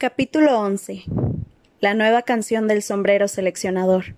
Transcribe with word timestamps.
Capítulo 0.00 0.58
11 0.58 1.02
La 1.82 1.92
nueva 1.92 2.22
canción 2.22 2.66
del 2.66 2.82
sombrero 2.82 3.28
seleccionador. 3.28 4.14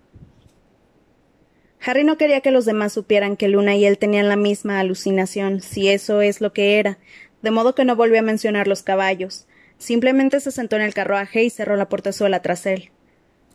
Harry 1.84 2.04
no 2.04 2.16
quería 2.16 2.40
que 2.40 2.52
los 2.52 2.64
demás 2.64 2.92
supieran 2.92 3.36
que 3.36 3.48
Luna 3.48 3.74
y 3.74 3.84
él 3.84 3.98
tenían 3.98 4.28
la 4.28 4.36
misma 4.36 4.78
alucinación, 4.78 5.60
si 5.60 5.88
eso 5.88 6.20
es 6.20 6.40
lo 6.40 6.52
que 6.52 6.78
era, 6.78 6.98
de 7.42 7.50
modo 7.50 7.74
que 7.74 7.84
no 7.84 7.96
volvió 7.96 8.20
a 8.20 8.22
mencionar 8.22 8.68
los 8.68 8.84
caballos. 8.84 9.48
Simplemente 9.76 10.38
se 10.38 10.52
sentó 10.52 10.76
en 10.76 10.82
el 10.82 10.94
carruaje 10.94 11.42
y 11.42 11.50
cerró 11.50 11.74
la 11.74 11.88
portezuela 11.88 12.42
tras 12.42 12.64
él. 12.66 12.92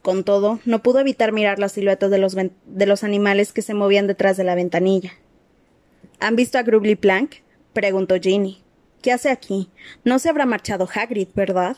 Con 0.02 0.25
todo, 0.25 0.59
no 0.66 0.84
pudo 0.84 1.00
evitar 1.00 1.32
mirar 1.32 1.59
las 1.59 1.71
siluetas 1.71 2.12
de 2.12 2.18
los, 2.18 2.36
de 2.36 2.86
los 2.86 3.05
animales 3.05 3.54
que 3.54 3.62
se 3.62 3.73
movían 3.73 4.05
detrás 4.05 4.36
de 4.36 4.44
la 4.44 4.55
ventanilla. 4.55 5.14
¿Han 6.20 6.36
visto 6.36 6.57
a 6.57 6.64
Grubly 6.64 6.97
Plank? 6.97 7.36
preguntó 7.71 8.15
Ginny. 8.19 8.61
¿Qué 9.01 9.14
hace 9.14 9.29
aquí? 9.29 9.69
No 10.04 10.19
se 10.19 10.28
habrá 10.28 10.46
marchado 10.46 10.89
Hagrid, 10.93 11.29
¿verdad? 11.33 11.78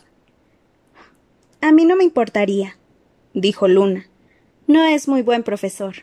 A 1.61 1.71
mí 1.73 1.83
no 1.83 1.97
me 1.97 2.05
importaría, 2.05 2.77
dijo 3.33 3.67
Luna. 3.67 4.07
No 4.67 4.85
es 4.85 5.07
muy 5.07 5.21
buen 5.21 5.43
profesor. 5.43 5.95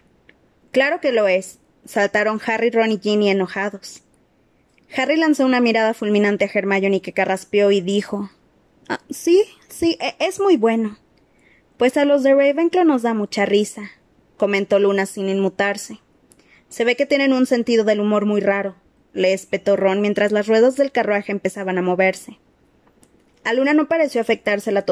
Claro 0.70 1.01
que 1.01 1.12
lo 1.12 1.28
es, 1.28 1.60
saltaron 1.87 2.41
Harry, 2.45 2.70
Ron 2.70 2.92
y 2.92 2.98
Ginny 2.98 3.30
enojados. 3.30 4.02
Harry 4.95 5.16
lanzó 5.16 5.47
una 5.47 5.61
mirada 5.61 5.95
fulminante 5.95 6.45
a 6.45 6.50
Hermione 6.52 7.00
que 7.00 7.12
carraspeó 7.12 7.70
y 7.70 7.80
dijo 7.80 8.30
ah, 8.88 9.00
Sí, 9.09 9.45
sí, 9.69 9.97
e, 10.00 10.14
es 10.19 10.41
muy 10.41 10.56
bueno. 10.56 10.98
Pues 11.78 11.97
a 11.97 12.05
los 12.05 12.23
de 12.23 12.34
Ravenclaw 12.34 12.84
nos 12.84 13.02
da 13.02 13.14
mucha 13.14 13.47
risa, 13.47 13.91
comentó 14.36 14.78
Luna 14.78 15.06
sin 15.06 15.28
inmutarse. 15.28 16.00
Se 16.69 16.84
ve 16.84 16.97
que 16.97 17.06
tienen 17.06 17.33
un 17.33 17.47
sentido 17.47 17.84
del 17.84 18.00
humor 18.00 18.27
muy 18.27 18.41
raro, 18.41 18.77
le 19.12 19.33
espetó 19.33 19.77
Ron 19.77 20.00
mientras 20.02 20.33
las 20.33 20.47
ruedas 20.47 20.77
del 20.77 20.92
carruaje 20.92 21.33
empezaban 21.33 21.78
a 21.78 21.83
moverse. 21.83 22.38
A 23.47 23.52
Luna 23.52 23.75
no 23.75 23.86
pareció 23.86 24.20
afectarse 24.20 24.72
la 24.72 24.84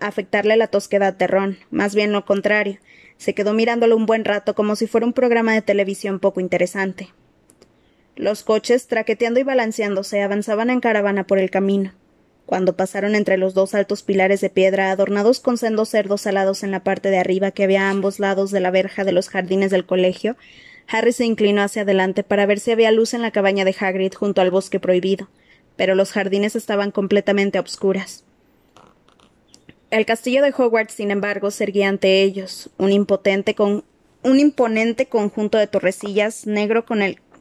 afectarle 0.00 0.56
la 0.56 0.68
tosquedad 0.68 1.12
de 1.12 1.26
Ron, 1.26 1.58
más 1.70 1.94
bien 1.94 2.10
lo 2.10 2.24
contrario. 2.24 2.78
Se 3.18 3.34
quedó 3.34 3.52
mirándolo 3.52 3.96
un 3.96 4.06
buen 4.06 4.24
rato 4.24 4.54
como 4.54 4.76
si 4.76 4.86
fuera 4.86 5.06
un 5.06 5.12
programa 5.12 5.52
de 5.52 5.60
televisión 5.60 6.18
poco 6.18 6.40
interesante. 6.40 7.10
Los 8.16 8.44
coches, 8.44 8.86
traqueteando 8.86 9.40
y 9.40 9.42
balanceándose, 9.42 10.22
avanzaban 10.22 10.70
en 10.70 10.80
caravana 10.80 11.26
por 11.26 11.38
el 11.38 11.50
camino. 11.50 11.92
Cuando 12.46 12.76
pasaron 12.76 13.14
entre 13.14 13.36
los 13.36 13.52
dos 13.52 13.74
altos 13.74 14.02
pilares 14.02 14.40
de 14.40 14.48
piedra 14.48 14.90
adornados 14.90 15.40
con 15.40 15.58
sendos 15.58 15.90
cerdos 15.90 16.26
alados 16.26 16.62
en 16.62 16.70
la 16.70 16.82
parte 16.82 17.10
de 17.10 17.18
arriba 17.18 17.50
que 17.50 17.64
había 17.64 17.88
a 17.88 17.90
ambos 17.90 18.20
lados 18.20 18.50
de 18.50 18.60
la 18.60 18.70
verja 18.70 19.04
de 19.04 19.12
los 19.12 19.28
jardines 19.28 19.70
del 19.70 19.84
colegio, 19.84 20.34
Harry 20.86 21.12
se 21.12 21.26
inclinó 21.26 21.60
hacia 21.60 21.82
adelante 21.82 22.22
para 22.22 22.46
ver 22.46 22.58
si 22.58 22.70
había 22.70 22.90
luz 22.90 23.12
en 23.12 23.20
la 23.20 23.32
cabaña 23.32 23.66
de 23.66 23.76
Hagrid 23.78 24.14
junto 24.14 24.40
al 24.40 24.50
bosque 24.50 24.80
prohibido, 24.80 25.28
pero 25.78 25.94
los 25.94 26.12
jardines 26.12 26.56
estaban 26.56 26.90
completamente 26.90 27.56
a 27.56 27.62
obscuras. 27.62 28.24
El 29.90 30.04
castillo 30.04 30.42
de 30.42 30.52
Hogwarts, 30.54 30.92
sin 30.92 31.10
embargo, 31.10 31.50
se 31.50 31.64
erguía 31.64 31.88
ante 31.88 32.22
ellos, 32.22 32.68
un 32.76 32.90
imponente 32.90 33.54
conjunto 35.06 35.56
de 35.56 35.66
torrecillas, 35.66 36.46
negro 36.46 36.84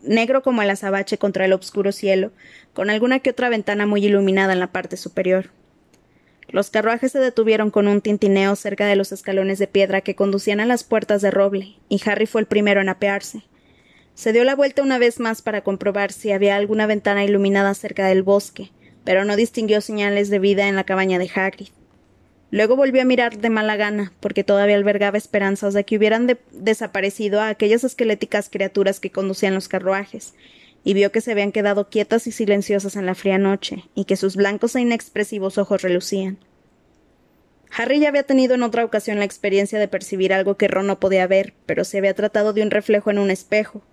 negro 0.04 0.44
como 0.44 0.62
el 0.62 0.70
azabache 0.70 1.18
contra 1.18 1.44
el 1.46 1.52
obscuro 1.52 1.92
cielo, 1.92 2.32
con 2.74 2.90
alguna 2.90 3.20
que 3.20 3.32
otra 3.32 3.50
ventana 3.50 3.86
muy 3.86 4.06
iluminada 4.06 4.54
en 4.54 4.60
la 4.60 4.72
parte 4.72 4.96
superior. 4.96 5.50
Los 6.48 6.70
carruajes 6.70 7.12
se 7.12 7.20
detuvieron 7.20 7.72
con 7.72 7.88
un 7.88 8.02
tintineo 8.02 8.56
cerca 8.56 8.86
de 8.86 8.96
los 8.96 9.12
escalones 9.12 9.60
de 9.60 9.68
piedra 9.68 10.02
que 10.02 10.16
conducían 10.16 10.60
a 10.62 10.66
las 10.66 10.84
puertas 10.84 11.22
de 11.22 11.32
roble, 11.32 11.76
y 11.90 12.00
Harry 12.06 12.28
fue 12.28 12.40
el 12.40 12.48
primero 12.48 12.80
en 12.80 12.88
apearse. 12.88 13.44
Se 14.18 14.34
dio 14.34 14.44
la 14.44 14.56
vuelta 14.56 14.82
una 14.82 14.98
vez 14.98 15.20
más 15.20 15.44
para 15.44 15.62
comprobar 15.62 16.12
si 16.12 16.32
había 16.32 16.56
alguna 16.56 16.88
ventana 16.88 17.24
iluminada 17.24 17.76
cerca 17.76 18.08
del 18.08 18.24
bosque, 18.24 18.72
pero 19.04 19.26
no 19.26 19.36
distinguió 19.36 19.80
señales 19.80 20.32
de 20.32 20.40
vida 20.40 20.68
en 20.68 20.76
la 20.76 20.86
cabaña 20.86 21.20
de 21.20 21.30
Hagrid. 21.30 21.68
Luego 22.50 22.76
volvió 22.76 23.04
a 23.04 23.06
mirar 23.06 23.38
de 23.38 23.52
mala 23.52 23.76
gana, 23.76 24.14
porque 24.20 24.44
todavía 24.44 24.76
albergaba 24.76 25.20
esperanzas 25.20 25.76
de 25.76 25.84
que 25.84 25.98
hubieran 25.98 26.36
desaparecido 26.52 27.42
a 27.42 27.50
aquellas 27.50 27.84
esqueléticas 27.84 28.50
criaturas 28.50 29.00
que 29.00 29.12
conducían 29.12 29.54
los 29.54 29.68
carruajes, 29.68 30.34
y 30.84 30.96
vio 30.96 31.12
que 31.12 31.22
se 31.22 31.34
habían 31.34 31.52
quedado 31.52 31.90
quietas 31.90 32.26
y 32.26 32.32
silenciosas 32.32 32.96
en 32.96 33.06
la 33.06 33.14
fría 33.14 33.38
noche, 33.38 33.84
y 33.94 34.06
que 34.06 34.18
sus 34.18 34.36
blancos 34.36 34.76
e 34.76 34.82
inexpresivos 34.82 35.60
ojos 35.60 35.84
relucían. 35.84 36.40
Harry 37.70 38.00
ya 38.00 38.10
había 38.10 38.24
tenido 38.24 38.56
en 38.56 38.64
otra 38.64 38.84
ocasión 38.84 39.20
la 39.20 39.26
experiencia 39.26 39.78
de 39.78 39.88
percibir 39.88 40.34
algo 40.34 40.58
que 40.58 40.68
Ron 40.68 40.88
no 40.88 41.00
podía 41.00 41.28
ver, 41.28 41.54
pero 41.68 41.84
se 41.84 42.00
había 42.00 42.16
tratado 42.16 42.54
de 42.54 42.64
un 42.64 42.72
reflejo 42.72 43.12
en 43.12 43.20
un 43.20 43.30
espejo, 43.30 43.84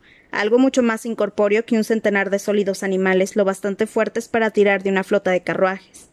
algo 0.41 0.59
mucho 0.59 0.83
más 0.83 1.07
incorpóreo 1.07 1.65
que 1.65 1.77
un 1.77 1.85
centenar 1.85 2.31
de 2.31 2.39
sólidos 2.39 2.83
animales 2.83 3.37
lo 3.37 3.45
bastante 3.45 3.87
fuertes 3.87 4.29
para 4.29 4.51
tirar 4.51 4.83
de 4.83 4.91
una 4.91 5.05
flota 5.05 5.31
de 5.31 5.43
carruajes. 5.43 6.11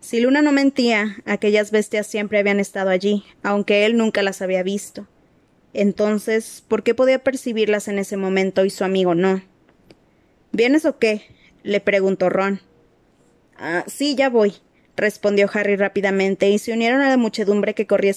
Si 0.00 0.20
Luna 0.20 0.42
no 0.42 0.50
mentía, 0.52 1.16
aquellas 1.26 1.70
bestias 1.70 2.06
siempre 2.06 2.38
habían 2.38 2.58
estado 2.58 2.90
allí, 2.90 3.24
aunque 3.42 3.86
él 3.86 3.96
nunca 3.96 4.22
las 4.22 4.42
había 4.42 4.62
visto. 4.62 5.06
Entonces, 5.74 6.64
¿por 6.66 6.82
qué 6.82 6.94
podía 6.94 7.22
percibirlas 7.22 7.88
en 7.88 7.98
ese 7.98 8.16
momento 8.16 8.64
y 8.64 8.70
su 8.70 8.84
amigo 8.84 9.14
no? 9.14 9.42
¿Vienes 10.50 10.84
o 10.84 10.98
qué? 10.98 11.22
le 11.62 11.80
preguntó 11.80 12.28
Ron. 12.28 12.60
Ah, 13.56 13.84
sí, 13.86 14.16
ya 14.16 14.28
voy, 14.28 14.54
respondió 14.96 15.48
Harry 15.52 15.76
rápidamente, 15.76 16.50
y 16.50 16.58
se 16.58 16.72
unieron 16.72 17.00
a 17.00 17.08
la 17.08 17.16
muchedumbre 17.16 17.74
que 17.74 17.86
corría 17.86 18.10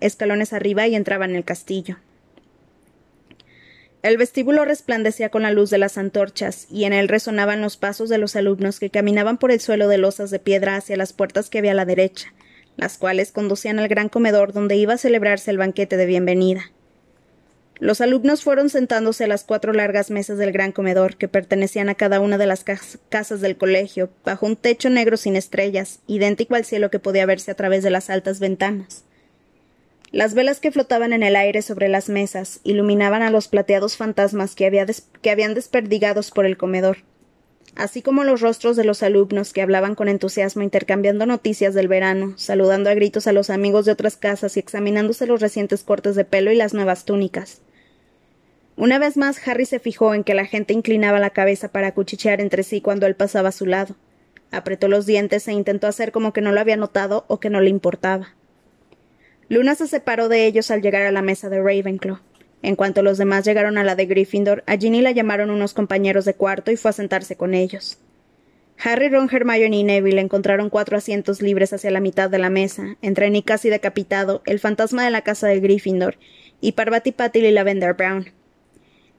escalones 0.00 0.52
arriba 0.52 0.86
y 0.86 0.94
entraba 0.94 1.26
en 1.26 1.36
el 1.36 1.44
castillo. 1.44 1.98
El 4.06 4.18
vestíbulo 4.18 4.64
resplandecía 4.64 5.30
con 5.30 5.42
la 5.42 5.50
luz 5.50 5.68
de 5.68 5.78
las 5.78 5.98
antorchas, 5.98 6.68
y 6.70 6.84
en 6.84 6.92
él 6.92 7.08
resonaban 7.08 7.60
los 7.60 7.76
pasos 7.76 8.08
de 8.08 8.18
los 8.18 8.36
alumnos 8.36 8.78
que 8.78 8.88
caminaban 8.88 9.36
por 9.36 9.50
el 9.50 9.58
suelo 9.58 9.88
de 9.88 9.98
losas 9.98 10.30
de 10.30 10.38
piedra 10.38 10.76
hacia 10.76 10.96
las 10.96 11.12
puertas 11.12 11.50
que 11.50 11.58
había 11.58 11.72
a 11.72 11.74
la 11.74 11.86
derecha, 11.86 12.32
las 12.76 12.98
cuales 12.98 13.32
conducían 13.32 13.80
al 13.80 13.88
gran 13.88 14.08
comedor 14.08 14.52
donde 14.52 14.76
iba 14.76 14.94
a 14.94 14.98
celebrarse 14.98 15.50
el 15.50 15.58
banquete 15.58 15.96
de 15.96 16.06
bienvenida. 16.06 16.70
Los 17.80 18.00
alumnos 18.00 18.44
fueron 18.44 18.70
sentándose 18.70 19.24
a 19.24 19.26
las 19.26 19.42
cuatro 19.42 19.72
largas 19.72 20.12
mesas 20.12 20.38
del 20.38 20.52
gran 20.52 20.70
comedor, 20.70 21.16
que 21.16 21.26
pertenecían 21.26 21.88
a 21.88 21.96
cada 21.96 22.20
una 22.20 22.38
de 22.38 22.46
las 22.46 22.62
casas 22.62 23.40
del 23.40 23.56
colegio, 23.56 24.10
bajo 24.24 24.46
un 24.46 24.54
techo 24.54 24.88
negro 24.88 25.16
sin 25.16 25.34
estrellas, 25.34 25.98
idéntico 26.06 26.54
al 26.54 26.64
cielo 26.64 26.92
que 26.92 27.00
podía 27.00 27.26
verse 27.26 27.50
a 27.50 27.56
través 27.56 27.82
de 27.82 27.90
las 27.90 28.08
altas 28.08 28.38
ventanas. 28.38 29.05
Las 30.12 30.34
velas 30.34 30.60
que 30.60 30.70
flotaban 30.70 31.12
en 31.12 31.22
el 31.22 31.34
aire 31.34 31.62
sobre 31.62 31.88
las 31.88 32.08
mesas 32.08 32.60
iluminaban 32.62 33.22
a 33.22 33.30
los 33.30 33.48
plateados 33.48 33.96
fantasmas 33.96 34.54
que, 34.54 34.66
habían 34.66 35.54
desperdigados 35.54 36.30
por 36.30 36.46
el 36.46 36.56
comedor, 36.56 36.98
así 37.74 38.02
como 38.02 38.22
los 38.22 38.40
rostros 38.40 38.76
de 38.76 38.84
los 38.84 39.02
alumnos 39.02 39.52
que 39.52 39.62
hablaban 39.62 39.96
con 39.96 40.08
entusiasmo 40.08 40.62
intercambiando 40.62 41.26
noticias 41.26 41.74
del 41.74 41.88
verano, 41.88 42.34
saludando 42.36 42.88
a 42.88 42.94
gritos 42.94 43.26
a 43.26 43.32
los 43.32 43.50
amigos 43.50 43.84
de 43.84 43.92
otras 43.92 44.16
casas 44.16 44.56
y 44.56 44.60
examinándose 44.60 45.26
los 45.26 45.40
recientes 45.40 45.82
cortes 45.82 46.14
de 46.14 46.24
pelo 46.24 46.52
y 46.52 46.56
las 46.56 46.72
nuevas 46.72 47.04
túnicas. 47.04 47.60
Una 48.76 48.98
vez 49.00 49.16
más 49.16 49.46
Harry 49.48 49.66
se 49.66 49.80
fijó 49.80 50.14
en 50.14 50.22
que 50.22 50.34
la 50.34 50.44
gente 50.44 50.72
inclinaba 50.72 51.18
la 51.18 51.30
cabeza 51.30 51.72
para 51.72 51.94
cuchichear 51.94 52.40
entre 52.40 52.62
sí 52.62 52.80
cuando 52.80 53.06
él 53.06 53.16
pasaba 53.16 53.48
a 53.48 53.52
su 53.52 53.66
lado. 53.66 53.96
Apretó 54.52 54.86
los 54.86 55.04
dientes 55.04 55.48
e 55.48 55.52
intentó 55.52 55.88
hacer 55.88 56.12
como 56.12 56.32
que 56.32 56.42
no 56.42 56.52
lo 56.52 56.60
había 56.60 56.76
notado 56.76 57.24
o 57.26 57.40
que 57.40 57.50
no 57.50 57.60
le 57.60 57.70
importaba. 57.70 58.35
Luna 59.48 59.74
se 59.76 59.86
separó 59.86 60.28
de 60.28 60.46
ellos 60.46 60.70
al 60.70 60.82
llegar 60.82 61.02
a 61.02 61.12
la 61.12 61.22
mesa 61.22 61.48
de 61.48 61.62
Ravenclaw. 61.62 62.18
En 62.62 62.74
cuanto 62.74 63.02
los 63.02 63.16
demás 63.16 63.44
llegaron 63.44 63.78
a 63.78 63.84
la 63.84 63.94
de 63.94 64.06
Gryffindor, 64.06 64.64
a 64.66 64.76
Ginny 64.76 65.02
la 65.02 65.12
llamaron 65.12 65.50
unos 65.50 65.72
compañeros 65.72 66.24
de 66.24 66.34
cuarto 66.34 66.72
y 66.72 66.76
fue 66.76 66.90
a 66.90 66.94
sentarse 66.94 67.36
con 67.36 67.54
ellos. 67.54 67.98
Harry, 68.82 69.08
Ron, 69.08 69.30
Hermione 69.32 69.78
y 69.78 69.84
Neville 69.84 70.20
encontraron 70.20 70.68
cuatro 70.68 70.98
asientos 70.98 71.40
libres 71.40 71.72
hacia 71.72 71.90
la 71.90 72.00
mitad 72.00 72.28
de 72.28 72.38
la 72.38 72.50
mesa, 72.50 72.96
entre 73.02 73.30
Nick 73.30 73.46
casi 73.46 73.70
decapitado, 73.70 74.42
el 74.46 74.58
fantasma 74.58 75.04
de 75.04 75.10
la 75.10 75.22
casa 75.22 75.46
de 75.46 75.60
Gryffindor, 75.60 76.16
y 76.60 76.72
Parvati 76.72 77.12
Patil 77.12 77.44
y 77.44 77.52
Lavender 77.52 77.94
Brown. 77.94 78.32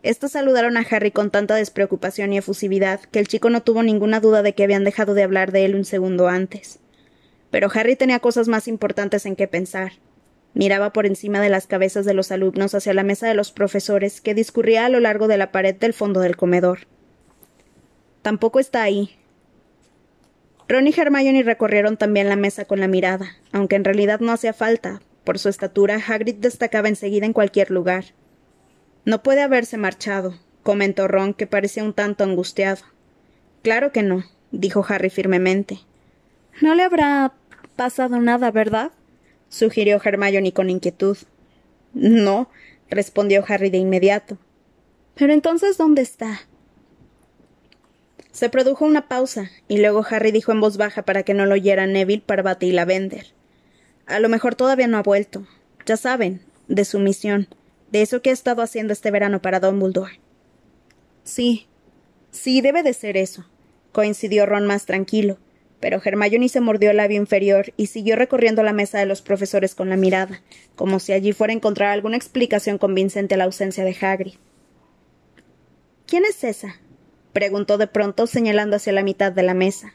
Estos 0.03 0.33
saludaron 0.33 0.77
a 0.77 0.85
Harry 0.89 1.11
con 1.11 1.31
tanta 1.31 1.55
despreocupación 1.55 2.33
y 2.33 2.37
efusividad 2.37 2.99
que 2.99 3.19
el 3.19 3.27
chico 3.27 3.49
no 3.49 3.63
tuvo 3.63 3.81
ninguna 3.81 4.19
duda 4.19 4.43
de 4.43 4.53
que 4.53 4.63
habían 4.63 4.83
dejado 4.83 5.13
de 5.13 5.23
hablar 5.23 5.51
de 5.51 5.65
él 5.65 5.75
un 5.75 5.85
segundo 5.85 6.27
antes. 6.27 6.79
Pero 7.49 7.69
Harry 7.73 7.95
tenía 7.95 8.19
cosas 8.19 8.47
más 8.47 8.67
importantes 8.67 9.25
en 9.25 9.35
que 9.35 9.47
pensar. 9.47 9.93
Miraba 10.53 10.93
por 10.93 11.05
encima 11.05 11.39
de 11.41 11.49
las 11.49 11.67
cabezas 11.67 12.05
de 12.05 12.13
los 12.13 12.31
alumnos 12.31 12.73
hacia 12.73 12.93
la 12.93 13.03
mesa 13.03 13.27
de 13.27 13.35
los 13.35 13.51
profesores 13.51 14.21
que 14.21 14.33
discurría 14.33 14.85
a 14.85 14.89
lo 14.89 14.99
largo 14.99 15.27
de 15.27 15.37
la 15.37 15.51
pared 15.51 15.75
del 15.75 15.93
fondo 15.93 16.19
del 16.19 16.35
comedor. 16.35 16.87
Tampoco 18.21 18.59
está 18.59 18.83
ahí. 18.83 19.17
Ron 20.67 20.87
y 20.87 20.93
Hermione 20.95 21.43
recorrieron 21.43 21.95
también 21.95 22.27
la 22.27 22.35
mesa 22.35 22.65
con 22.65 22.79
la 22.79 22.87
mirada, 22.87 23.37
aunque 23.51 23.75
en 23.75 23.85
realidad 23.85 24.19
no 24.19 24.31
hacía 24.31 24.53
falta. 24.53 25.01
Por 25.23 25.39
su 25.39 25.49
estatura, 25.49 26.01
Hagrid 26.05 26.35
destacaba 26.35 26.89
enseguida 26.89 27.25
en 27.25 27.33
cualquier 27.33 27.71
lugar. 27.71 28.05
No 29.05 29.23
puede 29.23 29.41
haberse 29.41 29.77
marchado, 29.77 30.35
comentó 30.63 31.07
Ron, 31.07 31.33
que 31.33 31.47
parecía 31.47 31.83
un 31.83 31.93
tanto 31.93 32.25
angustiado. 32.25 32.83
Claro 33.61 33.91
que 33.91 34.03
no, 34.03 34.25
dijo 34.51 34.85
Harry 34.87 35.09
firmemente. 35.09 35.79
No 36.61 36.75
le 36.75 36.83
habrá 36.83 37.33
pasado 37.77 38.19
nada, 38.19 38.51
¿verdad? 38.51 38.91
Sugirió 39.49 40.01
Hermione 40.03 40.53
con 40.53 40.69
inquietud. 40.69 41.17
No, 41.93 42.49
respondió 42.89 43.43
Harry 43.47 43.69
de 43.69 43.77
inmediato. 43.77 44.37
Pero 45.15 45.33
entonces, 45.33 45.77
¿dónde 45.77 46.01
está? 46.01 46.41
Se 48.31 48.49
produjo 48.49 48.85
una 48.85 49.07
pausa, 49.07 49.49
y 49.67 49.79
luego 49.79 50.05
Harry 50.07 50.31
dijo 50.31 50.51
en 50.51 50.61
voz 50.61 50.77
baja 50.77 51.01
para 51.01 51.23
que 51.23 51.33
no 51.33 51.45
lo 51.47 51.55
oyera 51.55 51.87
Neville, 51.87 52.21
Parvati 52.23 52.67
y 52.67 52.71
Lavender. 52.71 53.33
A 54.05 54.19
lo 54.19 54.29
mejor 54.29 54.53
todavía 54.53 54.87
no 54.87 54.97
ha 54.97 55.03
vuelto. 55.03 55.47
Ya 55.87 55.97
saben, 55.97 56.41
de 56.67 56.85
su 56.85 56.99
misión, 56.99 57.47
de 57.91 58.01
eso 58.01 58.21
que 58.21 58.29
ha 58.29 58.33
estado 58.33 58.61
haciendo 58.61 58.93
este 58.93 59.09
verano 59.09 59.41
para 59.41 59.59
Dumbledore. 59.59 60.19
Sí, 61.23 61.67
sí, 62.31 62.61
debe 62.61 62.83
de 62.83 62.93
ser 62.93 63.17
eso, 63.17 63.49
coincidió 63.91 64.45
Ron 64.45 64.67
más 64.67 64.85
tranquilo, 64.85 65.39
pero 65.79 66.01
Hermione 66.03 66.49
se 66.49 66.61
mordió 66.61 66.91
el 66.91 66.97
labio 66.97 67.17
inferior 67.17 67.73
y 67.77 67.87
siguió 67.87 68.15
recorriendo 68.15 68.63
la 68.63 68.73
mesa 68.73 68.99
de 68.99 69.05
los 69.05 69.21
profesores 69.21 69.75
con 69.75 69.89
la 69.89 69.97
mirada, 69.97 70.41
como 70.75 70.99
si 70.99 71.13
allí 71.13 71.33
fuera 71.33 71.53
a 71.53 71.55
encontrar 71.55 71.91
alguna 71.91 72.17
explicación 72.17 72.77
convincente 72.77 73.35
a 73.35 73.37
la 73.37 73.43
ausencia 73.43 73.83
de 73.83 73.95
Hagrid. 73.99 74.35
¿Quién 76.05 76.25
es 76.25 76.43
esa? 76.43 76.77
preguntó 77.33 77.77
de 77.77 77.87
pronto 77.87 78.25
señalando 78.25 78.77
hacia 78.77 78.93
la 78.93 79.03
mitad 79.03 79.31
de 79.31 79.43
la 79.43 79.53
mesa. 79.53 79.93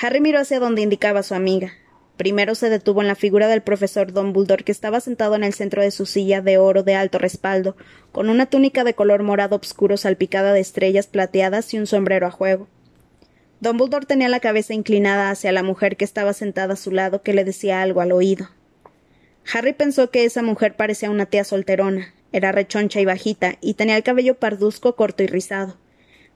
Harry 0.00 0.20
miró 0.20 0.40
hacia 0.40 0.60
donde 0.60 0.82
indicaba 0.82 1.22
su 1.22 1.34
amiga. 1.34 1.72
Primero 2.16 2.56
se 2.56 2.68
detuvo 2.68 3.00
en 3.00 3.06
la 3.06 3.14
figura 3.14 3.46
del 3.46 3.62
profesor 3.62 4.12
Dumbledore, 4.12 4.64
que 4.64 4.72
estaba 4.72 4.98
sentado 5.00 5.36
en 5.36 5.44
el 5.44 5.54
centro 5.54 5.82
de 5.82 5.92
su 5.92 6.04
silla 6.04 6.40
de 6.40 6.58
oro 6.58 6.82
de 6.82 6.96
alto 6.96 7.18
respaldo, 7.18 7.76
con 8.10 8.28
una 8.28 8.46
túnica 8.46 8.82
de 8.82 8.94
color 8.94 9.22
morado 9.22 9.54
obscuro 9.54 9.96
salpicada 9.96 10.52
de 10.52 10.60
estrellas 10.60 11.06
plateadas 11.06 11.72
y 11.74 11.78
un 11.78 11.86
sombrero 11.86 12.26
a 12.26 12.32
juego. 12.32 12.66
Dumbledore 13.60 14.06
tenía 14.06 14.28
la 14.28 14.40
cabeza 14.40 14.72
inclinada 14.72 15.30
hacia 15.30 15.50
la 15.50 15.64
mujer 15.64 15.96
que 15.96 16.04
estaba 16.04 16.32
sentada 16.32 16.74
a 16.74 16.76
su 16.76 16.92
lado, 16.92 17.22
que 17.22 17.32
le 17.32 17.44
decía 17.44 17.82
algo 17.82 18.00
al 18.00 18.12
oído. 18.12 18.48
Harry 19.52 19.72
pensó 19.72 20.10
que 20.10 20.24
esa 20.24 20.42
mujer 20.42 20.76
parecía 20.76 21.10
una 21.10 21.26
tía 21.26 21.42
solterona, 21.42 22.14
era 22.32 22.52
rechoncha 22.52 23.00
y 23.00 23.04
bajita, 23.04 23.56
y 23.60 23.74
tenía 23.74 23.96
el 23.96 24.02
cabello 24.02 24.38
parduzco 24.38 24.94
corto 24.94 25.22
y 25.22 25.26
rizado. 25.26 25.76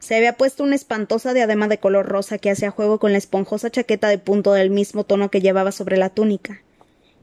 Se 0.00 0.16
había 0.16 0.36
puesto 0.36 0.64
una 0.64 0.74
espantosa 0.74 1.32
diadema 1.32 1.68
de 1.68 1.78
color 1.78 2.06
rosa 2.06 2.38
que 2.38 2.50
hacía 2.50 2.72
juego 2.72 2.98
con 2.98 3.12
la 3.12 3.18
esponjosa 3.18 3.70
chaqueta 3.70 4.08
de 4.08 4.18
punto 4.18 4.52
del 4.52 4.70
mismo 4.70 5.04
tono 5.04 5.30
que 5.30 5.40
llevaba 5.40 5.70
sobre 5.70 5.96
la 5.96 6.08
túnica. 6.08 6.60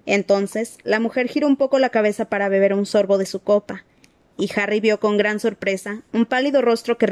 Entonces, 0.05 0.77
la 0.83 1.01
mujer 1.01 1.27
giró 1.27 1.47
un 1.47 1.57
poco 1.57 1.77
la 1.77 1.89
cabeza 1.89 2.25
para 2.25 2.47
beber 2.47 2.73
un 2.73 2.85
sorbo 2.85 3.17
de 3.17 3.25
su 3.25 3.41
copa, 3.41 3.83
y 4.39 4.49
Harry 4.55 4.79
vio 4.79 5.01
con 5.01 5.17
gran 5.17 5.41
sorpresa 5.41 6.01
un 6.13 6.25
pálido 6.25 6.61
rostro 6.61 6.97
que, 6.97 7.05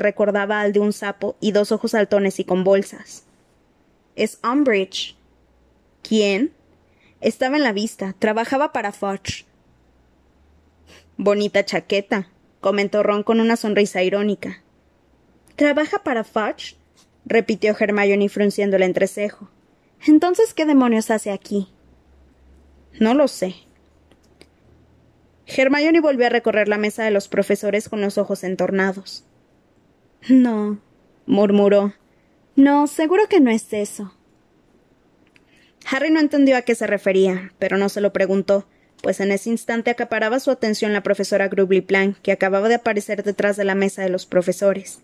recordaba 0.00 0.62
al 0.62 0.72
de 0.72 0.80
un 0.80 0.94
sapo 0.94 1.36
y 1.38 1.52
dos 1.52 1.72
ojos 1.72 1.90
saltones 1.90 2.40
y 2.40 2.44
con 2.44 2.64
bolsas. 2.64 3.24
Es 4.16 4.38
Umbridge. 4.42 5.14
¿Quién? 6.02 6.52
Estaba 7.20 7.58
en 7.58 7.64
la 7.64 7.72
vista. 7.72 8.14
Trabajaba 8.18 8.72
para 8.72 8.92
Fudge. 8.92 9.44
Bonita 11.18 11.66
chaqueta, 11.66 12.28
comentó 12.60 13.02
Ron 13.02 13.24
con 13.24 13.40
una 13.40 13.56
sonrisa 13.56 14.02
irónica. 14.02 14.62
¿Trabaja 15.56 16.02
para 16.02 16.24
Fudge? 16.24 16.76
repitió 17.26 17.76
Hermione 17.78 18.30
frunciendo 18.30 18.76
el 18.76 18.84
entrecejo. 18.84 19.50
Entonces, 20.06 20.54
¿qué 20.54 20.64
demonios 20.64 21.10
hace 21.10 21.30
aquí? 21.30 21.68
No 22.98 23.12
lo 23.12 23.28
sé. 23.28 23.54
Hermione 25.46 26.00
volvió 26.00 26.26
a 26.26 26.30
recorrer 26.30 26.68
la 26.68 26.78
mesa 26.78 27.04
de 27.04 27.10
los 27.10 27.28
profesores 27.28 27.88
con 27.88 28.00
los 28.00 28.18
ojos 28.18 28.44
entornados. 28.44 29.24
No, 30.28 30.80
murmuró. 31.26 31.94
No, 32.56 32.86
seguro 32.86 33.28
que 33.28 33.40
no 33.40 33.50
es 33.50 33.72
eso. 33.72 34.14
Harry 35.90 36.10
no 36.10 36.20
entendió 36.20 36.56
a 36.56 36.62
qué 36.62 36.74
se 36.74 36.86
refería, 36.86 37.52
pero 37.58 37.76
no 37.76 37.88
se 37.88 38.00
lo 38.00 38.12
preguntó, 38.12 38.66
pues 39.02 39.20
en 39.20 39.32
ese 39.32 39.50
instante 39.50 39.90
acaparaba 39.90 40.40
su 40.40 40.50
atención 40.50 40.94
la 40.94 41.02
profesora 41.02 41.48
Grubly 41.48 41.82
Plank, 41.82 42.16
que 42.22 42.32
acababa 42.32 42.68
de 42.68 42.76
aparecer 42.76 43.22
detrás 43.22 43.56
de 43.56 43.64
la 43.64 43.74
mesa 43.74 44.02
de 44.02 44.08
los 44.08 44.24
profesores. 44.24 45.00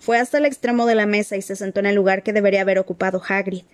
Fue 0.00 0.18
hasta 0.18 0.38
el 0.38 0.44
extremo 0.44 0.86
de 0.86 0.96
la 0.96 1.06
mesa 1.06 1.36
y 1.36 1.42
se 1.42 1.54
sentó 1.54 1.78
en 1.78 1.86
el 1.86 1.94
lugar 1.94 2.24
que 2.24 2.32
debería 2.32 2.62
haber 2.62 2.80
ocupado 2.80 3.22
Hagrid. 3.26 3.64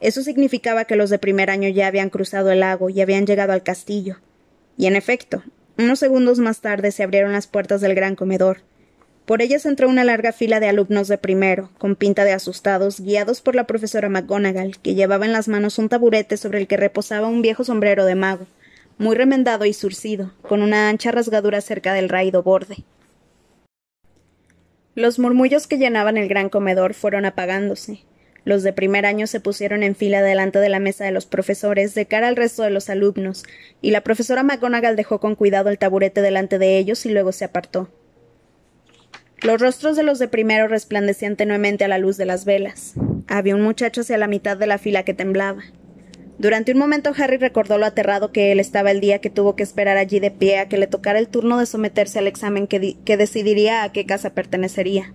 Eso 0.00 0.22
significaba 0.22 0.84
que 0.84 0.96
los 0.96 1.08
de 1.08 1.18
primer 1.18 1.50
año 1.50 1.68
ya 1.70 1.86
habían 1.86 2.10
cruzado 2.10 2.50
el 2.50 2.60
lago 2.60 2.90
y 2.90 3.00
habían 3.00 3.26
llegado 3.26 3.54
al 3.54 3.62
castillo. 3.62 4.18
Y 4.76 4.86
en 4.86 4.96
efecto, 4.96 5.42
unos 5.78 5.98
segundos 5.98 6.38
más 6.38 6.60
tarde 6.60 6.92
se 6.92 7.02
abrieron 7.02 7.32
las 7.32 7.46
puertas 7.46 7.80
del 7.80 7.94
gran 7.94 8.16
comedor. 8.16 8.58
Por 9.24 9.40
ellas 9.40 9.64
entró 9.64 9.88
una 9.88 10.04
larga 10.04 10.32
fila 10.32 10.60
de 10.60 10.68
alumnos 10.68 11.08
de 11.08 11.16
primero, 11.16 11.70
con 11.78 11.96
pinta 11.96 12.24
de 12.24 12.32
asustados, 12.32 13.00
guiados 13.00 13.40
por 13.40 13.54
la 13.54 13.66
profesora 13.66 14.10
McGonagall, 14.10 14.78
que 14.78 14.94
llevaba 14.94 15.24
en 15.24 15.32
las 15.32 15.48
manos 15.48 15.78
un 15.78 15.88
taburete 15.88 16.36
sobre 16.36 16.58
el 16.58 16.66
que 16.66 16.76
reposaba 16.76 17.28
un 17.28 17.40
viejo 17.40 17.64
sombrero 17.64 18.04
de 18.04 18.14
mago, 18.14 18.46
muy 18.98 19.16
remendado 19.16 19.64
y 19.64 19.72
surcido, 19.72 20.32
con 20.42 20.62
una 20.62 20.88
ancha 20.90 21.10
rasgadura 21.10 21.60
cerca 21.60 21.94
del 21.94 22.10
raído 22.10 22.42
borde. 22.42 22.84
Los 24.94 25.18
murmullos 25.18 25.66
que 25.66 25.78
llenaban 25.78 26.18
el 26.18 26.28
gran 26.28 26.50
comedor 26.50 26.94
fueron 26.94 27.24
apagándose. 27.24 28.04
Los 28.44 28.62
de 28.62 28.72
primer 28.72 29.06
año 29.06 29.26
se 29.26 29.40
pusieron 29.40 29.82
en 29.82 29.96
fila 29.96 30.22
delante 30.22 30.58
de 30.58 30.68
la 30.68 30.78
mesa 30.78 31.04
de 31.04 31.10
los 31.10 31.26
profesores, 31.26 31.94
de 31.94 32.06
cara 32.06 32.28
al 32.28 32.36
resto 32.36 32.62
de 32.62 32.70
los 32.70 32.90
alumnos, 32.90 33.44
y 33.80 33.90
la 33.90 34.02
profesora 34.02 34.42
McGonagall 34.42 34.96
dejó 34.96 35.18
con 35.18 35.34
cuidado 35.34 35.70
el 35.70 35.78
taburete 35.78 36.20
delante 36.20 36.58
de 36.58 36.76
ellos 36.76 37.06
y 37.06 37.10
luego 37.10 37.32
se 37.32 37.46
apartó. 37.46 37.88
Los 39.40 39.60
rostros 39.60 39.96
de 39.96 40.02
los 40.02 40.18
de 40.18 40.28
primero 40.28 40.68
resplandecían 40.68 41.36
tenuemente 41.36 41.84
a 41.84 41.88
la 41.88 41.98
luz 41.98 42.16
de 42.16 42.26
las 42.26 42.44
velas. 42.44 42.94
Había 43.28 43.54
un 43.54 43.62
muchacho 43.62 44.02
hacia 44.02 44.18
la 44.18 44.26
mitad 44.26 44.56
de 44.56 44.66
la 44.66 44.78
fila 44.78 45.02
que 45.04 45.14
temblaba. 45.14 45.62
Durante 46.38 46.72
un 46.72 46.78
momento 46.78 47.12
Harry 47.16 47.36
recordó 47.36 47.78
lo 47.78 47.86
aterrado 47.86 48.32
que 48.32 48.52
él 48.52 48.60
estaba 48.60 48.90
el 48.90 49.00
día 49.00 49.20
que 49.20 49.30
tuvo 49.30 49.54
que 49.54 49.62
esperar 49.62 49.96
allí 49.96 50.18
de 50.18 50.30
pie 50.30 50.58
a 50.58 50.68
que 50.68 50.78
le 50.78 50.86
tocara 50.86 51.18
el 51.18 51.28
turno 51.28 51.58
de 51.58 51.66
someterse 51.66 52.18
al 52.18 52.26
examen 52.26 52.66
que, 52.66 52.96
que 53.04 53.16
decidiría 53.16 53.84
a 53.84 53.92
qué 53.92 54.04
casa 54.04 54.34
pertenecería. 54.34 55.14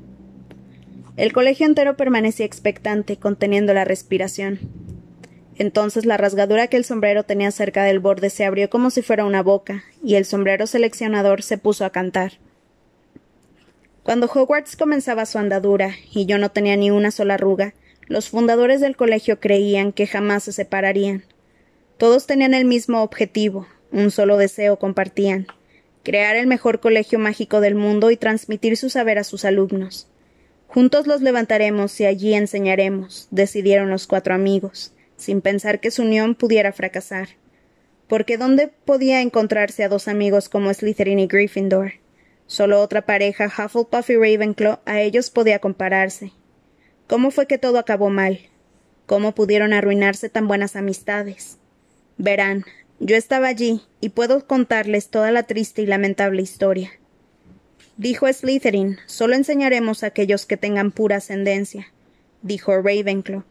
El 1.19 1.33
colegio 1.33 1.66
entero 1.66 1.98
permanecía 1.98 2.45
expectante, 2.45 3.18
conteniendo 3.18 3.74
la 3.74 3.83
respiración. 3.83 4.57
Entonces 5.57 6.06
la 6.06 6.16
rasgadura 6.16 6.68
que 6.68 6.77
el 6.77 6.86
sombrero 6.86 7.24
tenía 7.24 7.51
cerca 7.51 7.83
del 7.83 8.00
borde 8.00 8.30
se 8.30 8.45
abrió 8.45 8.69
como 8.69 8.89
si 8.89 9.01
fuera 9.01 9.25
una 9.25 9.44
boca, 9.44 9.83
y 10.01 10.16
el 10.16 10.24
sombrero 10.24 10.66
seleccionador 10.66 11.44
se 11.44 11.57
puso 11.57 11.83
a 11.83 11.89
cantar. 11.89 12.39
Cuando 14.01 14.27
Hogwarts 14.27 14.77
comenzaba 14.77 15.25
su 15.25 15.39
andadura, 15.39 15.94
y 16.10 16.25
yo 16.25 16.38
no 16.38 16.51
tenía 16.51 16.77
ni 16.77 16.89
una 16.89 17.12
sola 17.12 17.33
arruga, 17.33 17.74
los 18.07 18.30
fundadores 18.30 18.80
del 18.80 18.95
colegio 18.95 19.42
creían 19.42 19.92
que 19.92 20.07
jamás 20.07 20.44
se 20.44 20.54
separarían. 20.54 21.25
Todos 21.98 22.27
tenían 22.27 22.54
el 22.54 22.63
mismo 22.63 23.04
objetivo, 23.04 23.68
un 23.92 24.10
solo 24.10 24.38
deseo 24.38 24.80
compartían 24.80 25.48
crear 26.01 26.38
el 26.38 26.48
mejor 26.48 26.80
colegio 26.80 27.19
mágico 27.19 27.60
del 27.60 27.75
mundo 27.75 28.10
y 28.10 28.15
transmitir 28.15 28.77
su 28.77 28.89
saber 28.89 29.19
a 29.19 29.25
sus 29.25 29.43
alumnos. 29.43 30.08
Juntos 30.69 31.05
los 31.05 31.21
levantaremos 31.21 31.99
y 31.99 32.05
allí 32.05 32.33
enseñaremos, 32.33 33.27
decidieron 33.31 33.89
los 33.89 34.07
cuatro 34.07 34.33
amigos, 34.33 34.93
sin 35.17 35.41
pensar 35.41 35.81
que 35.81 35.91
su 35.91 36.03
unión 36.03 36.35
pudiera 36.35 36.71
fracasar. 36.71 37.29
Porque 38.07 38.38
¿dónde 38.38 38.69
podía 38.85 39.21
encontrarse 39.21 39.83
a 39.83 39.89
dos 39.89 40.07
amigos 40.07 40.47
como 40.47 40.73
Slytherin 40.73 41.19
y 41.19 41.27
Gryffindor? 41.27 41.95
Solo 42.47 42.81
otra 42.81 43.01
pareja, 43.01 43.45
Hufflepuff 43.45 44.09
y 44.09 44.15
Ravenclaw, 44.15 44.79
a 44.85 45.01
ellos 45.01 45.29
podía 45.29 45.59
compararse, 45.59 46.31
¿Cómo 47.09 47.31
fue 47.31 47.47
que 47.47 47.57
todo 47.57 47.79
acabó 47.79 48.11
mal? 48.11 48.39
¿Cómo 49.07 49.33
pudieron 49.33 49.73
arruinarse 49.73 50.29
tan 50.29 50.47
buenas 50.47 50.75
amistades? 50.75 51.57
Verán, 52.19 52.65
yo 52.99 53.15
estaba 53.15 53.47
allí 53.47 53.81
y 53.99 54.09
puedo 54.09 54.45
contarles 54.45 55.09
toda 55.09 55.31
la 55.31 55.41
triste 55.41 55.81
y 55.81 55.88
lamentable 55.88 56.43
historia. 56.43 56.91
Dijo 58.00 58.32
Slytherin, 58.32 58.98
solo 59.08 59.36
enseñaremos 59.36 60.03
a 60.03 60.08
aquellos 60.08 60.46
que 60.46 60.56
tengan 60.56 60.91
pura 60.91 61.18
ascendencia. 61.18 61.91
Dijo 62.41 62.82
Ravenclaw, 62.82 63.44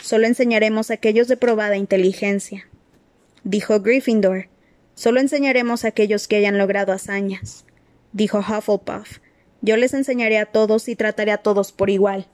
solo 0.00 0.28
enseñaremos 0.28 0.92
a 0.92 0.94
aquellos 0.94 1.26
de 1.26 1.36
probada 1.36 1.76
inteligencia. 1.76 2.68
Dijo 3.42 3.80
Gryffindor, 3.80 4.46
solo 4.94 5.18
enseñaremos 5.18 5.84
a 5.84 5.88
aquellos 5.88 6.28
que 6.28 6.36
hayan 6.36 6.56
logrado 6.56 6.92
hazañas. 6.92 7.64
Dijo 8.12 8.38
Hufflepuff, 8.38 9.18
yo 9.60 9.76
les 9.76 9.92
enseñaré 9.92 10.38
a 10.38 10.46
todos 10.46 10.86
y 10.86 10.94
trataré 10.94 11.32
a 11.32 11.38
todos 11.38 11.72
por 11.72 11.90
igual. 11.90 12.28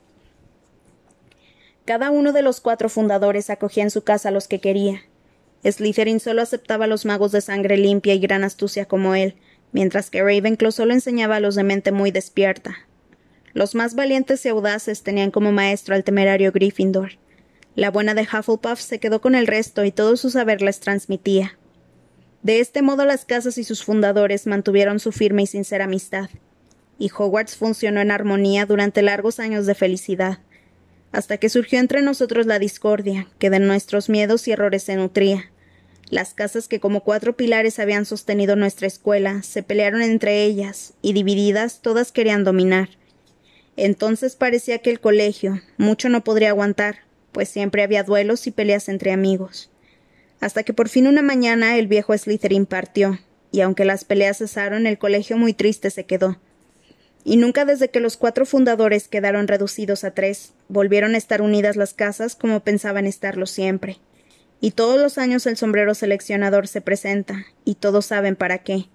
Cada 1.85 2.11
uno 2.11 2.33
de 2.33 2.43
los 2.43 2.61
cuatro 2.61 2.87
fundadores 2.87 3.49
acogía 3.49 3.81
en 3.81 3.89
su 3.89 4.03
casa 4.03 4.29
a 4.29 4.31
los 4.31 4.47
que 4.47 4.59
quería. 4.61 5.05
Slytherin 5.63 6.19
solo 6.19 6.43
aceptaba 6.43 6.85
a 6.85 6.87
los 6.87 7.05
magos 7.05 7.31
de 7.31 7.41
sangre 7.41 7.77
limpia 7.77 8.13
y 8.13 8.19
gran 8.19 8.43
astucia 8.43 8.85
como 8.85 9.15
él, 9.15 9.37
mientras 9.73 10.09
que 10.09 10.23
Ravenclaw 10.23 10.71
solo 10.71 10.93
enseñaba 10.93 11.35
a 11.35 11.39
los 11.41 11.55
de 11.55 11.63
mente 11.63 11.91
muy 11.91 12.11
despierta. 12.11 12.77
Los 13.53 13.75
más 13.75 13.95
valientes 13.95 14.45
y 14.45 14.49
audaces 14.49 15.03
tenían 15.03 15.29
como 15.29 15.51
maestro 15.51 15.95
al 15.95 16.05
temerario 16.05 16.51
Gryffindor. 16.51 17.17
La 17.75 17.91
buena 17.91 18.13
de 18.13 18.21
Hufflepuff 18.21 18.79
se 18.79 18.99
quedó 18.99 19.19
con 19.19 19.35
el 19.35 19.47
resto 19.47 19.83
y 19.83 19.91
todo 19.91 20.15
su 20.15 20.29
saber 20.29 20.61
les 20.61 20.79
transmitía. 20.79 21.57
De 22.41 22.61
este 22.61 22.81
modo 22.81 23.03
las 23.05 23.25
casas 23.25 23.57
y 23.57 23.63
sus 23.63 23.83
fundadores 23.83 24.47
mantuvieron 24.47 24.99
su 24.99 25.11
firme 25.11 25.43
y 25.43 25.47
sincera 25.47 25.85
amistad, 25.85 26.29
y 26.97 27.09
Hogwarts 27.09 27.57
funcionó 27.57 27.99
en 27.99 28.11
armonía 28.11 28.65
durante 28.65 29.01
largos 29.01 29.39
años 29.39 29.65
de 29.65 29.75
felicidad 29.75 30.39
hasta 31.13 31.37
que 31.37 31.47
surgió 31.47 31.79
entre 31.79 32.01
nosotros 32.01 32.47
la 32.47 32.59
discordia, 32.59 33.27
que 33.37 33.51
de 33.51 33.59
nuestros 33.59 34.09
miedos 34.09 34.47
y 34.47 34.51
errores 34.51 34.83
se 34.83 34.95
nutría. 34.95 35.51
Las 36.09 36.33
casas 36.33 36.67
que 36.67 36.79
como 36.79 37.01
cuatro 37.01 37.35
pilares 37.35 37.79
habían 37.79 38.05
sostenido 38.05 38.55
nuestra 38.55 38.87
escuela 38.87 39.41
se 39.43 39.63
pelearon 39.63 40.01
entre 40.01 40.43
ellas, 40.43 40.93
y 41.01 41.13
divididas 41.13 41.81
todas 41.81 42.11
querían 42.11 42.43
dominar. 42.43 42.89
Entonces 43.77 44.35
parecía 44.35 44.79
que 44.79 44.91
el 44.91 44.99
colegio 44.99 45.61
mucho 45.77 46.09
no 46.09 46.23
podría 46.23 46.49
aguantar, 46.49 46.99
pues 47.31 47.49
siempre 47.49 47.83
había 47.83 48.03
duelos 48.03 48.45
y 48.47 48.51
peleas 48.51 48.89
entre 48.89 49.11
amigos. 49.11 49.71
Hasta 50.39 50.63
que 50.63 50.73
por 50.73 50.89
fin 50.89 51.07
una 51.07 51.21
mañana 51.21 51.77
el 51.77 51.87
viejo 51.87 52.15
Slytherin 52.15 52.65
partió, 52.65 53.19
y 53.51 53.61
aunque 53.61 53.85
las 53.85 54.03
peleas 54.03 54.37
cesaron, 54.39 54.85
el 54.85 54.97
colegio 54.97 55.37
muy 55.37 55.53
triste 55.53 55.89
se 55.89 56.05
quedó. 56.05 56.39
Y 57.23 57.37
nunca 57.37 57.65
desde 57.65 57.89
que 57.89 58.01
los 58.01 58.17
cuatro 58.17 58.45
fundadores 58.45 59.07
quedaron 59.07 59.47
reducidos 59.47 60.03
a 60.03 60.11
tres, 60.11 60.53
volvieron 60.67 61.15
a 61.15 61.17
estar 61.17 61.41
unidas 61.41 61.77
las 61.77 61.93
casas 61.93 62.35
como 62.35 62.59
pensaban 62.59 63.07
estarlo 63.07 63.45
siempre. 63.45 63.99
Y 64.63 64.71
todos 64.71 64.97
los 64.97 65.17
años 65.17 65.45
el 65.45 65.57
sombrero 65.57 65.93
seleccionador 65.93 66.69
se 66.69 66.79
presenta, 66.79 67.45
y 67.65 67.75
todos 67.75 68.05
saben 68.05 68.37
para 68.37 68.59
qué. 68.59 68.85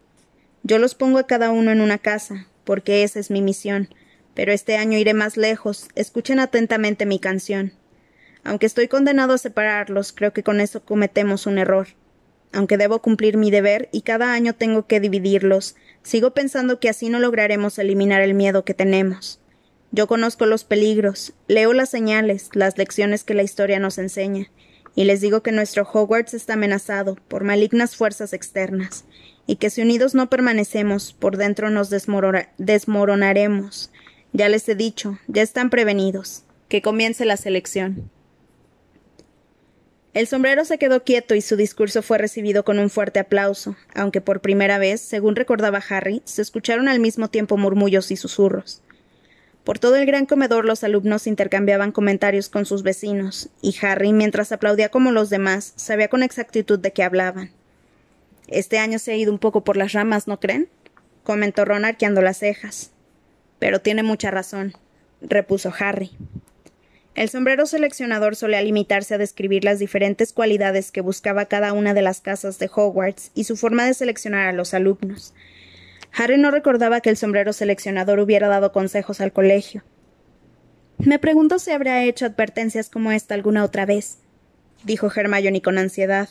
Yo 0.62 0.78
los 0.78 0.94
pongo 0.94 1.18
a 1.18 1.26
cada 1.26 1.50
uno 1.50 1.70
en 1.70 1.82
una 1.82 1.98
casa, 1.98 2.46
porque 2.64 3.02
esa 3.02 3.20
es 3.20 3.30
mi 3.30 3.42
misión, 3.42 3.90
pero 4.32 4.50
este 4.50 4.78
año 4.78 4.96
iré 4.96 5.12
más 5.12 5.37
lejos. 5.37 5.88
Escuchen 5.94 6.40
atentamente 6.40 7.04
mi 7.04 7.18
canción. 7.18 7.75
Aunque 8.44 8.64
estoy 8.64 8.88
condenado 8.88 9.34
a 9.34 9.38
separarlos, 9.38 10.14
creo 10.14 10.32
que 10.32 10.42
con 10.42 10.62
eso 10.62 10.87
cometemos 10.87 11.44
un 11.44 11.58
error. 11.58 11.88
Aunque 12.50 12.78
debo 12.78 13.02
cumplir 13.02 13.37
mi 13.37 13.50
deber 13.50 13.90
y 13.92 14.00
cada 14.00 14.32
año 14.32 14.54
tengo 14.54 14.87
que 14.87 15.00
dividirlos, 15.00 15.76
sigo 16.02 16.32
pensando 16.32 16.80
que 16.80 16.88
así 16.88 17.10
no 17.10 17.18
lograremos 17.18 17.78
eliminar 17.78 18.22
el 18.22 18.32
miedo 18.32 18.64
que 18.64 18.72
tenemos. 18.72 19.38
Yo 19.92 20.06
conozco 20.06 20.46
los 20.46 20.64
peligros, 20.64 21.34
leo 21.46 21.75
las 21.75 21.90
señales, 21.90 22.48
las 22.54 22.78
lecciones 22.78 23.22
que 23.22 23.34
la 23.34 23.42
historia 23.42 23.78
nos 23.78 23.98
enseña, 23.98 24.50
y 24.98 25.04
les 25.04 25.20
digo 25.20 25.44
que 25.44 25.52
nuestro 25.52 25.84
Hogwarts 25.84 26.34
está 26.34 26.54
amenazado 26.54 27.14
por 27.28 27.44
malignas 27.44 27.94
fuerzas 27.94 28.32
externas, 28.32 29.04
y 29.46 29.54
que 29.54 29.70
si 29.70 29.80
unidos 29.80 30.16
no 30.16 30.28
permanecemos, 30.28 31.12
por 31.12 31.36
dentro 31.36 31.70
nos 31.70 31.88
desmoronaremos. 31.88 33.92
Ya 34.32 34.48
les 34.48 34.68
he 34.68 34.74
dicho, 34.74 35.20
ya 35.28 35.42
están 35.42 35.70
prevenidos. 35.70 36.42
Que 36.68 36.82
comience 36.82 37.24
la 37.24 37.36
selección. 37.36 38.10
El 40.14 40.26
sombrero 40.26 40.64
se 40.64 40.78
quedó 40.78 41.04
quieto 41.04 41.36
y 41.36 41.42
su 41.42 41.54
discurso 41.54 42.02
fue 42.02 42.18
recibido 42.18 42.64
con 42.64 42.80
un 42.80 42.90
fuerte 42.90 43.20
aplauso, 43.20 43.76
aunque 43.94 44.20
por 44.20 44.40
primera 44.40 44.78
vez, 44.78 45.00
según 45.00 45.36
recordaba 45.36 45.80
Harry, 45.90 46.22
se 46.24 46.42
escucharon 46.42 46.88
al 46.88 46.98
mismo 46.98 47.28
tiempo 47.28 47.56
murmullos 47.56 48.10
y 48.10 48.16
susurros. 48.16 48.82
Por 49.68 49.78
todo 49.78 49.96
el 49.96 50.06
gran 50.06 50.25
comedor 50.25 50.64
los 50.64 50.82
alumnos 50.82 51.26
intercambiaban 51.26 51.92
comentarios 51.92 52.48
con 52.48 52.64
sus 52.64 52.82
vecinos, 52.82 53.50
y 53.60 53.76
Harry, 53.82 54.14
mientras 54.14 54.50
aplaudía 54.50 54.88
como 54.88 55.12
los 55.12 55.28
demás, 55.28 55.75
sabía 55.76 56.08
con 56.08 56.22
exactitud 56.22 56.78
de 56.78 56.94
qué 56.94 57.02
hablaban. 57.02 57.50
Este 58.46 58.78
año 58.78 58.98
se 58.98 59.12
ha 59.12 59.16
ido 59.16 59.30
un 59.30 59.38
poco 59.38 59.64
por 59.64 59.76
las 59.76 59.92
ramas, 59.92 60.26
¿no 60.26 60.40
creen? 60.40 60.70
comentó 61.22 61.66
Ron 61.66 61.84
arqueando 61.84 62.22
las 62.22 62.38
cejas. 62.38 62.92
Pero 63.58 63.82
tiene 63.82 64.02
mucha 64.02 64.30
razón, 64.30 64.72
repuso 65.20 65.70
Harry. 65.78 66.12
El 67.14 67.28
sombrero 67.28 67.66
seleccionador 67.66 68.37
solía 68.37 68.62
limitarse 68.62 69.16
a 69.16 69.18
describir 69.18 69.64
las 69.64 69.78
diferentes 69.78 70.32
cualidades 70.32 70.92
que 70.92 71.02
buscaba 71.02 71.44
cada 71.44 71.75
una 71.75 71.92
de 71.92 72.00
las 72.00 72.22
casas 72.22 72.58
de 72.58 72.70
Hogwarts 72.75 73.32
y 73.34 73.44
su 73.44 73.58
forma 73.58 73.84
de 73.84 73.92
seleccionar 73.92 74.48
a 74.48 74.52
los 74.52 74.72
alumnos. 74.72 75.34
Harry 76.12 76.38
no 76.38 76.50
recordaba 76.50 77.00
que 77.00 77.10
el 77.10 77.16
sombrero 77.16 77.52
seleccionador 77.52 78.18
hubiera 78.18 78.48
dado 78.48 78.72
consejos 78.72 79.20
al 79.20 79.32
colegio. 79.32 79.84
Me 80.98 81.18
pregunto 81.18 81.58
si 81.58 81.70
habrá 81.70 82.02
hecho 82.04 82.26
advertencias 82.26 82.90
como 82.90 83.12
esta 83.12 83.34
alguna 83.34 83.62
otra 83.62 83.86
vez, 83.86 84.18
dijo 84.84 85.10
Hermione 85.14 85.62
con 85.62 85.78
ansiedad. 85.78 86.28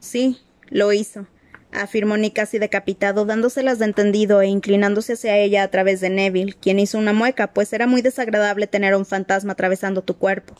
Sí, 0.00 0.38
lo 0.70 0.92
hizo, 0.92 1.26
afirmó 1.72 2.16
Nick 2.16 2.34
casi 2.34 2.58
decapitado, 2.58 3.26
dándoselas 3.26 3.78
de 3.78 3.86
entendido 3.86 4.40
e 4.40 4.46
inclinándose 4.46 5.14
hacia 5.14 5.36
ella 5.36 5.62
a 5.62 5.68
través 5.68 6.00
de 6.00 6.10
Neville, 6.10 6.54
quien 6.54 6.78
hizo 6.78 6.98
una 6.98 7.12
mueca, 7.12 7.52
pues 7.52 7.72
era 7.72 7.86
muy 7.86 8.00
desagradable 8.00 8.66
tener 8.66 8.94
a 8.94 8.98
un 8.98 9.06
fantasma 9.06 9.52
atravesando 9.52 10.02
tu 10.02 10.16
cuerpo. 10.16 10.54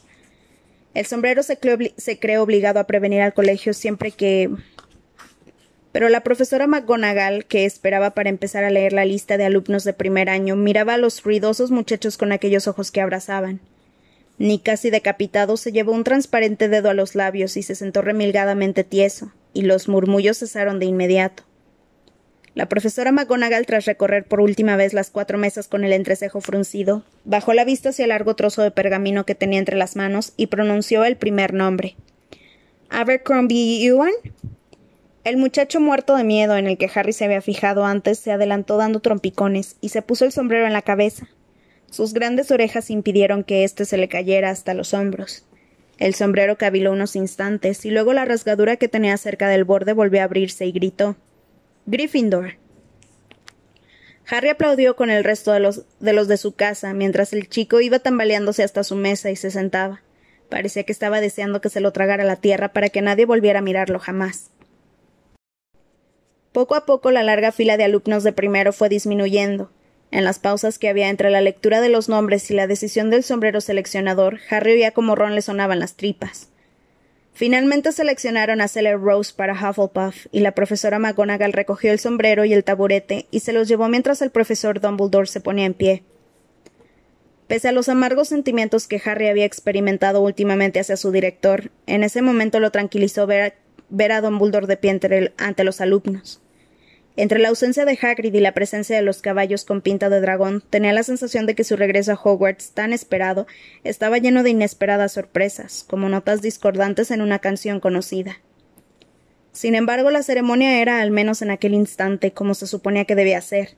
El 0.94 1.06
sombrero 1.06 1.42
se 1.42 1.58
creó, 1.58 2.42
obligado 2.42 2.80
a 2.80 2.86
prevenir 2.86 3.22
al 3.22 3.34
colegio 3.34 3.72
siempre 3.72 4.10
que. 4.10 4.50
Pero 5.92 6.08
la 6.08 6.20
profesora 6.20 6.66
McGonagall, 6.66 7.46
que 7.46 7.64
esperaba 7.64 8.10
para 8.10 8.28
empezar 8.28 8.64
a 8.64 8.70
leer 8.70 8.92
la 8.92 9.04
lista 9.04 9.36
de 9.38 9.44
alumnos 9.44 9.84
de 9.84 9.94
primer 9.94 10.28
año, 10.28 10.54
miraba 10.54 10.94
a 10.94 10.98
los 10.98 11.22
ruidosos 11.22 11.70
muchachos 11.70 12.18
con 12.18 12.32
aquellos 12.32 12.68
ojos 12.68 12.90
que 12.90 13.00
abrazaban. 13.00 13.60
Nick, 14.38 14.62
casi 14.62 14.90
decapitado, 14.90 15.56
se 15.56 15.72
llevó 15.72 15.92
un 15.92 16.04
transparente 16.04 16.68
dedo 16.68 16.90
a 16.90 16.94
los 16.94 17.14
labios 17.14 17.56
y 17.56 17.62
se 17.62 17.74
sentó 17.74 18.02
remilgadamente 18.02 18.84
tieso 18.84 19.32
y 19.52 19.62
los 19.62 19.88
murmullos 19.88 20.38
cesaron 20.38 20.78
de 20.78 20.86
inmediato. 20.86 21.42
La 22.54 22.68
profesora 22.68 23.12
McGonagall, 23.12 23.66
tras 23.66 23.84
recorrer 23.84 24.24
por 24.24 24.40
última 24.40 24.76
vez 24.76 24.92
las 24.92 25.10
cuatro 25.10 25.38
mesas 25.38 25.68
con 25.68 25.84
el 25.84 25.92
entrecejo 25.92 26.40
fruncido, 26.40 27.04
bajó 27.24 27.54
la 27.54 27.64
vista 27.64 27.90
hacia 27.90 28.04
el 28.04 28.08
largo 28.08 28.34
trozo 28.36 28.62
de 28.62 28.70
pergamino 28.70 29.24
que 29.24 29.34
tenía 29.34 29.58
entre 29.58 29.76
las 29.76 29.96
manos 29.96 30.32
y 30.36 30.46
pronunció 30.46 31.04
el 31.04 31.16
primer 31.16 31.54
nombre. 31.54 31.96
Abercrombie 32.90 33.86
Ewan. 33.86 34.12
El 35.28 35.36
muchacho 35.36 35.78
muerto 35.78 36.16
de 36.16 36.24
miedo 36.24 36.56
en 36.56 36.66
el 36.66 36.78
que 36.78 36.90
Harry 36.94 37.12
se 37.12 37.26
había 37.26 37.42
fijado 37.42 37.84
antes 37.84 38.18
se 38.18 38.32
adelantó 38.32 38.78
dando 38.78 39.00
trompicones 39.00 39.76
y 39.82 39.90
se 39.90 40.00
puso 40.00 40.24
el 40.24 40.32
sombrero 40.32 40.66
en 40.66 40.72
la 40.72 40.80
cabeza. 40.80 41.28
Sus 41.90 42.14
grandes 42.14 42.50
orejas 42.50 42.88
impidieron 42.88 43.44
que 43.44 43.62
éste 43.62 43.84
se 43.84 43.98
le 43.98 44.08
cayera 44.08 44.48
hasta 44.48 44.72
los 44.72 44.94
hombros. 44.94 45.44
El 45.98 46.14
sombrero 46.14 46.56
caviló 46.56 46.92
unos 46.92 47.14
instantes 47.14 47.84
y 47.84 47.90
luego 47.90 48.14
la 48.14 48.24
rasgadura 48.24 48.76
que 48.76 48.88
tenía 48.88 49.18
cerca 49.18 49.50
del 49.50 49.64
borde 49.64 49.92
volvió 49.92 50.22
a 50.22 50.24
abrirse 50.24 50.64
y 50.64 50.72
gritó 50.72 51.14
Gryffindor. 51.84 52.54
Harry 54.30 54.48
aplaudió 54.48 54.96
con 54.96 55.10
el 55.10 55.24
resto 55.24 55.52
de 55.52 55.60
los, 55.60 55.84
de 56.00 56.14
los 56.14 56.26
de 56.28 56.38
su 56.38 56.54
casa, 56.54 56.94
mientras 56.94 57.34
el 57.34 57.50
chico 57.50 57.82
iba 57.82 57.98
tambaleándose 57.98 58.62
hasta 58.62 58.82
su 58.82 58.96
mesa 58.96 59.30
y 59.30 59.36
se 59.36 59.50
sentaba. 59.50 60.00
Parecía 60.48 60.84
que 60.84 60.92
estaba 60.92 61.20
deseando 61.20 61.60
que 61.60 61.68
se 61.68 61.80
lo 61.80 61.92
tragara 61.92 62.24
la 62.24 62.36
tierra 62.36 62.72
para 62.72 62.88
que 62.88 63.02
nadie 63.02 63.26
volviera 63.26 63.58
a 63.58 63.62
mirarlo 63.62 63.98
jamás. 63.98 64.52
Poco 66.58 66.74
a 66.74 66.86
poco 66.86 67.12
la 67.12 67.22
larga 67.22 67.52
fila 67.52 67.76
de 67.76 67.84
alumnos 67.84 68.24
de 68.24 68.32
primero 68.32 68.72
fue 68.72 68.88
disminuyendo, 68.88 69.70
en 70.10 70.24
las 70.24 70.40
pausas 70.40 70.80
que 70.80 70.88
había 70.88 71.08
entre 71.08 71.30
la 71.30 71.40
lectura 71.40 71.80
de 71.80 71.88
los 71.88 72.08
nombres 72.08 72.50
y 72.50 72.54
la 72.54 72.66
decisión 72.66 73.10
del 73.10 73.22
sombrero 73.22 73.60
seleccionador, 73.60 74.40
Harry 74.50 74.72
oía 74.72 74.90
como 74.90 75.14
Ron 75.14 75.36
le 75.36 75.42
sonaban 75.42 75.78
las 75.78 75.94
tripas. 75.94 76.48
Finalmente 77.32 77.92
seleccionaron 77.92 78.60
a 78.60 78.66
Cellar 78.66 78.98
Rose 79.00 79.32
para 79.36 79.52
Hufflepuff, 79.52 80.26
y 80.32 80.40
la 80.40 80.50
profesora 80.50 80.98
McGonagall 80.98 81.52
recogió 81.52 81.92
el 81.92 82.00
sombrero 82.00 82.44
y 82.44 82.52
el 82.52 82.64
taburete 82.64 83.28
y 83.30 83.38
se 83.38 83.52
los 83.52 83.68
llevó 83.68 83.86
mientras 83.86 84.20
el 84.20 84.30
profesor 84.30 84.80
Dumbledore 84.80 85.28
se 85.28 85.40
ponía 85.40 85.64
en 85.64 85.74
pie. 85.74 86.02
Pese 87.46 87.68
a 87.68 87.72
los 87.72 87.88
amargos 87.88 88.26
sentimientos 88.26 88.88
que 88.88 89.00
Harry 89.04 89.28
había 89.28 89.44
experimentado 89.44 90.22
últimamente 90.22 90.80
hacia 90.80 90.96
su 90.96 91.12
director, 91.12 91.70
en 91.86 92.02
ese 92.02 92.20
momento 92.20 92.58
lo 92.58 92.72
tranquilizó 92.72 93.28
ver 93.28 94.10
a, 94.10 94.20
Dumbledore 94.20 94.66
de 94.66 94.76
pie 94.76 94.98
ante 95.38 95.62
los 95.62 95.80
alumnos. 95.80 96.42
Entre 97.18 97.40
la 97.40 97.48
ausencia 97.48 97.84
de 97.84 97.98
Hagrid 98.00 98.32
y 98.32 98.38
la 98.38 98.54
presencia 98.54 98.94
de 98.94 99.02
los 99.02 99.22
caballos 99.22 99.64
con 99.64 99.80
pinta 99.80 100.08
de 100.08 100.20
dragón, 100.20 100.62
tenía 100.70 100.92
la 100.92 101.02
sensación 101.02 101.46
de 101.46 101.56
que 101.56 101.64
su 101.64 101.74
regreso 101.74 102.12
a 102.12 102.14
Hogwarts, 102.14 102.70
tan 102.74 102.92
esperado, 102.92 103.48
estaba 103.82 104.18
lleno 104.18 104.44
de 104.44 104.50
inesperadas 104.50 105.14
sorpresas, 105.14 105.84
como 105.88 106.08
notas 106.08 106.42
discordantes 106.42 107.10
en 107.10 107.20
una 107.20 107.40
canción 107.40 107.80
conocida. 107.80 108.38
Sin 109.50 109.74
embargo, 109.74 110.12
la 110.12 110.22
ceremonia 110.22 110.80
era, 110.80 111.00
al 111.00 111.10
menos 111.10 111.42
en 111.42 111.50
aquel 111.50 111.74
instante, 111.74 112.30
como 112.30 112.54
se 112.54 112.68
suponía 112.68 113.04
que 113.04 113.16
debía 113.16 113.40
ser. 113.40 113.70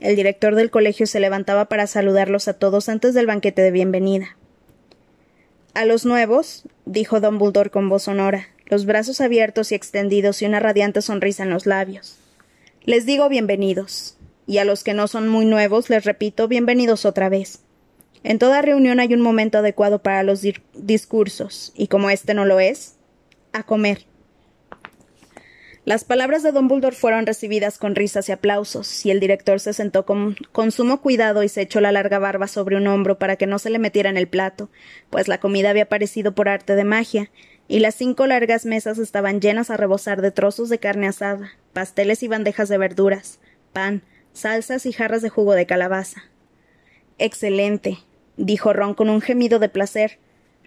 El 0.00 0.16
director 0.16 0.54
del 0.54 0.70
colegio 0.70 1.06
se 1.06 1.20
levantaba 1.20 1.66
para 1.66 1.86
saludarlos 1.86 2.48
a 2.48 2.54
todos 2.54 2.88
antes 2.88 3.12
del 3.12 3.26
banquete 3.26 3.60
de 3.60 3.70
bienvenida. 3.70 4.38
A 5.74 5.84
los 5.84 6.06
nuevos, 6.06 6.64
dijo 6.86 7.20
Dumbledore 7.20 7.68
con 7.68 7.90
voz 7.90 8.04
sonora, 8.04 8.48
los 8.64 8.86
brazos 8.86 9.20
abiertos 9.20 9.72
y 9.72 9.74
extendidos 9.74 10.40
y 10.40 10.46
una 10.46 10.58
radiante 10.58 11.02
sonrisa 11.02 11.42
en 11.42 11.50
los 11.50 11.66
labios. 11.66 12.18
Les 12.88 13.04
digo 13.04 13.28
bienvenidos. 13.28 14.16
Y 14.46 14.56
a 14.56 14.64
los 14.64 14.82
que 14.82 14.94
no 14.94 15.08
son 15.08 15.28
muy 15.28 15.44
nuevos, 15.44 15.90
les 15.90 16.06
repito, 16.06 16.48
bienvenidos 16.48 17.04
otra 17.04 17.28
vez. 17.28 17.60
En 18.24 18.38
toda 18.38 18.62
reunión 18.62 18.98
hay 18.98 19.12
un 19.12 19.20
momento 19.20 19.58
adecuado 19.58 19.98
para 20.02 20.22
los 20.22 20.40
discursos, 20.72 21.74
y 21.76 21.88
como 21.88 22.08
este 22.08 22.32
no 22.32 22.46
lo 22.46 22.60
es, 22.60 22.96
a 23.52 23.62
comer. 23.62 24.06
Las 25.84 26.04
palabras 26.04 26.42
de 26.42 26.50
Dumbledore 26.50 26.96
fueron 26.96 27.26
recibidas 27.26 27.76
con 27.76 27.94
risas 27.94 28.30
y 28.30 28.32
aplausos, 28.32 29.04
y 29.04 29.10
el 29.10 29.20
director 29.20 29.60
se 29.60 29.74
sentó 29.74 30.06
con, 30.06 30.36
con, 30.52 30.70
sumo 30.70 31.02
cuidado 31.02 31.42
y 31.42 31.50
se 31.50 31.60
echó 31.60 31.82
la 31.82 31.92
larga 31.92 32.18
barba 32.18 32.46
sobre 32.46 32.76
un 32.76 32.86
hombro 32.86 33.18
para 33.18 33.36
que 33.36 33.46
no 33.46 33.58
se 33.58 33.68
le 33.68 33.78
metiera 33.78 34.08
en 34.08 34.16
el 34.16 34.28
plato, 34.28 34.70
pues 35.10 35.28
la 35.28 35.40
comida 35.40 35.68
había 35.68 35.82
aparecido 35.82 36.34
por 36.34 36.48
arte 36.48 36.74
de 36.74 36.84
magia, 36.84 37.30
y 37.68 37.80
las 37.80 37.94
cinco 37.94 38.26
largas 38.26 38.64
mesas 38.64 38.98
estaban 38.98 39.40
llenas 39.40 39.70
a 39.70 39.76
rebosar 39.76 40.22
de 40.22 40.30
trozos 40.30 40.70
de 40.70 40.78
carne 40.78 41.06
asada, 41.06 41.52
pasteles 41.74 42.22
y 42.22 42.28
bandejas 42.28 42.70
de 42.70 42.78
verduras, 42.78 43.38
pan, 43.74 44.02
salsas 44.32 44.86
y 44.86 44.92
jarras 44.92 45.20
de 45.20 45.28
jugo 45.28 45.52
de 45.52 45.66
calabaza. 45.66 46.24
Excelente, 47.18 47.98
dijo 48.38 48.72
Ron 48.72 48.94
con 48.94 49.10
un 49.10 49.20
gemido 49.20 49.58
de 49.58 49.68
placer. 49.68 50.18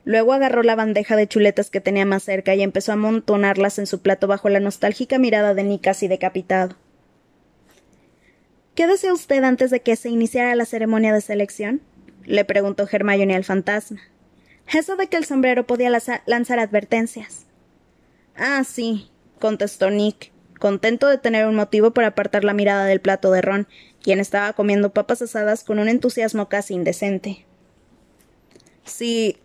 Luego 0.03 0.33
agarró 0.33 0.61
la 0.63 0.75
bandeja 0.75 1.15
de 1.15 1.27
chuletas 1.27 1.69
que 1.69 1.81
tenía 1.81 2.05
más 2.05 2.23
cerca 2.23 2.53
y 2.53 2.61
empezó 2.61 2.91
a 2.91 2.95
amontonarlas 2.95 3.79
en 3.79 3.87
su 3.87 4.01
plato 4.01 4.27
bajo 4.27 4.49
la 4.49 4.59
nostálgica 4.59 5.17
mirada 5.17 5.53
de 5.53 5.63
Nick 5.63 5.81
casi 5.81 6.07
decapitado. 6.07 6.75
¿Qué 8.75 8.87
desea 8.87 9.13
usted 9.13 9.43
antes 9.43 9.69
de 9.69 9.81
que 9.81 9.95
se 9.95 10.09
iniciara 10.09 10.55
la 10.55 10.65
ceremonia 10.65 11.13
de 11.13 11.21
selección? 11.21 11.81
le 12.25 12.45
preguntó 12.45 12.87
Hermione 12.89 13.35
al 13.35 13.43
fantasma. 13.43 14.01
Eso 14.67 14.95
de 14.95 15.07
que 15.07 15.17
el 15.17 15.25
sombrero 15.25 15.65
podía 15.65 15.89
lanzar 15.89 16.59
advertencias. 16.59 17.45
Ah, 18.35 18.63
sí, 18.63 19.09
contestó 19.39 19.89
Nick, 19.89 20.31
contento 20.59 21.07
de 21.07 21.17
tener 21.17 21.45
un 21.45 21.55
motivo 21.55 21.91
para 21.91 22.07
apartar 22.07 22.43
la 22.43 22.53
mirada 22.53 22.85
del 22.85 23.01
plato 23.01 23.31
de 23.31 23.41
Ron, 23.41 23.67
quien 24.01 24.19
estaba 24.19 24.53
comiendo 24.53 24.93
papas 24.93 25.21
asadas 25.21 25.63
con 25.63 25.79
un 25.79 25.89
entusiasmo 25.89 26.47
casi 26.47 26.73
indecente. 26.73 27.45
Sí, 28.83 29.37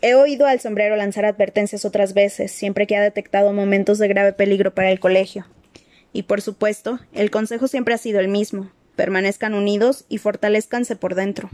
he 0.00 0.14
oído 0.14 0.46
al 0.46 0.60
sombrero 0.60 0.96
lanzar 0.96 1.24
advertencias 1.24 1.84
otras 1.84 2.14
veces, 2.14 2.52
siempre 2.52 2.86
que 2.86 2.96
ha 2.96 3.02
detectado 3.02 3.52
momentos 3.52 3.98
de 3.98 4.08
grave 4.08 4.32
peligro 4.32 4.74
para 4.74 4.90
el 4.90 5.00
colegio. 5.00 5.46
Y 6.12 6.22
por 6.22 6.40
supuesto, 6.40 7.00
el 7.12 7.30
consejo 7.30 7.68
siempre 7.68 7.94
ha 7.94 7.98
sido 7.98 8.20
el 8.20 8.28
mismo 8.28 8.70
permanezcan 8.98 9.54
unidos 9.54 10.04
y 10.08 10.18
fortalezcanse 10.18 10.96
por 10.96 11.14
dentro. 11.14 11.48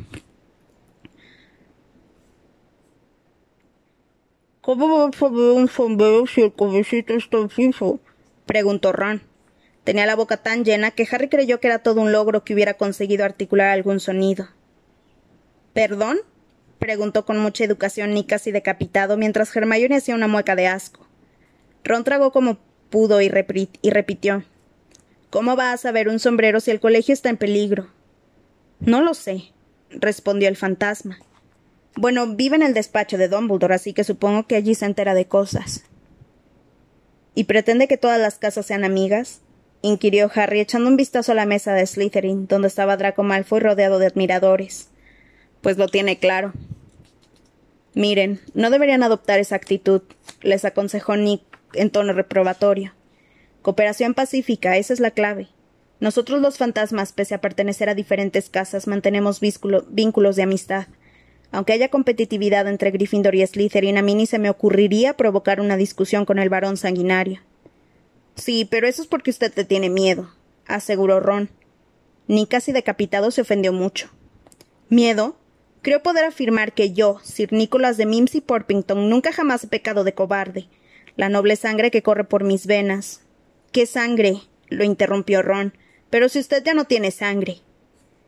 ¿Cómo 4.64 4.88
va 4.88 5.08
a 5.08 5.12
saber 5.12 5.50
un 5.50 5.68
sombrero 5.68 6.26
si 6.26 6.40
el 6.40 6.54
cabecito 6.54 7.12
está 7.12 7.50
fijo? 7.50 8.00
preguntó 8.46 8.92
Ron. 8.92 9.20
Tenía 9.84 10.06
la 10.06 10.16
boca 10.16 10.38
tan 10.38 10.64
llena 10.64 10.90
que 10.90 11.06
Harry 11.10 11.28
creyó 11.28 11.60
que 11.60 11.66
era 11.66 11.80
todo 11.80 12.00
un 12.00 12.12
logro 12.12 12.44
que 12.44 12.54
hubiera 12.54 12.72
conseguido 12.72 13.26
articular 13.26 13.68
algún 13.68 14.00
sonido. 14.00 14.48
¿Perdón? 15.74 16.16
preguntó 16.78 17.26
con 17.26 17.38
mucha 17.40 17.62
educación 17.62 18.16
y 18.16 18.24
casi 18.24 18.52
decapitado 18.52 19.18
mientras 19.18 19.54
Hermione 19.54 19.96
hacía 19.96 20.14
una 20.14 20.28
mueca 20.28 20.56
de 20.56 20.66
asco. 20.66 21.06
Ron 21.84 22.02
tragó 22.02 22.32
como 22.32 22.56
pudo 22.88 23.20
y, 23.20 23.30
y 23.82 23.90
repitió. 23.90 24.44
¿Cómo 25.28 25.56
va 25.56 25.74
a 25.74 25.76
saber 25.76 26.08
un 26.08 26.18
sombrero 26.18 26.60
si 26.60 26.70
el 26.70 26.80
colegio 26.80 27.12
está 27.12 27.28
en 27.28 27.36
peligro? 27.36 27.90
No 28.80 29.02
lo 29.02 29.12
sé, 29.12 29.52
respondió 29.90 30.48
el 30.48 30.56
fantasma. 30.56 31.18
Bueno, 31.96 32.34
vive 32.34 32.56
en 32.56 32.62
el 32.62 32.74
despacho 32.74 33.18
de 33.18 33.28
Dumbledore, 33.28 33.74
así 33.74 33.92
que 33.92 34.04
supongo 34.04 34.46
que 34.46 34.56
allí 34.56 34.74
se 34.74 34.86
entera 34.86 35.14
de 35.14 35.26
cosas. 35.26 35.84
¿Y 37.34 37.44
pretende 37.44 37.88
que 37.88 37.96
todas 37.96 38.20
las 38.20 38.38
casas 38.38 38.66
sean 38.66 38.84
amigas? 38.84 39.40
inquirió 39.82 40.30
Harry 40.34 40.60
echando 40.60 40.88
un 40.88 40.96
vistazo 40.96 41.32
a 41.32 41.34
la 41.34 41.44
mesa 41.44 41.74
de 41.74 41.86
Slytherin, 41.86 42.46
donde 42.46 42.68
estaba 42.68 42.96
Draco 42.96 43.22
Malfoy 43.22 43.60
rodeado 43.60 43.98
de 43.98 44.06
admiradores. 44.06 44.88
Pues 45.60 45.76
lo 45.76 45.88
tiene 45.88 46.18
claro. 46.18 46.52
Miren, 47.94 48.40
no 48.54 48.70
deberían 48.70 49.02
adoptar 49.02 49.38
esa 49.38 49.56
actitud, 49.56 50.02
les 50.42 50.64
aconsejó 50.64 51.16
Nick 51.16 51.42
en 51.74 51.90
tono 51.90 52.12
reprobatorio. 52.12 52.92
Cooperación 53.62 54.14
pacífica, 54.14 54.76
esa 54.76 54.92
es 54.92 55.00
la 55.00 55.10
clave. 55.10 55.48
Nosotros 56.00 56.40
los 56.40 56.58
fantasmas, 56.58 57.12
pese 57.12 57.34
a 57.34 57.40
pertenecer 57.40 57.88
a 57.88 57.94
diferentes 57.94 58.48
casas, 58.50 58.86
mantenemos 58.86 59.40
vínculos 59.40 60.36
de 60.36 60.42
amistad. 60.42 60.86
Aunque 61.54 61.72
haya 61.72 61.88
competitividad 61.88 62.66
entre 62.66 62.90
Gryffindor 62.90 63.36
y 63.36 63.46
Slytherin, 63.46 63.96
a 63.96 64.02
mí 64.02 64.16
ni 64.16 64.26
se 64.26 64.40
me 64.40 64.50
ocurriría 64.50 65.16
provocar 65.16 65.60
una 65.60 65.76
discusión 65.76 66.24
con 66.24 66.40
el 66.40 66.48
varón 66.48 66.76
sanguinario. 66.76 67.42
Sí, 68.34 68.66
pero 68.68 68.88
eso 68.88 69.02
es 69.02 69.06
porque 69.06 69.30
usted 69.30 69.52
te 69.52 69.64
tiene 69.64 69.88
miedo, 69.88 70.34
aseguró 70.66 71.20
Ron. 71.20 71.48
Ni 72.26 72.48
casi 72.48 72.72
decapitado 72.72 73.30
se 73.30 73.42
ofendió 73.42 73.72
mucho. 73.72 74.10
¿Miedo? 74.88 75.36
Creo 75.80 76.02
poder 76.02 76.24
afirmar 76.24 76.72
que 76.72 76.92
yo, 76.92 77.20
Sir 77.22 77.52
Nicholas 77.52 77.98
de 77.98 78.06
Mims 78.06 78.34
y 78.34 78.40
Porpington, 78.40 79.08
nunca 79.08 79.30
jamás 79.30 79.62
he 79.62 79.68
pecado 79.68 80.02
de 80.02 80.12
cobarde. 80.12 80.66
La 81.14 81.28
noble 81.28 81.54
sangre 81.54 81.92
que 81.92 82.02
corre 82.02 82.24
por 82.24 82.42
mis 82.42 82.66
venas. 82.66 83.20
¿Qué 83.70 83.86
sangre? 83.86 84.40
lo 84.70 84.82
interrumpió 84.82 85.40
Ron. 85.40 85.72
Pero 86.10 86.28
si 86.28 86.40
usted 86.40 86.64
ya 86.64 86.74
no 86.74 86.86
tiene 86.86 87.12
sangre. 87.12 87.58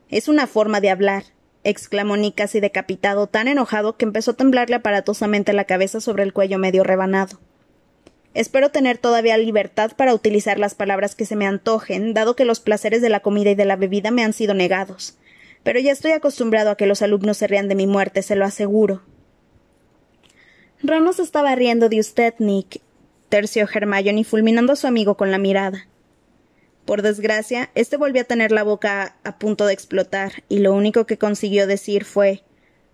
Es 0.07 0.29
una 0.29 0.47
forma 0.47 0.79
de 0.79 0.91
hablar 0.91 1.25
exclamó 1.63 2.17
Nick 2.17 2.35
casi 2.35 2.59
decapitado, 2.59 3.27
tan 3.27 3.47
enojado 3.47 3.97
que 3.97 4.05
empezó 4.05 4.31
a 4.31 4.35
temblarle 4.35 4.75
aparatosamente 4.75 5.53
la 5.53 5.65
cabeza 5.65 5.99
sobre 5.99 6.23
el 6.23 6.33
cuello 6.33 6.59
medio 6.59 6.83
rebanado. 6.83 7.39
Espero 8.33 8.69
tener 8.69 8.97
todavía 8.97 9.37
libertad 9.37 9.93
para 9.97 10.13
utilizar 10.13 10.59
las 10.59 10.75
palabras 10.75 11.15
que 11.15 11.25
se 11.25 11.35
me 11.35 11.47
antojen, 11.47 12.13
dado 12.13 12.35
que 12.35 12.45
los 12.45 12.59
placeres 12.59 13.01
de 13.01 13.09
la 13.09 13.21
comida 13.21 13.49
y 13.49 13.55
de 13.55 13.65
la 13.65 13.75
bebida 13.75 14.11
me 14.11 14.23
han 14.23 14.33
sido 14.33 14.53
negados. 14.53 15.17
Pero 15.63 15.79
ya 15.79 15.91
estoy 15.91 16.11
acostumbrado 16.11 16.69
a 16.69 16.77
que 16.77 16.85
los 16.85 17.01
alumnos 17.01 17.37
se 17.37 17.47
rían 17.47 17.67
de 17.67 17.75
mi 17.75 17.87
muerte, 17.87 18.21
se 18.21 18.35
lo 18.35 18.45
aseguro. 18.45 19.01
Ron 20.83 21.07
estaba 21.07 21.55
riendo 21.55 21.89
de 21.89 21.99
usted, 21.99 22.35
Nick, 22.37 22.81
terció 23.29 23.67
Hermione 23.67 24.23
fulminando 24.23 24.73
a 24.73 24.75
su 24.75 24.85
amigo 24.85 25.17
con 25.17 25.31
la 25.31 25.39
mirada. 25.39 25.87
Por 26.87 27.01
desgracia, 27.01 27.69
este 27.75 27.97
volvió 27.97 28.21
a 28.21 28.23
tener 28.23 28.53
la 28.53 28.63
boca 28.63 29.17
a 29.25 29.37
punto 29.37 29.65
de 29.65 29.73
explotar, 29.73 30.45
y 30.47 30.59
lo 30.59 30.73
único 30.73 31.05
que 31.05 31.17
consiguió 31.17 31.67
decir 31.67 32.05
fue 32.05 32.43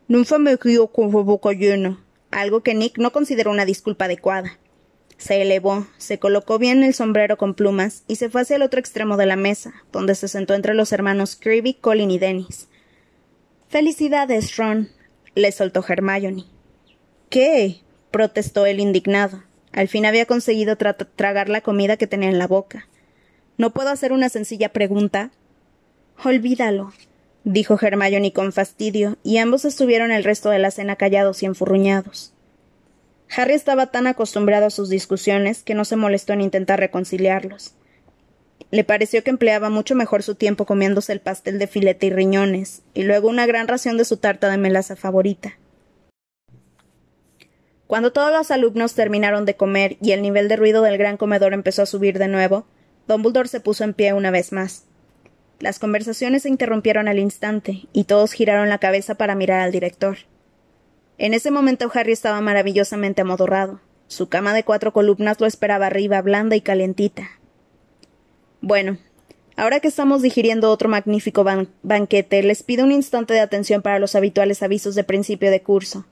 Nunca 0.08 0.40
me 0.40 0.56
río 0.56 0.88
con 0.88 1.12
boca 1.12 1.52
llena, 1.52 2.04
algo 2.32 2.64
que 2.64 2.74
Nick 2.74 2.98
no 2.98 3.12
consideró 3.12 3.52
una 3.52 3.66
disculpa 3.66 4.06
adecuada. 4.06 4.58
Se 5.20 5.44
elevó, 5.44 5.86
se 6.00 6.18
colocó 6.18 6.58
bien 6.58 6.82
el 6.82 6.96
sombrero 6.96 7.38
con 7.38 7.54
plumas 7.54 8.04
y 8.08 8.16
se 8.16 8.32
fue 8.32 8.42
hacia 8.42 8.56
el 8.56 8.64
otro 8.64 8.80
extremo 8.80 9.16
de 9.16 9.28
la 9.28 9.36
mesa, 9.36 9.76
donde 9.92 10.16
se 10.16 10.28
sentó 10.28 10.56
entre 10.56 10.74
los 10.74 10.92
hermanos 10.92 11.38
Creevy, 11.40 11.76
Colin 11.76 12.10
y 12.10 12.18
Dennis. 12.18 12.70
Felicidades, 13.70 14.58
Ron, 14.58 14.90
le 15.36 15.52
soltó 15.52 15.86
Hermione. 15.88 16.46
¿Qué? 17.30 17.82
protestó 18.10 18.66
él 18.66 18.80
indignado. 18.80 19.44
Al 19.72 19.88
fin 19.88 20.08
había 20.08 20.26
conseguido 20.26 20.78
tragar 20.78 21.50
la 21.50 21.62
comida 21.62 21.96
que 21.96 22.08
tenía 22.08 22.30
en 22.30 22.40
la 22.40 22.48
boca. 22.48 22.88
¿No 23.58 23.72
puedo 23.72 23.90
hacer 23.90 24.12
una 24.12 24.30
sencilla 24.30 24.70
pregunta? 24.70 25.32
Olvídalo, 26.24 26.92
dijo 27.44 27.78
Hermione 27.80 28.34
con 28.34 28.52
fastidio, 28.52 29.18
y 29.24 29.38
ambos 29.38 29.66
estuvieron 29.66 30.12
el 30.12 30.24
resto 30.24 30.50
de 30.50 30.60
la 30.60 30.72
cena 30.72 30.96
callados 30.96 31.44
y 31.44 31.46
enfurruñados. 31.46 32.34
Harry 33.36 33.54
estaba 33.54 33.88
tan 33.88 34.08
acostumbrado 34.08 34.68
a 34.68 34.72
sus 34.72 34.90
discusiones 34.90 35.64
que 35.64 35.76
no 35.76 35.86
se 35.86 35.96
molestó 35.96 36.34
en 36.34 36.42
intentar 36.42 36.80
reconciliarlos. 36.80 37.74
Le 38.72 38.84
pareció 38.84 39.24
que 39.24 39.30
empleaba 39.30 39.70
mucho 39.70 39.96
mejor 39.96 40.24
su 40.24 40.36
tiempo 40.36 40.66
comiéndose 40.66 41.14
el 41.14 41.20
pastel 41.20 41.60
de 41.60 41.68
filete 41.68 42.08
y 42.08 42.10
riñones, 42.10 42.82
y 42.94 43.04
luego 43.04 43.30
una 43.30 43.46
gran 43.46 43.68
ración 43.68 43.98
de 43.98 44.06
su 44.06 44.18
tarta 44.18 44.50
de 44.50 44.58
melaza 44.58 44.96
favorita. 44.96 45.58
Cuando 47.86 48.12
todos 48.12 48.32
los 48.32 48.50
alumnos 48.50 48.96
terminaron 48.96 49.46
de 49.46 49.56
comer 49.56 49.98
y 50.02 50.12
el 50.12 50.24
nivel 50.24 50.48
de 50.48 50.56
ruido 50.56 50.82
del 50.82 50.98
gran 50.98 51.18
comedor 51.18 51.54
empezó 51.54 51.84
a 51.84 51.88
subir 51.88 52.18
de 52.18 52.28
nuevo, 52.28 52.66
Dumbledore 53.08 53.50
se 53.50 53.60
puso 53.60 53.84
en 53.84 53.94
pie 53.94 54.14
una 54.14 54.32
vez 54.32 54.52
más. 54.52 54.86
Las 55.60 55.80
conversaciones 55.80 56.44
se 56.44 56.50
interrumpieron 56.50 57.08
al 57.08 57.20
instante, 57.20 57.88
y 57.94 58.06
todos 58.06 58.34
giraron 58.34 58.70
la 58.70 58.80
cabeza 58.80 59.16
para 59.16 59.36
mirar 59.36 59.62
al 59.62 59.72
director. 59.72 60.18
En 61.18 61.34
ese 61.34 61.52
momento 61.52 61.90
Harry 61.94 62.12
estaba 62.12 62.42
maravillosamente 62.42 63.22
amodorrado. 63.22 63.80
Su 64.08 64.30
cama 64.30 64.54
de 64.54 64.64
cuatro 64.64 64.94
columnas 64.94 65.40
lo 65.40 65.48
esperaba 65.48 65.88
arriba, 65.88 66.22
blanda 66.22 66.56
y 66.56 66.62
calientita. 66.62 67.30
Bueno, 68.62 68.98
ahora 69.56 69.80
que 69.80 69.88
estamos 69.88 70.22
digiriendo 70.22 70.72
otro 70.72 70.90
magnífico 70.90 71.46
banquete, 71.82 72.44
les 72.44 72.64
pido 72.64 72.84
un 72.84 72.92
instante 72.92 73.34
de 73.34 73.42
atención 73.42 73.82
para 73.82 74.00
los 74.00 74.16
habituales 74.16 74.64
avisos 74.64 74.96
de 74.96 75.04
principio 75.04 75.52
de 75.52 75.62
curso, 75.62 76.06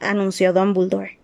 anunció 0.00 0.52
Dumbledore. 0.52 1.21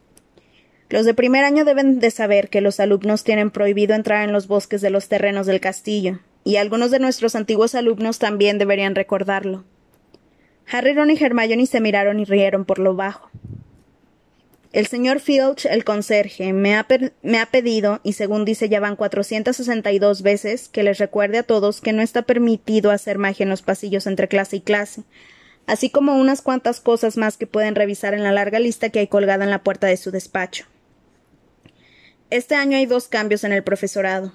Los 0.90 1.04
de 1.04 1.12
primer 1.12 1.44
año 1.44 1.66
deben 1.66 2.00
de 2.00 2.10
saber 2.10 2.48
que 2.48 2.62
los 2.62 2.80
alumnos 2.80 3.22
tienen 3.22 3.50
prohibido 3.50 3.94
entrar 3.94 4.24
en 4.24 4.32
los 4.32 4.48
bosques 4.48 4.80
de 4.80 4.88
los 4.88 5.08
terrenos 5.08 5.46
del 5.46 5.60
castillo, 5.60 6.20
y 6.44 6.56
algunos 6.56 6.90
de 6.90 6.98
nuestros 6.98 7.34
antiguos 7.34 7.74
alumnos 7.74 8.18
también 8.18 8.56
deberían 8.56 8.94
recordarlo. 8.94 9.64
Harry, 10.70 10.94
Ron 10.94 11.10
y 11.10 11.22
Hermione 11.22 11.66
se 11.66 11.80
miraron 11.80 12.20
y 12.20 12.24
rieron 12.24 12.64
por 12.64 12.78
lo 12.78 12.94
bajo. 12.94 13.30
El 14.72 14.86
señor 14.86 15.20
Filch, 15.20 15.66
el 15.66 15.84
conserje, 15.84 16.52
me 16.54 16.74
ha, 16.74 16.86
me 17.22 17.38
ha 17.38 17.46
pedido, 17.46 18.00
y 18.02 18.14
según 18.14 18.46
dice 18.46 18.70
ya 18.70 18.80
van 18.80 18.96
dos 20.00 20.22
veces, 20.22 20.68
que 20.68 20.82
les 20.82 20.98
recuerde 20.98 21.38
a 21.38 21.42
todos 21.42 21.82
que 21.82 21.92
no 21.92 22.00
está 22.00 22.22
permitido 22.22 22.90
hacer 22.90 23.18
magia 23.18 23.44
en 23.44 23.50
los 23.50 23.62
pasillos 23.62 24.06
entre 24.06 24.28
clase 24.28 24.56
y 24.56 24.60
clase, 24.60 25.02
así 25.66 25.90
como 25.90 26.18
unas 26.18 26.40
cuantas 26.40 26.80
cosas 26.80 27.18
más 27.18 27.36
que 27.36 27.46
pueden 27.46 27.74
revisar 27.74 28.14
en 28.14 28.22
la 28.22 28.32
larga 28.32 28.58
lista 28.58 28.88
que 28.88 29.00
hay 29.00 29.06
colgada 29.06 29.44
en 29.44 29.50
la 29.50 29.62
puerta 29.62 29.86
de 29.86 29.96
su 29.98 30.10
despacho. 30.10 30.64
Este 32.30 32.56
año 32.56 32.76
hay 32.76 32.84
dos 32.84 33.08
cambios 33.08 33.42
en 33.44 33.52
el 33.52 33.64
profesorado. 33.64 34.34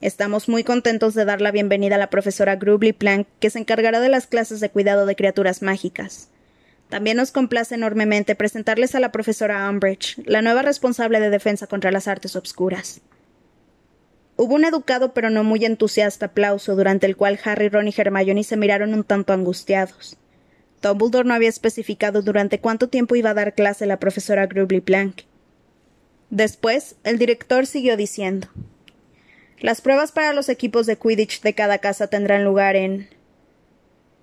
Estamos 0.00 0.48
muy 0.48 0.64
contentos 0.64 1.12
de 1.12 1.26
dar 1.26 1.42
la 1.42 1.50
bienvenida 1.50 1.96
a 1.96 1.98
la 1.98 2.08
profesora 2.08 2.56
Grubly 2.56 2.94
Plank, 2.94 3.26
que 3.38 3.50
se 3.50 3.58
encargará 3.58 4.00
de 4.00 4.08
las 4.08 4.26
clases 4.26 4.60
de 4.60 4.70
cuidado 4.70 5.04
de 5.04 5.14
criaturas 5.14 5.60
mágicas. 5.60 6.30
También 6.88 7.18
nos 7.18 7.32
complace 7.32 7.74
enormemente 7.74 8.34
presentarles 8.34 8.94
a 8.94 9.00
la 9.00 9.12
profesora 9.12 9.68
Umbridge, 9.68 10.16
la 10.24 10.40
nueva 10.40 10.62
responsable 10.62 11.20
de 11.20 11.28
defensa 11.28 11.66
contra 11.66 11.92
las 11.92 12.08
artes 12.08 12.34
obscuras. 12.34 13.02
Hubo 14.36 14.54
un 14.54 14.64
educado 14.64 15.12
pero 15.12 15.28
no 15.28 15.44
muy 15.44 15.66
entusiasta 15.66 16.26
aplauso, 16.26 16.74
durante 16.76 17.04
el 17.04 17.14
cual 17.14 17.38
Harry, 17.44 17.68
Ron 17.68 17.88
y 17.88 17.94
Hermione 17.94 18.44
se 18.44 18.56
miraron 18.56 18.94
un 18.94 19.04
tanto 19.04 19.34
angustiados. 19.34 20.16
Dumbledore 20.80 21.28
no 21.28 21.34
había 21.34 21.50
especificado 21.50 22.22
durante 22.22 22.60
cuánto 22.60 22.88
tiempo 22.88 23.16
iba 23.16 23.30
a 23.30 23.34
dar 23.34 23.54
clase 23.54 23.84
la 23.84 23.98
profesora 23.98 24.46
Grubly 24.46 24.80
Plank. 24.80 25.24
Después, 26.34 26.96
el 27.04 27.16
director 27.16 27.64
siguió 27.64 27.96
diciendo 27.96 28.48
Las 29.60 29.80
pruebas 29.80 30.10
para 30.10 30.32
los 30.32 30.48
equipos 30.48 30.84
de 30.84 30.96
Quidditch 30.96 31.42
de 31.42 31.54
cada 31.54 31.78
casa 31.78 32.08
tendrán 32.08 32.42
lugar 32.42 32.74
en. 32.74 33.08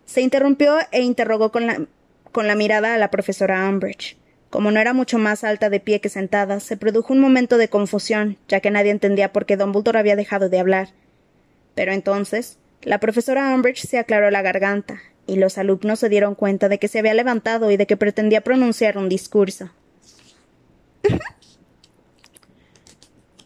Se 0.03 0.19
interrumpió 0.19 0.75
e 0.91 1.03
interrogó 1.03 1.53
con 1.53 1.67
la, 1.67 1.85
con 2.33 2.47
la 2.47 2.55
mirada 2.55 2.93
a 2.93 2.97
la 2.97 3.11
profesora 3.11 3.65
Umbridge. 3.69 4.17
Como 4.49 4.71
no 4.71 4.81
era 4.81 4.91
mucho 4.91 5.19
más 5.19 5.45
alta 5.45 5.69
de 5.69 5.79
pie 5.79 6.01
que 6.01 6.09
sentada, 6.09 6.59
se 6.59 6.75
produjo 6.75 7.13
un 7.13 7.21
momento 7.21 7.57
de 7.57 7.69
confusión, 7.69 8.37
ya 8.49 8.59
que 8.59 8.71
nadie 8.71 8.91
entendía 8.91 9.31
por 9.31 9.45
qué 9.45 9.55
Dumbledore 9.55 9.99
había 9.99 10.17
dejado 10.17 10.49
de 10.49 10.59
hablar. 10.59 10.89
Pero 11.75 11.93
entonces, 11.93 12.57
la 12.81 12.99
profesora 12.99 13.55
Umbridge 13.55 13.87
se 13.87 13.99
aclaró 13.99 14.29
la 14.31 14.41
garganta, 14.41 14.99
y 15.27 15.37
los 15.37 15.57
alumnos 15.57 15.99
se 15.99 16.09
dieron 16.09 16.35
cuenta 16.35 16.67
de 16.67 16.77
que 16.77 16.89
se 16.89 16.99
había 16.99 17.13
levantado 17.13 17.71
y 17.71 17.77
de 17.77 17.87
que 17.87 17.95
pretendía 17.95 18.41
pronunciar 18.41 18.97
un 18.97 19.07
discurso. 19.07 19.71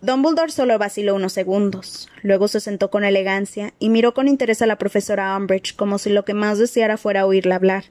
Dumbledore 0.02 0.52
solo 0.52 0.78
vaciló 0.78 1.16
unos 1.16 1.34
segundos. 1.34 2.10
Luego 2.22 2.48
se 2.48 2.60
sentó 2.60 2.90
con 2.90 3.04
elegancia 3.04 3.74
y 3.80 3.90
miró 3.90 4.14
con 4.14 4.28
interés 4.28 4.62
a 4.62 4.66
la 4.66 4.78
profesora 4.78 5.36
Umbridge 5.36 5.76
como 5.76 5.98
si 5.98 6.10
lo 6.10 6.26
que 6.26 6.34
más 6.34 6.60
deseara 6.60 6.98
fuera 6.98 7.26
oírla 7.26 7.56
hablar. 7.56 7.86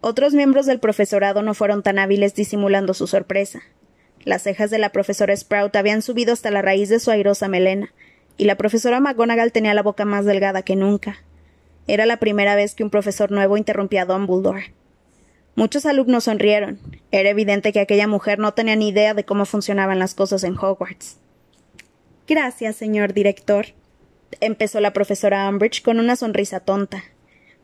Otros 0.00 0.32
miembros 0.34 0.66
del 0.66 0.80
profesorado 0.80 1.42
no 1.42 1.54
fueron 1.54 1.82
tan 1.82 1.98
hábiles 1.98 2.34
disimulando 2.34 2.94
su 2.94 3.06
sorpresa. 3.06 3.62
Las 4.24 4.42
cejas 4.42 4.70
de 4.70 4.78
la 4.78 4.92
profesora 4.92 5.36
Sprout 5.36 5.76
habían 5.76 6.02
subido 6.02 6.32
hasta 6.32 6.50
la 6.50 6.62
raíz 6.62 6.88
de 6.88 7.00
su 7.00 7.10
airosa 7.10 7.48
melena, 7.48 7.92
y 8.36 8.44
la 8.44 8.56
profesora 8.56 9.00
McGonagall 9.00 9.52
tenía 9.52 9.74
la 9.74 9.82
boca 9.82 10.04
más 10.04 10.24
delgada 10.24 10.62
que 10.62 10.76
nunca. 10.76 11.22
Era 11.86 12.06
la 12.06 12.18
primera 12.18 12.54
vez 12.54 12.74
que 12.74 12.84
un 12.84 12.90
profesor 12.90 13.30
nuevo 13.30 13.56
interrumpía 13.56 14.02
a 14.02 14.06
Dumbledore. 14.06 14.72
Muchos 15.60 15.84
alumnos 15.84 16.24
sonrieron. 16.24 16.78
Era 17.10 17.28
evidente 17.28 17.70
que 17.70 17.80
aquella 17.80 18.06
mujer 18.06 18.38
no 18.38 18.54
tenía 18.54 18.76
ni 18.76 18.88
idea 18.88 19.12
de 19.12 19.26
cómo 19.26 19.44
funcionaban 19.44 19.98
las 19.98 20.14
cosas 20.14 20.42
en 20.42 20.56
Hogwarts. 20.56 21.18
Gracias, 22.26 22.76
señor 22.76 23.12
director, 23.12 23.66
empezó 24.40 24.80
la 24.80 24.94
profesora 24.94 25.46
Umbridge 25.46 25.82
con 25.82 26.00
una 26.00 26.16
sonrisa 26.16 26.60
tonta 26.60 27.04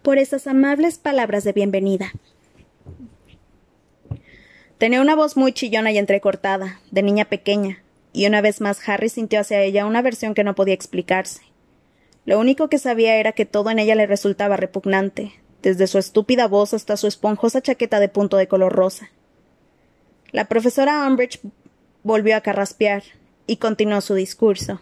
por 0.03 0.19
esas 0.19 0.47
amables 0.47 0.99
palabras 0.99 1.43
de 1.43 1.55
bienvenida. 1.55 2.13
Tenía 4.77 5.01
una 5.01 5.17
voz 5.17 5.39
muy 5.39 5.55
chillona 5.55 5.91
y 5.91 5.97
entrecortada, 5.97 6.83
de 6.91 7.03
niña 7.03 7.25
pequeña, 7.25 7.83
y 8.13 8.27
una 8.27 8.43
vez 8.43 8.61
más 8.61 8.87
Harry 8.87 9.09
sintió 9.09 9.41
hacia 9.41 9.63
ella 9.63 9.87
una 9.87 10.03
versión 10.03 10.35
que 10.35 10.45
no 10.45 10.55
podía 10.55 10.75
explicarse. 10.75 11.41
Lo 12.27 12.39
único 12.39 12.69
que 12.69 12.79
sabía 12.79 13.17
era 13.17 13.33
que 13.33 13.47
todo 13.47 13.71
en 13.71 13.79
ella 13.79 13.95
le 13.95 14.07
resultaba 14.07 14.59
repugnante, 14.59 15.33
desde 15.67 15.89
su 15.89 15.99
estúpida 15.99 16.47
voz 16.47 16.75
hasta 16.75 16.97
su 16.97 17.09
esponjosa 17.09 17.61
chaqueta 17.61 17.99
de 17.99 18.09
punto 18.09 18.37
de 18.37 18.47
color 18.47 18.73
rosa. 18.73 19.11
La 20.31 20.45
profesora 20.45 21.05
Umbridge 21.05 21.41
volvió 22.05 22.37
a 22.37 22.41
carraspear 22.41 23.03
y 23.49 23.57
continuó 23.57 24.01
su 24.01 24.15
discurso. 24.15 24.81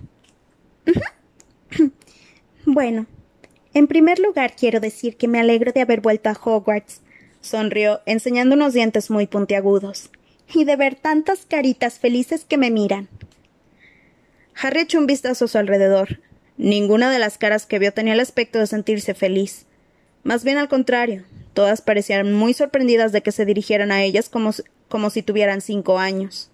bueno, 2.66 3.06
en 3.72 3.86
primer 3.86 4.18
lugar, 4.18 4.56
quiero 4.56 4.78
decir 4.78 5.16
que 5.16 5.26
me 5.26 5.40
alegro 5.40 5.72
de 5.72 5.80
haber 5.80 6.02
vuelto 6.02 6.28
a 6.28 6.38
Hogwarts, 6.38 7.00
sonrió, 7.40 8.02
enseñando 8.04 8.54
unos 8.54 8.74
dientes 8.74 9.08
muy 9.08 9.26
puntiagudos, 9.26 10.10
y 10.52 10.64
de 10.64 10.76
ver 10.76 10.96
tantas 10.96 11.46
caritas 11.46 11.98
felices 11.98 12.44
que 12.44 12.58
me 12.58 12.70
miran. 12.70 13.08
Harry 14.54 14.80
echó 14.80 14.98
un 14.98 15.06
vistazo 15.06 15.46
a 15.46 15.48
su 15.48 15.56
alrededor. 15.56 16.20
Ninguna 16.58 17.10
de 17.10 17.18
las 17.18 17.38
caras 17.38 17.64
que 17.64 17.78
vio 17.78 17.94
tenía 17.94 18.12
el 18.12 18.20
aspecto 18.20 18.58
de 18.58 18.66
sentirse 18.66 19.14
feliz. 19.14 19.64
Más 20.24 20.42
bien 20.42 20.58
al 20.58 20.68
contrario, 20.68 21.22
todas 21.52 21.82
parecían 21.82 22.32
muy 22.32 22.54
sorprendidas 22.54 23.12
de 23.12 23.22
que 23.22 23.30
se 23.30 23.44
dirigieran 23.44 23.92
a 23.92 24.02
ellas 24.02 24.28
como, 24.28 24.50
como 24.88 25.10
si 25.10 25.22
tuvieran 25.22 25.60
cinco 25.60 25.98
años. 25.98 26.50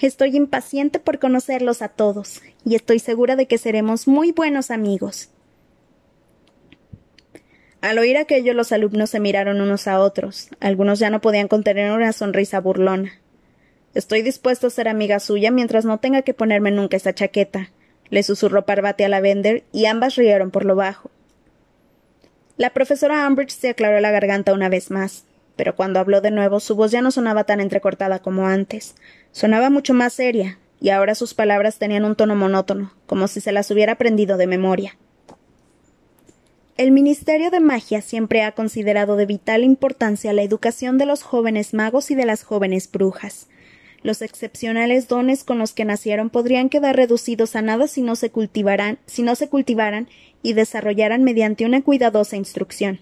Estoy 0.00 0.36
impaciente 0.36 0.98
por 1.00 1.18
conocerlos 1.18 1.80
a 1.80 1.88
todos, 1.88 2.42
y 2.64 2.74
estoy 2.74 2.98
segura 2.98 3.36
de 3.36 3.46
que 3.46 3.58
seremos 3.58 4.06
muy 4.06 4.32
buenos 4.32 4.70
amigos. 4.70 5.30
Al 7.80 7.98
oír 7.98 8.16
aquello, 8.16 8.54
los 8.54 8.72
alumnos 8.72 9.10
se 9.10 9.20
miraron 9.20 9.60
unos 9.60 9.88
a 9.88 10.00
otros. 10.00 10.48
Algunos 10.58 10.98
ya 10.98 11.10
no 11.10 11.20
podían 11.20 11.48
contener 11.48 11.92
una 11.92 12.12
sonrisa 12.12 12.58
burlona. 12.58 13.12
Estoy 13.94 14.22
dispuesto 14.22 14.66
a 14.66 14.70
ser 14.70 14.88
amiga 14.88 15.20
suya 15.20 15.50
mientras 15.50 15.84
no 15.84 15.98
tenga 15.98 16.22
que 16.22 16.34
ponerme 16.34 16.70
nunca 16.70 16.96
esa 16.96 17.14
chaqueta, 17.14 17.70
le 18.10 18.22
susurró 18.22 18.66
Parvati 18.66 19.04
a 19.04 19.08
la 19.08 19.20
vender, 19.20 19.64
y 19.72 19.86
ambas 19.86 20.16
rieron 20.16 20.50
por 20.50 20.64
lo 20.64 20.76
bajo. 20.76 21.10
La 22.56 22.70
profesora 22.70 23.26
Umbridge 23.26 23.50
se 23.50 23.70
aclaró 23.70 23.98
la 24.00 24.12
garganta 24.12 24.52
una 24.52 24.68
vez 24.68 24.90
más, 24.90 25.24
pero 25.56 25.74
cuando 25.74 25.98
habló 25.98 26.20
de 26.20 26.30
nuevo 26.30 26.60
su 26.60 26.76
voz 26.76 26.92
ya 26.92 27.02
no 27.02 27.10
sonaba 27.10 27.44
tan 27.44 27.60
entrecortada 27.60 28.20
como 28.20 28.46
antes. 28.46 28.94
Sonaba 29.32 29.70
mucho 29.70 29.92
más 29.92 30.12
seria, 30.12 30.58
y 30.80 30.90
ahora 30.90 31.14
sus 31.14 31.34
palabras 31.34 31.78
tenían 31.78 32.04
un 32.04 32.14
tono 32.14 32.36
monótono, 32.36 32.92
como 33.06 33.26
si 33.26 33.40
se 33.40 33.52
las 33.52 33.70
hubiera 33.70 33.94
aprendido 33.94 34.36
de 34.36 34.46
memoria. 34.46 34.96
El 36.76 36.90
Ministerio 36.90 37.50
de 37.50 37.60
Magia 37.60 38.02
siempre 38.02 38.42
ha 38.42 38.52
considerado 38.52 39.16
de 39.16 39.26
vital 39.26 39.64
importancia 39.64 40.32
la 40.32 40.42
educación 40.42 40.98
de 40.98 41.06
los 41.06 41.22
jóvenes 41.22 41.72
magos 41.72 42.10
y 42.10 42.14
de 42.14 42.26
las 42.26 42.42
jóvenes 42.42 42.90
brujas. 42.90 43.48
Los 44.04 44.20
excepcionales 44.20 45.08
dones 45.08 45.44
con 45.44 45.58
los 45.58 45.72
que 45.72 45.86
nacieron 45.86 46.28
podrían 46.28 46.68
quedar 46.68 46.94
reducidos 46.94 47.56
a 47.56 47.62
nada 47.62 47.88
si 47.88 48.02
no 48.02 48.16
se 48.16 48.30
cultivaran, 48.30 48.98
si 49.06 49.22
no 49.22 49.34
se 49.34 49.48
cultivaran 49.48 50.08
y 50.42 50.52
desarrollaran 50.52 51.24
mediante 51.24 51.64
una 51.64 51.80
cuidadosa 51.80 52.36
instrucción. 52.36 53.00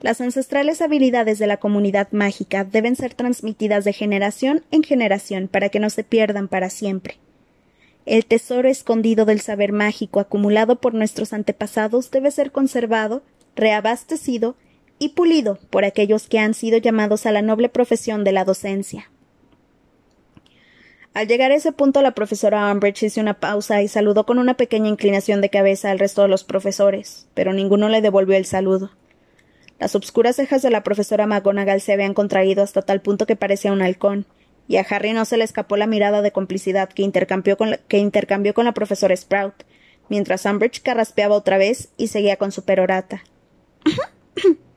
Las 0.00 0.20
ancestrales 0.20 0.82
habilidades 0.82 1.38
de 1.38 1.46
la 1.46 1.58
comunidad 1.58 2.08
mágica 2.10 2.64
deben 2.64 2.96
ser 2.96 3.14
transmitidas 3.14 3.84
de 3.84 3.92
generación 3.92 4.64
en 4.72 4.82
generación 4.82 5.46
para 5.46 5.68
que 5.68 5.78
no 5.78 5.90
se 5.90 6.02
pierdan 6.02 6.48
para 6.48 6.70
siempre. 6.70 7.18
El 8.04 8.26
tesoro 8.26 8.68
escondido 8.68 9.26
del 9.26 9.40
saber 9.40 9.70
mágico 9.70 10.18
acumulado 10.18 10.80
por 10.80 10.92
nuestros 10.92 11.32
antepasados 11.32 12.10
debe 12.10 12.32
ser 12.32 12.50
conservado, 12.50 13.22
reabastecido 13.54 14.56
y 14.98 15.10
pulido 15.10 15.60
por 15.70 15.84
aquellos 15.84 16.26
que 16.26 16.40
han 16.40 16.54
sido 16.54 16.78
llamados 16.78 17.26
a 17.26 17.30
la 17.30 17.42
noble 17.42 17.68
profesión 17.68 18.24
de 18.24 18.32
la 18.32 18.44
docencia. 18.44 19.08
Al 21.20 21.28
llegar 21.28 21.52
a 21.52 21.54
ese 21.54 21.72
punto, 21.72 22.00
la 22.00 22.12
profesora 22.12 22.72
Umbridge 22.72 23.02
hizo 23.02 23.20
una 23.20 23.40
pausa 23.40 23.82
y 23.82 23.88
saludó 23.88 24.24
con 24.24 24.38
una 24.38 24.54
pequeña 24.54 24.88
inclinación 24.88 25.42
de 25.42 25.50
cabeza 25.50 25.90
al 25.90 25.98
resto 25.98 26.22
de 26.22 26.28
los 26.28 26.44
profesores, 26.44 27.28
pero 27.34 27.52
ninguno 27.52 27.90
le 27.90 28.00
devolvió 28.00 28.38
el 28.38 28.46
saludo. 28.46 28.90
Las 29.78 29.94
obscuras 29.94 30.36
cejas 30.36 30.62
de 30.62 30.70
la 30.70 30.82
profesora 30.82 31.26
McGonagall 31.26 31.82
se 31.82 31.92
habían 31.92 32.14
contraído 32.14 32.62
hasta 32.62 32.80
tal 32.80 33.02
punto 33.02 33.26
que 33.26 33.36
parecía 33.36 33.70
un 33.70 33.82
halcón, 33.82 34.24
y 34.66 34.78
a 34.78 34.86
Harry 34.88 35.12
no 35.12 35.26
se 35.26 35.36
le 35.36 35.44
escapó 35.44 35.76
la 35.76 35.86
mirada 35.86 36.22
de 36.22 36.32
complicidad 36.32 36.88
que 36.88 37.02
intercambió 37.02 37.58
con 37.58 37.72
la, 37.72 37.76
que 37.76 37.98
intercambió 37.98 38.54
con 38.54 38.64
la 38.64 38.72
profesora 38.72 39.14
Sprout, 39.14 39.64
mientras 40.08 40.46
Umbridge 40.46 40.80
carraspeaba 40.80 41.34
otra 41.34 41.58
vez 41.58 41.90
y 41.98 42.06
seguía 42.06 42.38
con 42.38 42.50
su 42.50 42.64
perorata. 42.64 43.24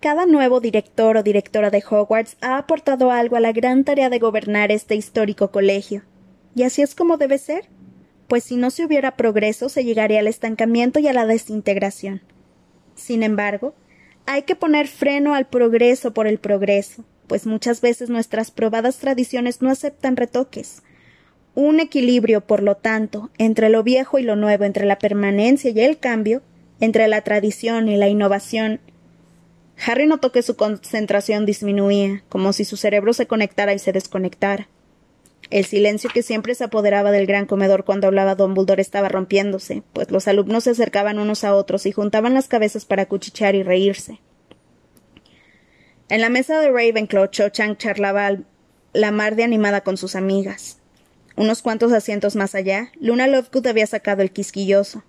Cada 0.00 0.26
nuevo 0.26 0.60
director 0.60 1.16
o 1.16 1.24
directora 1.24 1.70
de 1.70 1.82
Hogwarts 1.88 2.36
ha 2.40 2.56
aportado 2.56 3.10
algo 3.10 3.34
a 3.34 3.40
la 3.40 3.50
gran 3.50 3.82
tarea 3.82 4.08
de 4.10 4.20
gobernar 4.20 4.70
este 4.70 4.94
histórico 4.94 5.50
colegio. 5.50 6.02
¿Y 6.54 6.62
así 6.62 6.82
es 6.82 6.94
como 6.94 7.16
debe 7.16 7.38
ser? 7.38 7.68
Pues 8.28 8.44
si 8.44 8.56
no 8.56 8.70
se 8.70 8.84
hubiera 8.84 9.16
progreso, 9.16 9.68
se 9.68 9.84
llegaría 9.84 10.20
al 10.20 10.28
estancamiento 10.28 11.00
y 11.00 11.08
a 11.08 11.12
la 11.12 11.26
desintegración. 11.26 12.22
Sin 12.94 13.24
embargo, 13.24 13.74
hay 14.26 14.42
que 14.42 14.54
poner 14.54 14.86
freno 14.86 15.34
al 15.34 15.48
progreso 15.48 16.14
por 16.14 16.28
el 16.28 16.38
progreso, 16.38 17.04
pues 17.26 17.44
muchas 17.46 17.80
veces 17.80 18.08
nuestras 18.08 18.52
probadas 18.52 18.98
tradiciones 18.98 19.62
no 19.62 19.70
aceptan 19.70 20.16
retoques. 20.16 20.82
Un 21.56 21.80
equilibrio, 21.80 22.42
por 22.42 22.62
lo 22.62 22.76
tanto, 22.76 23.30
entre 23.36 23.68
lo 23.68 23.82
viejo 23.82 24.20
y 24.20 24.22
lo 24.22 24.36
nuevo, 24.36 24.62
entre 24.62 24.86
la 24.86 24.98
permanencia 24.98 25.72
y 25.72 25.80
el 25.80 25.98
cambio, 25.98 26.42
entre 26.78 27.08
la 27.08 27.22
tradición 27.22 27.88
y 27.88 27.96
la 27.96 28.08
innovación. 28.08 28.80
Harry 29.86 30.06
notó 30.06 30.32
que 30.32 30.42
su 30.42 30.56
concentración 30.56 31.46
disminuía, 31.46 32.22
como 32.28 32.52
si 32.52 32.64
su 32.64 32.76
cerebro 32.76 33.12
se 33.12 33.26
conectara 33.26 33.74
y 33.74 33.78
se 33.78 33.92
desconectara. 33.92 34.68
El 35.50 35.64
silencio 35.64 36.10
que 36.12 36.22
siempre 36.22 36.54
se 36.54 36.64
apoderaba 36.64 37.10
del 37.10 37.26
gran 37.26 37.46
comedor 37.46 37.84
cuando 37.84 38.06
hablaba 38.06 38.34
Dumbledore 38.34 38.82
estaba 38.82 39.08
rompiéndose, 39.08 39.82
pues 39.92 40.10
los 40.10 40.28
alumnos 40.28 40.64
se 40.64 40.70
acercaban 40.70 41.18
unos 41.18 41.44
a 41.44 41.54
otros 41.54 41.86
y 41.86 41.92
juntaban 41.92 42.34
las 42.34 42.48
cabezas 42.48 42.84
para 42.84 43.06
cuchichear 43.06 43.54
y 43.54 43.62
reírse. 43.62 44.20
En 46.10 46.20
la 46.20 46.28
mesa 46.28 46.60
de 46.60 46.70
Ravenclaw, 46.70 47.28
Cho 47.28 47.48
Chang 47.48 47.76
charlaba 47.76 48.36
la 48.92 49.10
mar 49.10 49.36
de 49.36 49.44
animada 49.44 49.82
con 49.82 49.96
sus 49.96 50.16
amigas. 50.16 50.78
Unos 51.36 51.62
cuantos 51.62 51.92
asientos 51.92 52.34
más 52.34 52.54
allá, 52.54 52.90
Luna 53.00 53.26
Lovegood 53.26 53.66
había 53.66 53.86
sacado 53.86 54.22
el 54.22 54.32
quisquilloso. 54.32 55.04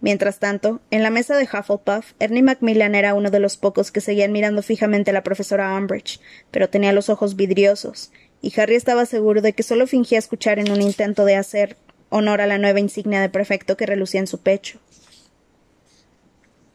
Mientras 0.00 0.38
tanto, 0.38 0.80
en 0.90 1.02
la 1.02 1.10
mesa 1.10 1.36
de 1.36 1.44
Hufflepuff, 1.44 2.12
Ernie 2.20 2.42
Macmillan 2.42 2.94
era 2.94 3.14
uno 3.14 3.30
de 3.30 3.40
los 3.40 3.56
pocos 3.56 3.90
que 3.90 4.00
seguían 4.00 4.30
mirando 4.30 4.62
fijamente 4.62 5.10
a 5.10 5.14
la 5.14 5.24
profesora 5.24 5.74
Umbridge, 5.74 6.20
pero 6.52 6.68
tenía 6.68 6.92
los 6.92 7.08
ojos 7.08 7.34
vidriosos, 7.34 8.12
y 8.40 8.58
Harry 8.60 8.76
estaba 8.76 9.06
seguro 9.06 9.42
de 9.42 9.54
que 9.54 9.64
solo 9.64 9.88
fingía 9.88 10.18
escuchar 10.18 10.60
en 10.60 10.70
un 10.70 10.80
intento 10.82 11.24
de 11.24 11.34
hacer 11.34 11.76
honor 12.10 12.40
a 12.40 12.46
la 12.46 12.58
nueva 12.58 12.78
insignia 12.78 13.20
de 13.20 13.28
prefecto 13.28 13.76
que 13.76 13.86
relucía 13.86 14.20
en 14.20 14.28
su 14.28 14.38
pecho. 14.38 14.78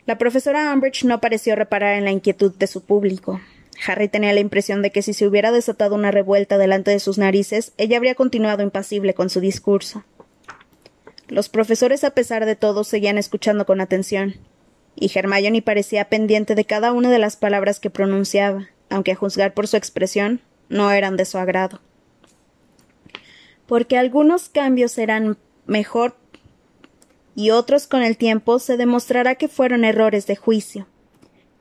La 0.05 0.17
profesora 0.17 0.73
Umbridge 0.73 1.05
no 1.05 1.21
pareció 1.21 1.55
reparar 1.55 1.95
en 1.95 2.03
la 2.03 2.11
inquietud 2.11 2.53
de 2.53 2.67
su 2.67 2.83
público. 2.83 3.39
Harry 3.87 4.09
tenía 4.09 4.33
la 4.33 4.41
impresión 4.41 4.81
de 4.81 4.91
que 4.91 5.01
si 5.01 5.13
se 5.13 5.25
hubiera 5.25 5.51
desatado 5.51 5.95
una 5.95 6.11
revuelta 6.11 6.57
delante 6.57 6.91
de 6.91 6.99
sus 6.99 7.17
narices, 7.17 7.71
ella 7.77 7.97
habría 7.97 8.15
continuado 8.15 8.63
impasible 8.63 9.13
con 9.13 9.29
su 9.29 9.39
discurso. 9.39 10.03
Los 11.33 11.49
profesores, 11.49 12.03
a 12.03 12.11
pesar 12.11 12.45
de 12.45 12.55
todo, 12.55 12.83
seguían 12.83 13.17
escuchando 13.17 13.65
con 13.65 13.81
atención. 13.81 14.35
y 14.95 15.11
Hermione 15.17 15.63
parecía 15.63 16.07
pendiente 16.07 16.53
de 16.53 16.63
cada 16.63 16.91
una 16.91 17.09
de 17.09 17.17
las 17.17 17.37
palabras 17.37 17.79
que 17.79 17.89
pronunciaba, 17.89 18.67
aunque 18.91 19.13
a 19.13 19.15
juzgar 19.15 19.55
por 19.55 19.67
su 19.67 19.75
expresión 19.75 20.41
no 20.69 20.91
eran 20.91 21.17
de 21.17 21.25
su 21.25 21.39
agrado. 21.39 21.81
Porque 23.65 23.97
algunos 23.97 24.47
cambios 24.47 24.91
serán 24.91 25.39
mejor 25.65 26.15
y 27.35 27.49
otros 27.49 27.87
con 27.87 28.03
el 28.03 28.15
tiempo 28.15 28.59
se 28.59 28.77
demostrará 28.77 29.33
que 29.33 29.47
fueron 29.47 29.85
errores 29.85 30.27
de 30.27 30.35
juicio. 30.35 30.85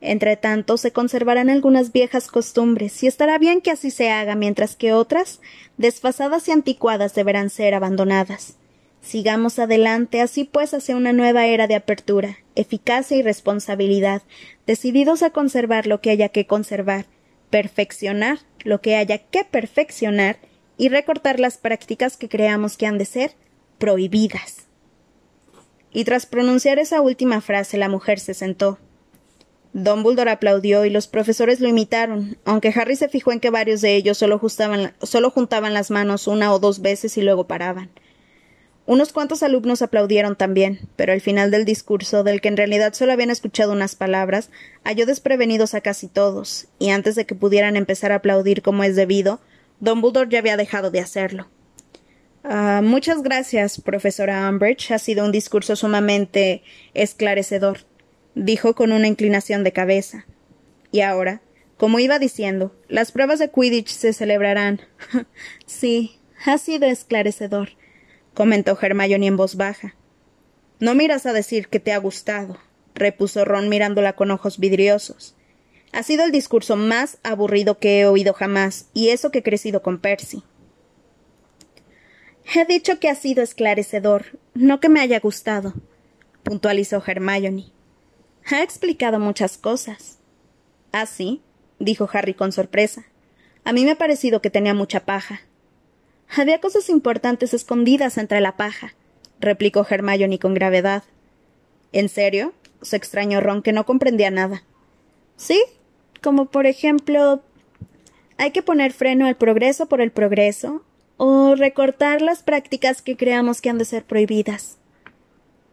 Entre 0.01 0.37
tanto, 0.37 0.77
se 0.77 0.91
conservarán 0.91 1.49
algunas 1.49 1.91
viejas 1.91 2.27
costumbres, 2.27 3.01
y 3.01 3.07
estará 3.07 3.39
bien 3.39 3.59
que 3.59 3.71
así 3.71 3.89
se 3.89 4.11
haga, 4.11 4.35
mientras 4.35 4.75
que 4.75 4.93
otras, 4.93 5.41
desfasadas 5.77 6.47
y 6.47 6.51
anticuadas, 6.51 7.15
deberán 7.15 7.49
ser 7.49 7.73
abandonadas. 7.73 8.57
Sigamos 9.03 9.59
adelante, 9.59 10.21
así 10.21 10.45
pues, 10.45 10.73
hacia 10.73 10.95
una 10.95 11.11
nueva 11.11 11.45
era 11.45 11.67
de 11.67 11.75
apertura, 11.75 12.37
eficacia 12.55 13.17
y 13.17 13.21
responsabilidad, 13.21 14.23
decididos 14.65 15.23
a 15.23 15.29
conservar 15.29 15.87
lo 15.87 15.99
que 15.99 16.09
haya 16.09 16.29
que 16.29 16.47
conservar, 16.47 17.05
perfeccionar 17.49 18.39
lo 18.63 18.79
que 18.79 18.95
haya 18.95 19.17
que 19.17 19.43
perfeccionar 19.43 20.37
y 20.77 20.87
recortar 20.87 21.39
las 21.39 21.57
prácticas 21.57 22.15
que 22.15 22.29
creamos 22.29 22.77
que 22.77 22.87
han 22.87 22.97
de 22.97 23.05
ser 23.05 23.33
prohibidas. 23.77 24.67
Y 25.91 26.05
tras 26.05 26.25
pronunciar 26.25 26.79
esa 26.79 27.01
última 27.01 27.41
frase, 27.41 27.77
la 27.77 27.89
mujer 27.89 28.21
se 28.21 28.33
sentó. 28.33 28.79
Dumbledore 29.73 30.31
aplaudió 30.31 30.85
y 30.85 30.89
los 30.89 31.07
profesores 31.07 31.59
lo 31.59 31.67
imitaron, 31.67 32.37
aunque 32.45 32.73
Harry 32.75 32.95
se 32.95 33.09
fijó 33.09 33.31
en 33.31 33.41
que 33.41 33.49
varios 33.49 33.81
de 33.81 33.95
ellos 33.95 34.17
solo, 34.17 34.39
solo 35.01 35.29
juntaban 35.29 35.73
las 35.73 35.91
manos 35.91 36.27
una 36.27 36.53
o 36.53 36.59
dos 36.59 36.81
veces 36.81 37.17
y 37.17 37.21
luego 37.21 37.47
paraban. 37.47 37.89
Unos 38.85 39.13
cuantos 39.13 39.43
alumnos 39.43 39.81
aplaudieron 39.81 40.35
también, 40.35 40.89
pero 40.97 41.13
al 41.13 41.21
final 41.21 41.51
del 41.51 41.63
discurso, 41.63 42.23
del 42.23 42.41
que 42.41 42.49
en 42.49 42.57
realidad 42.57 42.93
solo 42.93 43.13
habían 43.13 43.29
escuchado 43.29 43.71
unas 43.71 43.95
palabras, 43.95 44.49
halló 44.83 45.05
desprevenidos 45.05 45.73
a 45.73 45.79
casi 45.79 46.09
todos, 46.09 46.67
y 46.79 46.89
antes 46.89 47.15
de 47.15 47.25
que 47.25 47.33
pudieran 47.33 47.77
empezar 47.77 48.11
a 48.11 48.15
aplaudir 48.15 48.61
como 48.61 48.83
es 48.83 48.97
debido, 48.97 49.39
Dumbledore 49.79 50.29
ya 50.29 50.39
había 50.39 50.57
dejado 50.57 50.91
de 50.91 50.99
hacerlo. 50.99 51.47
Ah, 52.43 52.81
muchas 52.83 53.23
gracias, 53.23 53.79
profesora 53.79 54.49
Umbridge. 54.49 54.91
Ha 54.91 54.99
sido 54.99 55.23
un 55.23 55.31
discurso 55.31 55.77
sumamente 55.77 56.61
esclarecedor, 56.93 57.79
dijo 58.35 58.75
con 58.75 58.91
una 58.91 59.07
inclinación 59.07 59.63
de 59.63 59.71
cabeza. 59.71 60.25
Y 60.91 61.01
ahora, 61.01 61.41
como 61.77 61.99
iba 61.99 62.19
diciendo, 62.19 62.75
las 62.89 63.13
pruebas 63.13 63.39
de 63.39 63.49
Quidditch 63.49 63.87
se 63.87 64.11
celebrarán. 64.11 64.81
sí, 65.65 66.19
ha 66.45 66.57
sido 66.57 66.85
esclarecedor 66.85 67.69
comentó 68.33 68.77
Hermione 68.79 69.27
en 69.27 69.37
voz 69.37 69.55
baja. 69.55 69.95
No 70.79 70.95
miras 70.95 71.25
a 71.25 71.33
decir 71.33 71.67
que 71.67 71.79
te 71.79 71.93
ha 71.93 71.97
gustado, 71.97 72.57
repuso 72.95 73.45
Ron 73.45 73.69
mirándola 73.69 74.13
con 74.13 74.31
ojos 74.31 74.59
vidriosos. 74.59 75.35
Ha 75.91 76.03
sido 76.03 76.25
el 76.25 76.31
discurso 76.31 76.75
más 76.75 77.19
aburrido 77.23 77.77
que 77.77 77.99
he 77.99 78.05
oído 78.05 78.33
jamás, 78.33 78.87
y 78.93 79.09
eso 79.09 79.31
que 79.31 79.39
he 79.39 79.43
crecido 79.43 79.81
con 79.81 79.99
Percy. 79.99 80.43
He 82.53 82.65
dicho 82.65 82.99
que 82.99 83.09
ha 83.09 83.15
sido 83.15 83.43
esclarecedor, 83.43 84.39
no 84.53 84.79
que 84.79 84.89
me 84.89 84.99
haya 84.99 85.19
gustado, 85.19 85.73
puntualizó 86.43 87.01
Hermione. 87.05 87.71
Ha 88.51 88.61
explicado 88.61 89.19
muchas 89.19 89.57
cosas. 89.57 90.19
¿Ah, 90.91 91.05
sí? 91.05 91.41
dijo 91.79 92.09
Harry 92.11 92.33
con 92.33 92.51
sorpresa. 92.51 93.05
A 93.63 93.71
mí 93.71 93.85
me 93.85 93.91
ha 93.91 93.97
parecido 93.97 94.41
que 94.41 94.49
tenía 94.49 94.73
mucha 94.73 95.05
paja. 95.05 95.41
Había 96.35 96.59
cosas 96.59 96.89
importantes 96.89 97.53
escondidas 97.53 98.17
entre 98.17 98.41
la 98.41 98.57
paja, 98.57 98.95
replicó 99.39 99.85
Hermione 99.87 100.39
con 100.39 100.53
gravedad. 100.53 101.03
¿En 101.91 102.09
serio? 102.09 102.53
se 102.81 102.97
extrañó 102.97 103.39
Ron, 103.39 103.61
que 103.61 103.71
no 103.71 103.85
comprendía 103.85 104.29
nada. 104.31 104.63
Sí, 105.37 105.61
como 106.21 106.47
por 106.47 106.65
ejemplo 106.65 107.41
hay 108.37 108.51
que 108.51 108.63
poner 108.63 108.93
freno 108.93 109.27
al 109.27 109.37
progreso 109.37 109.87
por 109.87 110.01
el 110.01 110.11
progreso, 110.11 110.83
o 111.17 111.55
recortar 111.55 112.21
las 112.21 112.41
prácticas 112.41 113.01
que 113.01 113.15
creamos 113.15 113.61
que 113.61 113.69
han 113.69 113.77
de 113.77 113.85
ser 113.85 114.03
prohibidas. 114.03 114.77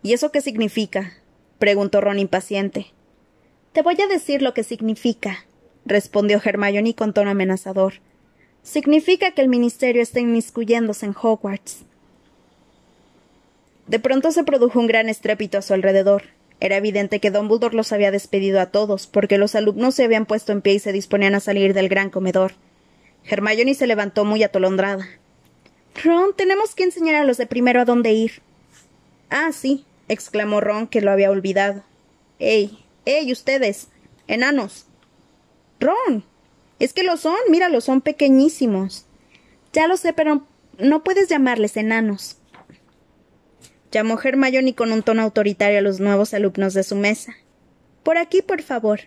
¿Y 0.02 0.12
eso 0.12 0.30
qué 0.30 0.40
significa? 0.40 1.14
preguntó 1.58 2.00
Ron 2.00 2.18
impaciente. 2.18 2.92
Te 3.72 3.82
voy 3.82 3.96
a 4.00 4.06
decir 4.06 4.42
lo 4.42 4.52
que 4.54 4.62
significa, 4.62 5.46
respondió 5.86 6.40
Hermione 6.44 6.94
con 6.94 7.14
tono 7.14 7.30
amenazador. 7.30 7.94
Significa 8.62 9.32
que 9.32 9.42
el 9.42 9.48
ministerio 9.48 10.02
está 10.02 10.20
inmiscuyéndose 10.20 11.06
en 11.06 11.14
Hogwarts. 11.20 11.84
De 13.86 13.98
pronto 13.98 14.30
se 14.30 14.44
produjo 14.44 14.78
un 14.78 14.86
gran 14.86 15.08
estrépito 15.08 15.58
a 15.58 15.62
su 15.62 15.74
alrededor. 15.74 16.22
Era 16.60 16.76
evidente 16.76 17.20
que 17.20 17.30
Dumbledore 17.30 17.74
los 17.74 17.92
había 17.92 18.10
despedido 18.10 18.60
a 18.60 18.66
todos, 18.66 19.06
porque 19.06 19.38
los 19.38 19.54
alumnos 19.54 19.94
se 19.94 20.04
habían 20.04 20.26
puesto 20.26 20.52
en 20.52 20.60
pie 20.60 20.74
y 20.74 20.78
se 20.78 20.92
disponían 20.92 21.34
a 21.34 21.40
salir 21.40 21.74
del 21.74 21.88
gran 21.88 22.10
comedor. 22.10 22.52
Hermione 23.24 23.74
se 23.74 23.86
levantó 23.86 24.24
muy 24.24 24.42
atolondrada. 24.42 25.08
Ron, 26.04 26.34
tenemos 26.36 26.74
que 26.74 26.84
enseñar 26.84 27.16
a 27.16 27.24
los 27.24 27.36
de 27.36 27.46
primero 27.46 27.80
a 27.80 27.84
dónde 27.84 28.12
ir. 28.12 28.42
Ah, 29.30 29.50
sí, 29.52 29.84
exclamó 30.08 30.60
Ron, 30.60 30.86
que 30.86 31.00
lo 31.00 31.10
había 31.10 31.30
olvidado. 31.30 31.82
¡Ey! 32.38 32.78
¡Ey, 33.06 33.32
ustedes! 33.32 33.88
¡Enanos! 34.28 34.86
Ron. 35.80 36.24
Es 36.80 36.94
que 36.94 37.04
lo 37.04 37.16
son, 37.18 37.36
míralo, 37.50 37.80
son 37.80 38.00
pequeñísimos. 38.00 39.04
Ya 39.72 39.86
lo 39.86 39.96
sé, 39.96 40.12
pero 40.14 40.42
no 40.78 41.04
puedes 41.04 41.28
llamarles 41.28 41.76
enanos. 41.76 42.38
Llamó 43.92 44.18
Hermione 44.20 44.74
con 44.74 44.90
un 44.90 45.02
tono 45.02 45.22
autoritario 45.22 45.78
a 45.78 45.82
los 45.82 46.00
nuevos 46.00 46.32
alumnos 46.32 46.72
de 46.74 46.82
su 46.82 46.96
mesa. 46.96 47.34
Por 48.02 48.16
aquí, 48.16 48.40
por 48.40 48.62
favor. 48.62 49.00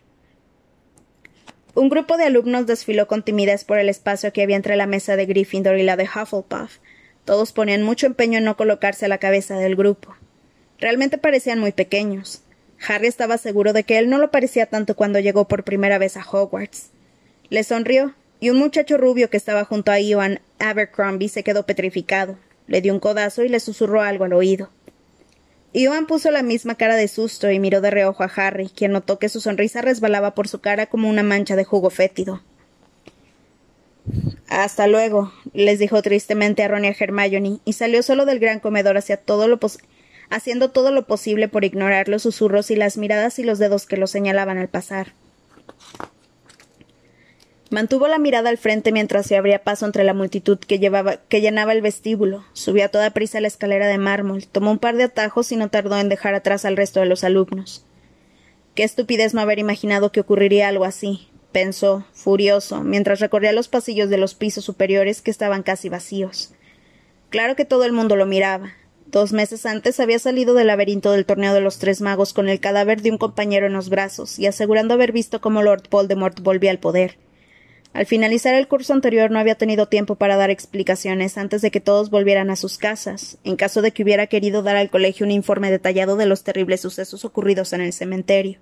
Un 1.73 1.89
grupo 1.89 2.15
de 2.17 2.25
alumnos 2.25 2.67
desfiló 2.67 3.07
con 3.07 3.23
timidez 3.23 3.65
por 3.65 3.79
el 3.79 3.89
espacio 3.89 4.31
que 4.31 4.43
había 4.43 4.55
entre 4.55 4.75
la 4.75 4.85
mesa 4.85 5.15
de 5.15 5.25
Gryffindor 5.25 5.79
y 5.79 5.83
la 5.83 5.97
de 5.97 6.03
Hufflepuff. 6.03 6.77
Todos 7.25 7.53
ponían 7.53 7.81
mucho 7.81 8.05
empeño 8.05 8.37
en 8.37 8.43
no 8.43 8.55
colocarse 8.55 9.05
a 9.05 9.09
la 9.09 9.17
cabeza 9.17 9.57
del 9.57 9.75
grupo. 9.75 10.15
Realmente 10.77 11.17
parecían 11.17 11.57
muy 11.57 11.71
pequeños. 11.71 12.43
Harry 12.87 13.07
estaba 13.07 13.39
seguro 13.39 13.73
de 13.73 13.83
que 13.83 13.97
él 13.97 14.09
no 14.09 14.19
lo 14.19 14.29
parecía 14.29 14.67
tanto 14.67 14.95
cuando 14.95 15.19
llegó 15.19 15.47
por 15.47 15.63
primera 15.63 15.97
vez 15.97 16.17
a 16.17 16.29
Hogwarts. 16.29 16.92
Le 17.53 17.63
sonrió, 17.63 18.15
y 18.39 18.49
un 18.49 18.57
muchacho 18.57 18.97
rubio 18.97 19.29
que 19.29 19.37
estaba 19.37 19.63
junto 19.63 19.91
a 19.91 19.99
Ivan 19.99 20.39
Abercrombie 20.57 21.29
se 21.29 21.43
quedó 21.43 21.67
petrificado. 21.67 22.35
Le 22.65 22.81
dio 22.81 22.91
un 22.91 22.99
codazo 22.99 23.43
y 23.43 23.47
le 23.47 23.59
susurró 23.59 24.01
algo 24.01 24.25
al 24.25 24.33
oído. 24.33 24.71
Ivan 25.71 26.07
puso 26.07 26.31
la 26.31 26.41
misma 26.41 26.73
cara 26.73 26.95
de 26.95 27.07
susto 27.07 27.51
y 27.51 27.59
miró 27.59 27.79
de 27.79 27.91
reojo 27.91 28.23
a 28.23 28.31
Harry, 28.35 28.69
quien 28.69 28.91
notó 28.91 29.19
que 29.19 29.29
su 29.29 29.39
sonrisa 29.39 29.83
resbalaba 29.83 30.33
por 30.33 30.47
su 30.47 30.61
cara 30.61 30.87
como 30.87 31.07
una 31.07 31.21
mancha 31.21 31.55
de 31.55 31.63
jugo 31.63 31.91
fétido. 31.91 32.41
Hasta 34.47 34.87
luego, 34.87 35.31
les 35.53 35.77
dijo 35.77 36.01
tristemente 36.01 36.63
a 36.63 36.67
Ron 36.69 36.85
y 36.85 36.87
a 36.87 36.95
Hermione, 36.99 37.59
y 37.65 37.73
salió 37.73 38.01
solo 38.01 38.25
del 38.25 38.39
gran 38.39 38.61
comedor 38.61 38.97
hacia 38.97 39.17
todo 39.17 39.47
lo 39.47 39.59
haciendo 40.31 40.71
todo 40.71 40.89
lo 40.89 41.05
posible 41.05 41.49
por 41.49 41.65
ignorar 41.65 42.09
los 42.09 42.23
susurros 42.23 42.71
y 42.71 42.75
las 42.75 42.97
miradas 42.97 43.37
y 43.37 43.43
los 43.43 43.59
dedos 43.59 43.85
que 43.85 43.97
lo 43.97 44.07
señalaban 44.07 44.57
al 44.57 44.69
pasar. 44.69 45.13
Mantuvo 47.73 48.07
la 48.07 48.19
mirada 48.19 48.51
al 48.51 48.59
frente 48.59 48.91
mientras 48.91 49.25
se 49.25 49.35
abría 49.35 49.63
paso 49.63 49.87
entre 49.87 50.03
la 50.03 50.13
multitud 50.13 50.59
que, 50.59 50.77
llevaba, 50.77 51.17
que 51.27 51.41
llenaba 51.41 51.71
el 51.71 51.81
vestíbulo. 51.81 52.45
Subió 52.53 52.85
a 52.85 52.89
toda 52.89 53.09
prisa 53.09 53.41
la 53.41 53.47
escalera 53.47 53.87
de 53.87 53.97
mármol, 53.97 54.45
tomó 54.45 54.69
un 54.69 54.77
par 54.77 54.95
de 54.95 55.05
atajos 55.05 55.51
y 55.51 55.55
no 55.55 55.69
tardó 55.69 55.97
en 55.97 56.07
dejar 56.07 56.35
atrás 56.35 56.65
al 56.65 56.77
resto 56.77 56.99
de 56.99 57.07
los 57.07 57.23
alumnos. 57.23 57.83
Qué 58.75 58.83
estupidez 58.83 59.33
no 59.33 59.41
haber 59.41 59.57
imaginado 59.57 60.11
que 60.11 60.19
ocurriría 60.19 60.67
algo 60.67 60.85
así, 60.85 61.29
pensó, 61.51 62.05
furioso, 62.13 62.83
mientras 62.83 63.19
recorría 63.19 63.53
los 63.53 63.69
pasillos 63.69 64.07
de 64.11 64.19
los 64.19 64.35
pisos 64.35 64.63
superiores 64.63 65.23
que 65.23 65.31
estaban 65.31 65.63
casi 65.63 65.89
vacíos. 65.89 66.53
Claro 67.31 67.55
que 67.55 67.65
todo 67.65 67.85
el 67.85 67.91
mundo 67.91 68.15
lo 68.15 68.27
miraba. 68.27 68.73
Dos 69.07 69.33
meses 69.33 69.65
antes 69.65 69.99
había 69.99 70.19
salido 70.19 70.53
del 70.53 70.67
laberinto 70.67 71.11
del 71.11 71.25
torneo 71.25 71.55
de 71.55 71.61
los 71.61 71.79
tres 71.79 72.01
magos 72.01 72.33
con 72.33 72.49
el 72.49 72.59
cadáver 72.59 73.01
de 73.01 73.09
un 73.09 73.17
compañero 73.17 73.65
en 73.65 73.73
los 73.73 73.89
brazos 73.89 74.37
y 74.37 74.45
asegurando 74.45 74.93
haber 74.93 75.11
visto 75.11 75.41
cómo 75.41 75.63
Lord 75.63 75.89
Voldemort 75.89 76.39
volvía 76.41 76.69
al 76.69 76.77
poder. 76.77 77.17
Al 77.93 78.07
finalizar 78.07 78.55
el 78.55 78.67
curso 78.67 78.91
anterior 78.93 79.29
no 79.29 79.37
había 79.37 79.55
tenido 79.55 79.87
tiempo 79.87 80.15
para 80.15 80.35
dar 80.35 80.49
explicaciones 80.49 81.37
antes 81.37 81.61
de 81.61 81.69
que 81.69 81.79
todos 81.79 82.09
volvieran 82.09 82.49
a 82.49 82.55
sus 82.55 82.79
casas, 82.79 83.37
en 83.43 83.55
caso 83.55 83.83
de 83.83 83.91
que 83.91 84.01
hubiera 84.01 84.25
querido 84.25 84.63
dar 84.63 84.75
al 84.75 84.89
colegio 84.89 85.25
un 85.25 85.31
informe 85.31 85.69
detallado 85.69 86.15
de 86.15 86.25
los 86.25 86.43
terribles 86.43 86.81
sucesos 86.81 87.23
ocurridos 87.23 87.71
en 87.71 87.81
el 87.81 87.93
cementerio. 87.93 88.57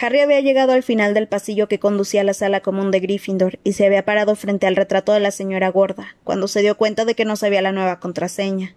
Harry 0.00 0.20
había 0.20 0.40
llegado 0.40 0.72
al 0.72 0.82
final 0.82 1.14
del 1.14 1.28
pasillo 1.28 1.68
que 1.68 1.78
conducía 1.78 2.22
a 2.22 2.24
la 2.24 2.34
sala 2.34 2.60
común 2.60 2.90
de 2.90 3.00
Gryffindor 3.00 3.58
y 3.62 3.74
se 3.74 3.86
había 3.86 4.04
parado 4.04 4.34
frente 4.34 4.66
al 4.66 4.76
retrato 4.76 5.12
de 5.12 5.20
la 5.20 5.30
señora 5.30 5.68
gorda, 5.68 6.16
cuando 6.24 6.48
se 6.48 6.62
dio 6.62 6.76
cuenta 6.76 7.04
de 7.04 7.14
que 7.14 7.26
no 7.26 7.36
sabía 7.36 7.62
la 7.62 7.72
nueva 7.72 8.00
contraseña. 8.00 8.74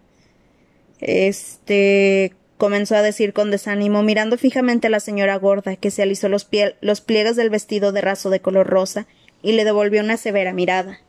Este 1.00 2.36
comenzó 2.58 2.96
a 2.96 3.02
decir 3.02 3.34
con 3.34 3.52
desánimo, 3.52 4.04
mirando 4.04 4.38
fijamente 4.38 4.88
a 4.88 4.90
la 4.90 5.00
señora 5.00 5.36
gorda, 5.38 5.76
que 5.76 5.92
se 5.92 6.02
alisó 6.02 6.30
los, 6.30 6.48
los 6.82 7.02
pliegues 7.02 7.36
del 7.36 7.50
vestido 7.50 7.92
de 7.92 8.02
raso 8.02 8.30
de 8.30 8.42
color 8.42 8.68
rosa 8.68 9.08
y 9.42 9.54
le 9.54 9.66
devolvió 9.66 10.02
una 10.02 10.18
severa 10.18 10.54
mirada. 10.54 11.00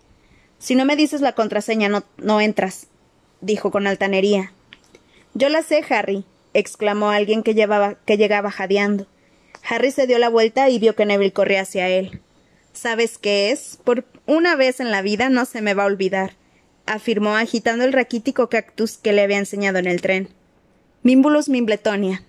Si 0.59 0.75
no 0.75 0.85
me 0.85 0.97
dices 0.97 1.21
la 1.21 1.33
contraseña, 1.33 1.89
no, 1.89 2.05
no 2.19 2.41
entras, 2.41 2.89
dijo 3.41 3.71
con 3.71 3.87
altanería. 3.87 4.53
Yo 5.35 5.49
la 5.49 5.63
sé, 5.63 5.83
Harry, 5.89 6.25
exclamó 6.53 7.11
alguien 7.11 7.43
que, 7.43 7.55
llevaba, 7.55 7.97
que 8.05 8.17
llegaba 8.17 8.51
jadeando. 8.51 9.07
Harry 9.69 9.91
se 9.91 10.07
dio 10.07 10.19
la 10.19 10.29
vuelta 10.29 10.69
y 10.69 10.79
vio 10.79 10.95
que 10.95 11.07
Neville 11.07 11.33
corría 11.33 11.63
hacia 11.63 11.89
él. 11.89 12.21
¿Sabes 12.73 13.19
qué 13.19 13.51
es? 13.51 13.79
Por 13.85 14.05
una 14.27 14.57
vez 14.57 14.81
en 14.81 14.91
la 14.91 15.03
vida 15.03 15.31
no 15.31 15.45
se 15.45 15.63
me 15.63 15.75
va 15.75 15.85
a 15.85 15.87
olvidar, 15.87 16.35
afirmó 16.87 17.37
agitando 17.37 17.85
el 17.85 17.93
raquítico 17.93 18.49
cactus 18.49 18.99
que 18.99 19.13
le 19.13 19.23
había 19.23 19.39
enseñado 19.39 19.79
en 19.79 19.87
el 19.87 20.01
tren. 20.01 20.29
Mimbulus 21.05 21.49
Mimbletonia. 21.49 22.25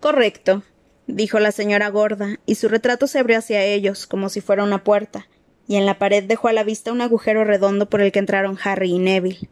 Correcto, 0.00 0.62
dijo 1.06 1.38
la 1.38 1.52
señora 1.52 1.90
gorda, 1.90 2.40
y 2.46 2.54
su 2.54 2.66
retrato 2.68 3.06
se 3.06 3.18
abrió 3.18 3.36
hacia 3.36 3.62
ellos, 3.62 4.06
como 4.06 4.30
si 4.30 4.40
fuera 4.40 4.64
una 4.64 4.84
puerta, 4.84 5.28
y 5.68 5.76
en 5.76 5.84
la 5.84 5.98
pared 5.98 6.24
dejó 6.24 6.48
a 6.48 6.54
la 6.54 6.64
vista 6.64 6.92
un 6.92 7.02
agujero 7.02 7.44
redondo 7.44 7.90
por 7.90 8.00
el 8.00 8.10
que 8.10 8.20
entraron 8.20 8.58
Harry 8.64 8.92
y 8.92 8.98
Neville. 8.98 9.50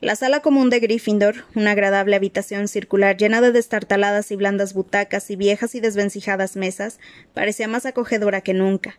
La 0.00 0.16
sala 0.16 0.40
común 0.40 0.68
de 0.68 0.80
Gryffindor, 0.80 1.44
una 1.54 1.70
agradable 1.70 2.16
habitación 2.16 2.66
circular 2.66 3.16
llena 3.16 3.40
de 3.40 3.52
destartaladas 3.52 4.32
y 4.32 4.36
blandas 4.36 4.74
butacas 4.74 5.30
y 5.30 5.36
viejas 5.36 5.76
y 5.76 5.80
desvencijadas 5.80 6.56
mesas, 6.56 6.98
parecía 7.34 7.68
más 7.68 7.86
acogedora 7.86 8.40
que 8.40 8.52
nunca. 8.52 8.98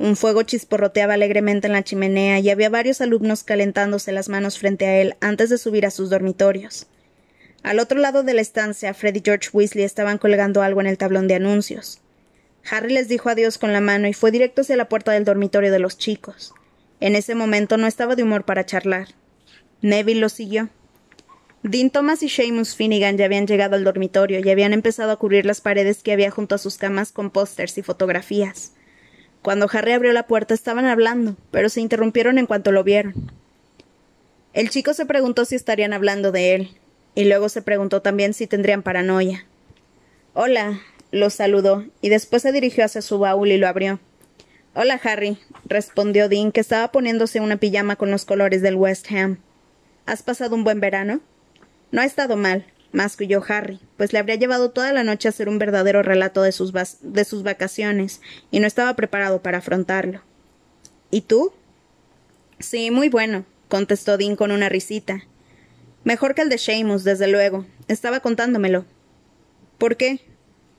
Un 0.00 0.16
fuego 0.16 0.44
chisporroteaba 0.44 1.12
alegremente 1.12 1.66
en 1.66 1.74
la 1.74 1.84
chimenea 1.84 2.38
y 2.38 2.48
había 2.48 2.70
varios 2.70 3.02
alumnos 3.02 3.44
calentándose 3.44 4.12
las 4.12 4.30
manos 4.30 4.58
frente 4.58 4.86
a 4.86 4.96
él 4.96 5.14
antes 5.20 5.50
de 5.50 5.58
subir 5.58 5.84
a 5.84 5.90
sus 5.90 6.08
dormitorios. 6.08 6.86
Al 7.62 7.78
otro 7.78 7.98
lado 7.98 8.22
de 8.22 8.32
la 8.32 8.40
estancia, 8.40 8.94
Fred 8.94 9.16
y 9.16 9.22
George 9.22 9.50
Weasley 9.52 9.84
estaban 9.84 10.16
colgando 10.16 10.62
algo 10.62 10.80
en 10.80 10.86
el 10.86 10.96
tablón 10.96 11.28
de 11.28 11.34
anuncios. 11.34 12.00
Harry 12.70 12.94
les 12.94 13.08
dijo 13.08 13.28
adiós 13.28 13.58
con 13.58 13.74
la 13.74 13.82
mano 13.82 14.08
y 14.08 14.14
fue 14.14 14.30
directo 14.30 14.62
hacia 14.62 14.74
la 14.74 14.88
puerta 14.88 15.12
del 15.12 15.26
dormitorio 15.26 15.70
de 15.70 15.80
los 15.80 15.98
chicos. 15.98 16.54
En 17.00 17.14
ese 17.14 17.34
momento 17.34 17.76
no 17.76 17.86
estaba 17.86 18.16
de 18.16 18.22
humor 18.22 18.46
para 18.46 18.64
charlar. 18.64 19.08
Neville 19.82 20.22
lo 20.22 20.30
siguió. 20.30 20.70
Dean 21.62 21.90
Thomas 21.90 22.22
y 22.22 22.30
Seamus 22.30 22.74
Finnegan 22.74 23.18
ya 23.18 23.26
habían 23.26 23.46
llegado 23.46 23.76
al 23.76 23.84
dormitorio 23.84 24.40
y 24.42 24.48
habían 24.48 24.72
empezado 24.72 25.12
a 25.12 25.18
cubrir 25.18 25.44
las 25.44 25.60
paredes 25.60 26.02
que 26.02 26.12
había 26.12 26.30
junto 26.30 26.54
a 26.54 26.58
sus 26.58 26.78
camas 26.78 27.12
con 27.12 27.28
pósters 27.28 27.76
y 27.76 27.82
fotografías. 27.82 28.72
Cuando 29.42 29.68
Harry 29.72 29.92
abrió 29.92 30.12
la 30.12 30.26
puerta 30.26 30.52
estaban 30.52 30.84
hablando, 30.84 31.36
pero 31.50 31.68
se 31.68 31.80
interrumpieron 31.80 32.38
en 32.38 32.46
cuanto 32.46 32.72
lo 32.72 32.84
vieron. 32.84 33.32
El 34.52 34.68
chico 34.68 34.92
se 34.92 35.06
preguntó 35.06 35.44
si 35.44 35.54
estarían 35.54 35.92
hablando 35.92 36.32
de 36.32 36.54
él, 36.54 36.70
y 37.14 37.24
luego 37.24 37.48
se 37.48 37.62
preguntó 37.62 38.02
también 38.02 38.34
si 38.34 38.46
tendrían 38.46 38.82
paranoia. 38.82 39.46
Hola, 40.34 40.80
lo 41.10 41.30
saludó, 41.30 41.84
y 42.00 42.08
después 42.08 42.42
se 42.42 42.52
dirigió 42.52 42.84
hacia 42.84 43.00
su 43.00 43.18
baúl 43.18 43.50
y 43.50 43.56
lo 43.56 43.68
abrió. 43.68 43.98
Hola, 44.74 45.00
Harry, 45.02 45.38
respondió 45.64 46.28
Dean, 46.28 46.52
que 46.52 46.60
estaba 46.60 46.92
poniéndose 46.92 47.40
una 47.40 47.56
pijama 47.56 47.96
con 47.96 48.10
los 48.10 48.24
colores 48.24 48.62
del 48.62 48.76
West 48.76 49.10
Ham. 49.10 49.38
¿Has 50.06 50.22
pasado 50.22 50.54
un 50.54 50.64
buen 50.64 50.80
verano? 50.80 51.20
No 51.92 52.02
ha 52.02 52.04
estado 52.04 52.36
mal, 52.36 52.66
masculló 52.92 53.42
Harry, 53.48 53.80
pues 53.96 54.12
le 54.12 54.18
habría 54.18 54.36
llevado 54.36 54.70
toda 54.70 54.92
la 54.92 55.04
noche 55.04 55.28
a 55.28 55.30
hacer 55.30 55.48
un 55.48 55.58
verdadero 55.58 56.02
relato 56.02 56.42
de 56.42 56.52
sus, 56.52 56.72
de 56.72 57.24
sus 57.24 57.42
vacaciones, 57.42 58.20
y 58.50 58.60
no 58.60 58.66
estaba 58.66 58.94
preparado 58.94 59.42
para 59.42 59.58
afrontarlo. 59.58 60.22
¿Y 61.10 61.22
tú? 61.22 61.52
Sí, 62.58 62.90
muy 62.90 63.08
bueno, 63.08 63.44
contestó 63.68 64.16
Dean 64.16 64.36
con 64.36 64.50
una 64.50 64.68
risita. 64.68 65.24
Mejor 66.04 66.34
que 66.34 66.42
el 66.42 66.48
de 66.48 66.58
Seamus, 66.58 67.04
desde 67.04 67.28
luego. 67.28 67.66
Estaba 67.88 68.20
contándomelo. 68.20 68.84
¿Por 69.78 69.96
qué? 69.96 70.20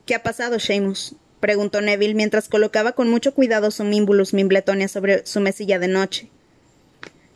¿Qué 0.06 0.16
ha 0.16 0.24
pasado, 0.24 0.60
Seamus? 0.60 1.16
preguntó 1.40 1.82
Neville 1.82 2.14
mientras 2.14 2.48
colocaba 2.48 2.92
con 2.92 3.10
mucho 3.10 3.34
cuidado 3.34 3.72
su 3.72 3.84
Mimbulus 3.84 4.34
Mimbletonia 4.34 4.88
sobre 4.88 5.26
su 5.26 5.40
mesilla 5.40 5.80
de 5.80 5.88
noche. 5.88 6.30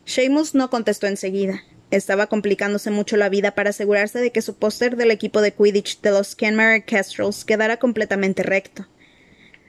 Seamus 0.05 0.53
no 0.53 0.69
contestó 0.69 1.07
enseguida. 1.07 1.63
Estaba 1.91 2.27
complicándose 2.27 2.91
mucho 2.91 3.15
la 3.15 3.29
vida 3.29 3.51
para 3.51 3.69
asegurarse 3.69 4.19
de 4.19 4.31
que 4.31 4.41
su 4.41 4.55
póster 4.55 4.95
del 4.97 5.11
equipo 5.11 5.41
de 5.41 5.53
Quidditch 5.53 6.01
de 6.01 6.11
los 6.11 6.35
Kenmare 6.35 6.83
Kestrels 6.83 7.45
quedara 7.45 7.77
completamente 7.77 8.43
recto. 8.43 8.87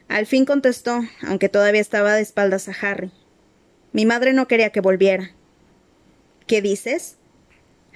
Al 0.08 0.26
fin 0.26 0.44
contestó, 0.44 1.02
aunque 1.26 1.48
todavía 1.48 1.80
estaba 1.80 2.14
de 2.14 2.22
espaldas 2.22 2.68
a 2.68 2.74
Harry. 2.80 3.10
Mi 3.92 4.06
madre 4.06 4.32
no 4.32 4.48
quería 4.48 4.70
que 4.70 4.80
volviera. 4.80 5.32
¿Qué 6.46 6.62
dices? 6.62 7.16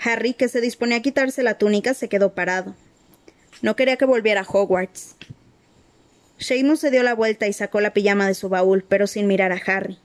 Harry, 0.03 0.35
que 0.35 0.49
se 0.49 0.61
disponía 0.61 0.99
a 0.99 1.03
quitarse 1.03 1.43
la 1.43 1.59
túnica, 1.59 1.95
se 1.95 2.09
quedó 2.09 2.35
parado. 2.35 2.75
No 3.63 3.77
quería 3.77 3.97
que 3.97 4.07
volviera 4.07 4.41
a 4.41 4.47
Hogwarts. 4.49 5.17
Seamus 6.39 6.81
se 6.81 6.91
dio 6.91 7.03
la 7.03 7.15
vuelta 7.15 7.47
y 7.47 7.53
sacó 7.53 7.81
la 7.81 7.93
pijama 7.93 8.27
de 8.27 8.35
su 8.35 8.49
baúl, 8.49 8.83
pero 8.89 9.07
sin 9.07 9.27
mirar 9.27 9.53
a 9.53 9.61
Harry. 9.67 9.99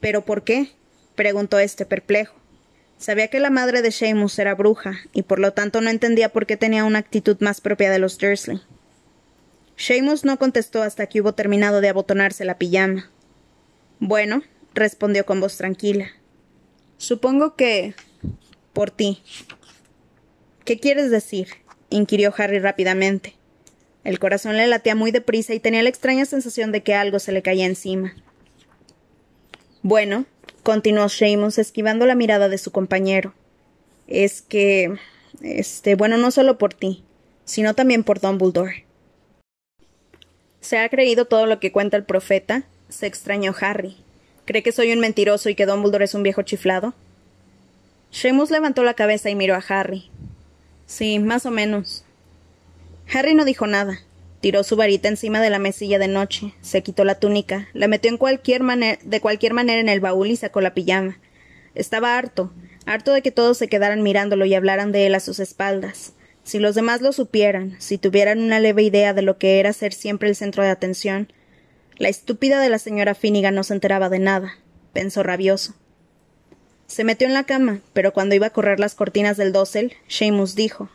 ¿Pero 0.00 0.24
por 0.24 0.42
qué? 0.42 0.70
preguntó 1.14 1.58
este 1.58 1.84
perplejo. 1.84 2.34
Sabía 2.98 3.28
que 3.28 3.40
la 3.40 3.50
madre 3.50 3.82
de 3.82 3.90
Seamus 3.90 4.38
era 4.38 4.54
bruja, 4.54 4.94
y 5.12 5.22
por 5.22 5.38
lo 5.38 5.52
tanto 5.52 5.80
no 5.80 5.90
entendía 5.90 6.30
por 6.30 6.46
qué 6.46 6.56
tenía 6.56 6.84
una 6.84 7.00
actitud 7.00 7.36
más 7.40 7.60
propia 7.60 7.90
de 7.90 7.98
los 7.98 8.18
Dursley. 8.18 8.62
Seamus 9.76 10.24
no 10.24 10.38
contestó 10.38 10.82
hasta 10.82 11.06
que 11.06 11.20
hubo 11.20 11.34
terminado 11.34 11.80
de 11.80 11.88
abotonarse 11.88 12.44
la 12.44 12.58
pijama. 12.58 13.10
Bueno, 13.98 14.42
respondió 14.72 15.26
con 15.26 15.40
voz 15.40 15.56
tranquila. 15.56 16.08
Supongo 16.96 17.56
que. 17.56 17.94
por 18.72 18.90
ti. 18.90 19.22
¿Qué 20.64 20.78
quieres 20.78 21.10
decir? 21.10 21.48
inquirió 21.90 22.32
Harry 22.36 22.58
rápidamente. 22.58 23.36
El 24.04 24.18
corazón 24.18 24.56
le 24.56 24.66
latía 24.66 24.94
muy 24.94 25.10
deprisa 25.10 25.54
y 25.54 25.60
tenía 25.60 25.82
la 25.82 25.88
extraña 25.88 26.26
sensación 26.26 26.72
de 26.72 26.82
que 26.82 26.94
algo 26.94 27.18
se 27.18 27.32
le 27.32 27.42
caía 27.42 27.66
encima. 27.66 28.14
Bueno, 29.82 30.26
continuó 30.64 31.08
Seamus 31.08 31.58
esquivando 31.58 32.06
la 32.06 32.16
mirada 32.16 32.48
de 32.48 32.58
su 32.58 32.72
compañero. 32.72 33.32
Es 34.08 34.42
que. 34.42 34.96
Este, 35.42 35.94
bueno, 35.94 36.16
no 36.16 36.30
solo 36.30 36.58
por 36.58 36.74
ti, 36.74 37.04
sino 37.44 37.74
también 37.74 38.02
por 38.02 38.20
Dumbledore. 38.20 38.84
¿Se 40.60 40.78
ha 40.78 40.88
creído 40.88 41.26
todo 41.26 41.46
lo 41.46 41.60
que 41.60 41.70
cuenta 41.70 41.96
el 41.96 42.04
profeta? 42.04 42.64
se 42.88 43.06
extrañó 43.06 43.54
Harry. 43.60 43.96
¿Cree 44.44 44.62
que 44.62 44.72
soy 44.72 44.92
un 44.92 45.00
mentiroso 45.00 45.48
y 45.48 45.54
que 45.54 45.66
Dumbledore 45.66 46.04
es 46.04 46.14
un 46.14 46.22
viejo 46.22 46.42
chiflado? 46.42 46.94
Seamus 48.10 48.50
levantó 48.50 48.84
la 48.84 48.94
cabeza 48.94 49.30
y 49.30 49.34
miró 49.34 49.54
a 49.54 49.64
Harry. 49.68 50.10
Sí, 50.86 51.18
más 51.18 51.46
o 51.46 51.50
menos. 51.50 52.04
Harry 53.12 53.34
no 53.34 53.44
dijo 53.44 53.66
nada. 53.66 54.00
Tiró 54.44 54.62
su 54.62 54.76
varita 54.76 55.08
encima 55.08 55.40
de 55.40 55.48
la 55.48 55.58
mesilla 55.58 55.98
de 55.98 56.06
noche, 56.06 56.52
se 56.60 56.82
quitó 56.82 57.04
la 57.04 57.14
túnica, 57.14 57.66
la 57.72 57.88
metió 57.88 58.10
en 58.10 58.18
cualquier 58.18 58.60
de 58.60 59.20
cualquier 59.22 59.54
manera 59.54 59.80
en 59.80 59.88
el 59.88 60.00
baúl 60.00 60.30
y 60.30 60.36
sacó 60.36 60.60
la 60.60 60.74
pijama. 60.74 61.18
Estaba 61.74 62.18
harto, 62.18 62.52
harto 62.84 63.14
de 63.14 63.22
que 63.22 63.30
todos 63.30 63.56
se 63.56 63.68
quedaran 63.68 64.02
mirándolo 64.02 64.44
y 64.44 64.54
hablaran 64.54 64.92
de 64.92 65.06
él 65.06 65.14
a 65.14 65.20
sus 65.20 65.40
espaldas. 65.40 66.12
Si 66.42 66.58
los 66.58 66.74
demás 66.74 67.00
lo 67.00 67.12
supieran, 67.12 67.76
si 67.78 67.96
tuvieran 67.96 68.38
una 68.38 68.60
leve 68.60 68.82
idea 68.82 69.14
de 69.14 69.22
lo 69.22 69.38
que 69.38 69.60
era 69.60 69.72
ser 69.72 69.94
siempre 69.94 70.28
el 70.28 70.36
centro 70.36 70.62
de 70.62 70.68
atención, 70.68 71.32
la 71.96 72.10
estúpida 72.10 72.60
de 72.60 72.68
la 72.68 72.78
señora 72.78 73.14
Finnegan 73.14 73.54
no 73.54 73.64
se 73.64 73.72
enteraba 73.72 74.10
de 74.10 74.18
nada, 74.18 74.58
pensó 74.92 75.22
rabioso. 75.22 75.72
Se 76.86 77.02
metió 77.02 77.26
en 77.26 77.32
la 77.32 77.44
cama, 77.44 77.80
pero 77.94 78.12
cuando 78.12 78.34
iba 78.34 78.48
a 78.48 78.52
correr 78.52 78.78
las 78.78 78.94
cortinas 78.94 79.38
del 79.38 79.54
dosel, 79.54 79.94
Seamus 80.06 80.54
dijo 80.54 80.90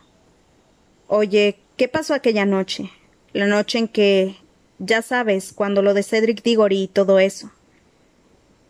Oye, 1.08 1.58
¿qué 1.76 1.88
pasó 1.88 2.14
aquella 2.14 2.46
noche? 2.46 2.92
La 3.32 3.46
noche 3.46 3.78
en 3.78 3.88
que. 3.88 4.36
ya 4.78 5.02
sabes, 5.02 5.52
cuando 5.52 5.82
lo 5.82 5.94
de 5.94 6.02
Cedric 6.02 6.42
Diggory 6.42 6.82
y 6.82 6.88
todo 6.88 7.18
eso. 7.18 7.50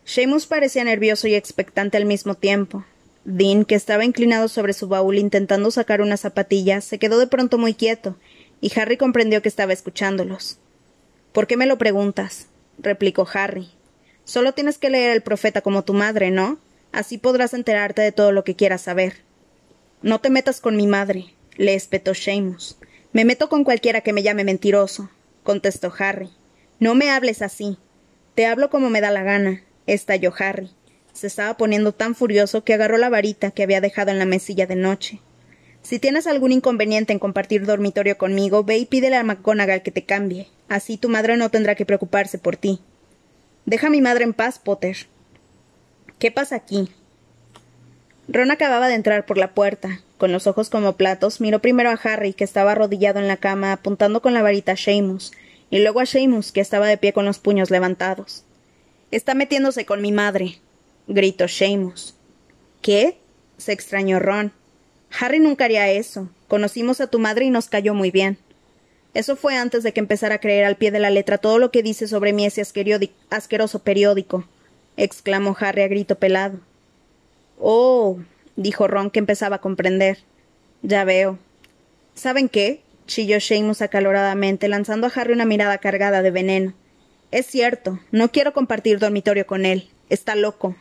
Seamus 0.05 0.47
parecía 0.47 0.85
nervioso 0.85 1.29
y 1.29 1.35
expectante 1.35 1.97
al 1.97 2.05
mismo 2.05 2.35
tiempo. 2.35 2.85
Dean, 3.25 3.65
que 3.65 3.75
estaba 3.75 4.05
inclinado 4.05 4.49
sobre 4.49 4.73
su 4.73 4.89
baúl 4.89 5.19
intentando 5.19 5.71
sacar 5.71 6.01
una 6.01 6.17
zapatilla, 6.17 6.81
se 6.81 6.99
quedó 6.99 7.19
de 7.19 7.27
pronto 7.27 7.59
muy 7.59 7.75
quieto, 7.75 8.17
y 8.61 8.73
Harry 8.79 8.97
comprendió 8.97 9.43
que 9.43 9.49
estaba 9.49 9.73
escuchándolos. 9.73 10.59
¿Por 11.33 11.47
qué 11.47 11.57
me 11.57 11.67
lo 11.67 11.79
preguntas? 11.79 12.49
replicó 12.79 13.27
Harry. 13.33 13.69
Solo 14.25 14.53
tienes 14.53 14.79
que 14.79 14.91
leer 14.91 15.11
el 15.13 15.23
profeta 15.23 15.61
como 15.61 15.85
tu 15.85 15.93
madre, 15.95 16.31
¿no? 16.31 16.59
Así 16.93 17.19
podrás 17.19 17.55
enterarte 17.55 18.03
de 18.03 18.13
todo 18.13 18.33
lo 18.33 18.43
que 18.43 18.57
quieras 18.57 18.83
saber. 18.83 19.23
No 20.03 20.21
te 20.21 20.31
metas 20.31 20.61
con 20.61 20.77
mi 20.77 20.87
madre, 20.87 21.35
le 21.57 21.75
espetó 21.75 22.15
Seamus. 22.15 22.79
Me 23.13 23.25
meto 23.25 23.49
con 23.49 23.65
cualquiera 23.65 24.03
que 24.03 24.13
me 24.13 24.23
llame 24.23 24.45
mentiroso, 24.45 25.11
contestó 25.43 25.93
Harry. 25.99 26.31
No 26.79 26.95
me 26.95 27.11
hables 27.11 27.43
así. 27.43 27.77
Te 28.37 28.47
hablo 28.47 28.71
como 28.71 28.89
me 28.89 29.01
da 29.01 29.11
la 29.11 29.25
gana, 29.25 29.65
estalló 29.87 30.33
Harry. 30.39 30.71
Se 31.13 31.27
estaba 31.27 31.57
poniendo 31.57 31.93
tan 31.93 32.15
furioso 32.15 32.63
que 32.63 32.75
agarró 32.75 32.99
la 32.99 33.09
varita 33.09 33.51
que 33.51 33.65
había 33.65 33.81
dejado 33.81 34.13
en 34.13 34.21
la 34.21 34.27
mesilla 34.27 34.67
de 34.67 34.77
noche. 34.77 35.21
Si 35.83 35.99
tienes 35.99 36.27
algún 36.29 36.53
inconveniente 36.53 37.13
en 37.13 37.19
compartir 37.19 37.67
dormitorio 37.67 38.17
conmigo, 38.17 38.63
ve 38.63 38.79
y 38.79 38.87
pídele 38.87 39.17
a 39.17 39.25
McGonagall 39.25 39.83
que 39.83 39.91
te 39.91 40.05
cambie. 40.05 40.49
Así 40.69 40.97
tu 40.97 41.09
madre 41.09 41.37
no 41.37 41.51
tendrá 41.51 41.75
que 41.75 41.87
preocuparse 41.87 42.39
por 42.39 42.57
ti. 42.57 42.81
Deja 43.67 43.89
a 43.89 43.91
mi 43.91 44.01
madre 44.01 44.25
en 44.25 44.35
paz, 44.35 44.59
Potter. 44.59 45.09
¿Qué 46.21 46.31
pasa 46.31 46.55
aquí? 46.55 46.91
Ron 48.29 48.51
acababa 48.53 48.89
de 48.89 48.95
entrar 48.95 49.27
por 49.27 49.37
la 49.37 49.55
puerta. 49.55 50.01
Con 50.21 50.33
los 50.33 50.47
ojos 50.47 50.69
como 50.69 50.99
platos, 50.99 51.41
miró 51.41 51.61
primero 51.61 51.89
a 51.89 51.95
Harry, 51.95 52.35
que 52.35 52.45
estaba 52.45 52.73
arrodillado 52.73 53.21
en 53.21 53.27
la 53.27 53.39
cama, 53.39 53.73
apuntando 53.73 54.21
con 54.21 54.35
la 54.35 54.43
varita 54.43 54.73
a 54.73 54.77
Seamus, 54.77 55.33
y 55.71 55.79
luego 55.79 56.01
a 56.01 56.05
Seamus, 56.05 56.53
que 56.53 56.61
estaba 56.61 56.87
de 56.87 56.99
pie 56.99 57.15
con 57.15 57.25
los 57.25 57.39
puños 57.39 57.71
levantados. 57.71 58.45
Está 59.11 59.33
metiéndose 59.33 59.87
con 59.87 60.03
mi 60.03 60.13
madre, 60.13 60.59
gritó 61.09 61.49
Seamus. 61.49 62.17
¿Qué? 62.83 63.17
se 63.57 63.73
extrañó 63.73 64.19
Ron. 64.19 64.53
Harry 65.19 65.39
nunca 65.39 65.65
haría 65.65 65.91
eso. 65.91 66.29
Conocimos 66.49 67.01
a 67.01 67.07
tu 67.07 67.19
madre 67.19 67.47
y 67.47 67.51
nos 67.51 67.71
cayó 67.71 67.95
muy 67.95 68.11
bien. 68.11 68.37
Eso 69.15 69.37
fue 69.37 69.57
antes 69.57 69.83
de 69.85 69.95
que 69.95 70.01
empezara 70.01 70.35
a 70.35 70.41
creer 70.41 70.67
al 70.67 70.77
pie 70.77 70.91
de 70.91 70.99
la 70.99 71.09
letra 71.09 71.39
todo 71.39 71.59
lo 71.59 71.71
que 71.71 71.83
dice 71.83 72.07
sobre 72.07 72.35
mí 72.35 72.45
ese 72.45 72.61
asqueroso 73.31 73.79
periódico, 73.79 74.45
exclamó 74.99 75.57
Harry 75.59 75.81
a 75.81 75.89
grito 75.89 76.17
pelado. 76.17 76.61
Oh, 77.59 78.19
dijo 78.61 78.87
Ron, 78.87 79.11
que 79.11 79.19
empezaba 79.19 79.57
a 79.57 79.61
comprender. 79.61 80.19
Ya 80.83 81.05
veo. 81.05 81.39
¿Saben 82.15 82.49
qué? 82.49 82.83
chilló 83.07 83.41
Seamus 83.41 83.83
acaloradamente, 83.83 84.69
lanzando 84.69 85.07
a 85.07 85.13
Harry 85.15 85.33
una 85.33 85.47
mirada 85.47 85.79
cargada 85.79 86.23
de 86.23 86.31
veneno. 86.31 86.75
Es 87.31 87.47
cierto, 87.47 87.99
no 88.13 88.31
quiero 88.31 88.53
compartir 88.53 88.99
dormitorio 88.99 89.47
con 89.47 89.65
él. 89.65 89.89
Está 90.11 90.37
loco. 90.37 90.77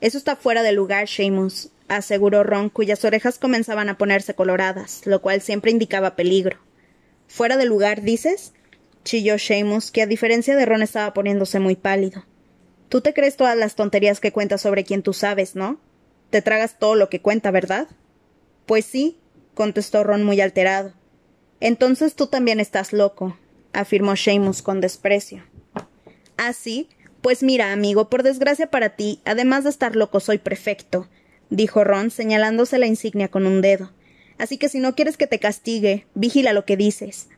Eso 0.00 0.16
está 0.16 0.36
fuera 0.36 0.62
de 0.62 0.72
lugar, 0.72 1.08
Seamus, 1.08 1.70
aseguró 1.88 2.44
Ron, 2.44 2.70
cuyas 2.70 3.04
orejas 3.04 3.38
comenzaban 3.38 3.88
a 3.88 3.98
ponerse 3.98 4.34
coloradas, 4.34 5.02
lo 5.04 5.20
cual 5.20 5.40
siempre 5.40 5.72
indicaba 5.72 6.16
peligro. 6.16 6.58
¿Fuera 7.26 7.56
de 7.56 7.66
lugar, 7.66 8.02
dices? 8.02 8.52
chilló 9.04 9.38
Seamus, 9.38 9.90
que 9.90 10.02
a 10.02 10.06
diferencia 10.06 10.54
de 10.54 10.64
Ron 10.64 10.82
estaba 10.82 11.12
poniéndose 11.12 11.58
muy 11.58 11.74
pálido. 11.74 12.24
Tú 12.88 13.00
te 13.00 13.12
crees 13.14 13.36
todas 13.36 13.56
las 13.56 13.74
tonterías 13.74 14.20
que 14.20 14.32
cuenta 14.32 14.58
sobre 14.58 14.84
quien 14.84 15.02
tú 15.02 15.12
sabes, 15.12 15.56
¿no? 15.56 15.80
Te 16.30 16.42
tragas 16.42 16.78
todo 16.78 16.94
lo 16.94 17.08
que 17.08 17.20
cuenta, 17.20 17.50
¿verdad? 17.50 17.88
Pues 18.66 18.84
sí, 18.84 19.18
contestó 19.54 20.04
Ron 20.04 20.24
muy 20.24 20.40
alterado. 20.40 20.92
Entonces 21.60 22.14
tú 22.14 22.28
también 22.28 22.60
estás 22.60 22.92
loco, 22.92 23.36
afirmó 23.72 24.16
Seamus 24.16 24.62
con 24.62 24.80
desprecio. 24.80 25.44
¿Ah, 26.36 26.52
sí? 26.52 26.88
Pues 27.20 27.42
mira, 27.42 27.72
amigo, 27.72 28.08
por 28.08 28.22
desgracia 28.22 28.70
para 28.70 28.90
ti, 28.90 29.20
además 29.24 29.64
de 29.64 29.70
estar 29.70 29.94
loco, 29.94 30.20
soy 30.20 30.38
prefecto, 30.38 31.08
dijo 31.50 31.84
Ron, 31.84 32.10
señalándose 32.10 32.78
la 32.78 32.86
insignia 32.86 33.28
con 33.28 33.46
un 33.46 33.60
dedo. 33.60 33.92
Así 34.38 34.56
que 34.56 34.70
si 34.70 34.78
no 34.78 34.94
quieres 34.94 35.18
que 35.18 35.26
te 35.26 35.38
castigue, 35.38 36.06
vigila 36.14 36.54
lo 36.54 36.64
que 36.64 36.78
dices. 36.78 37.28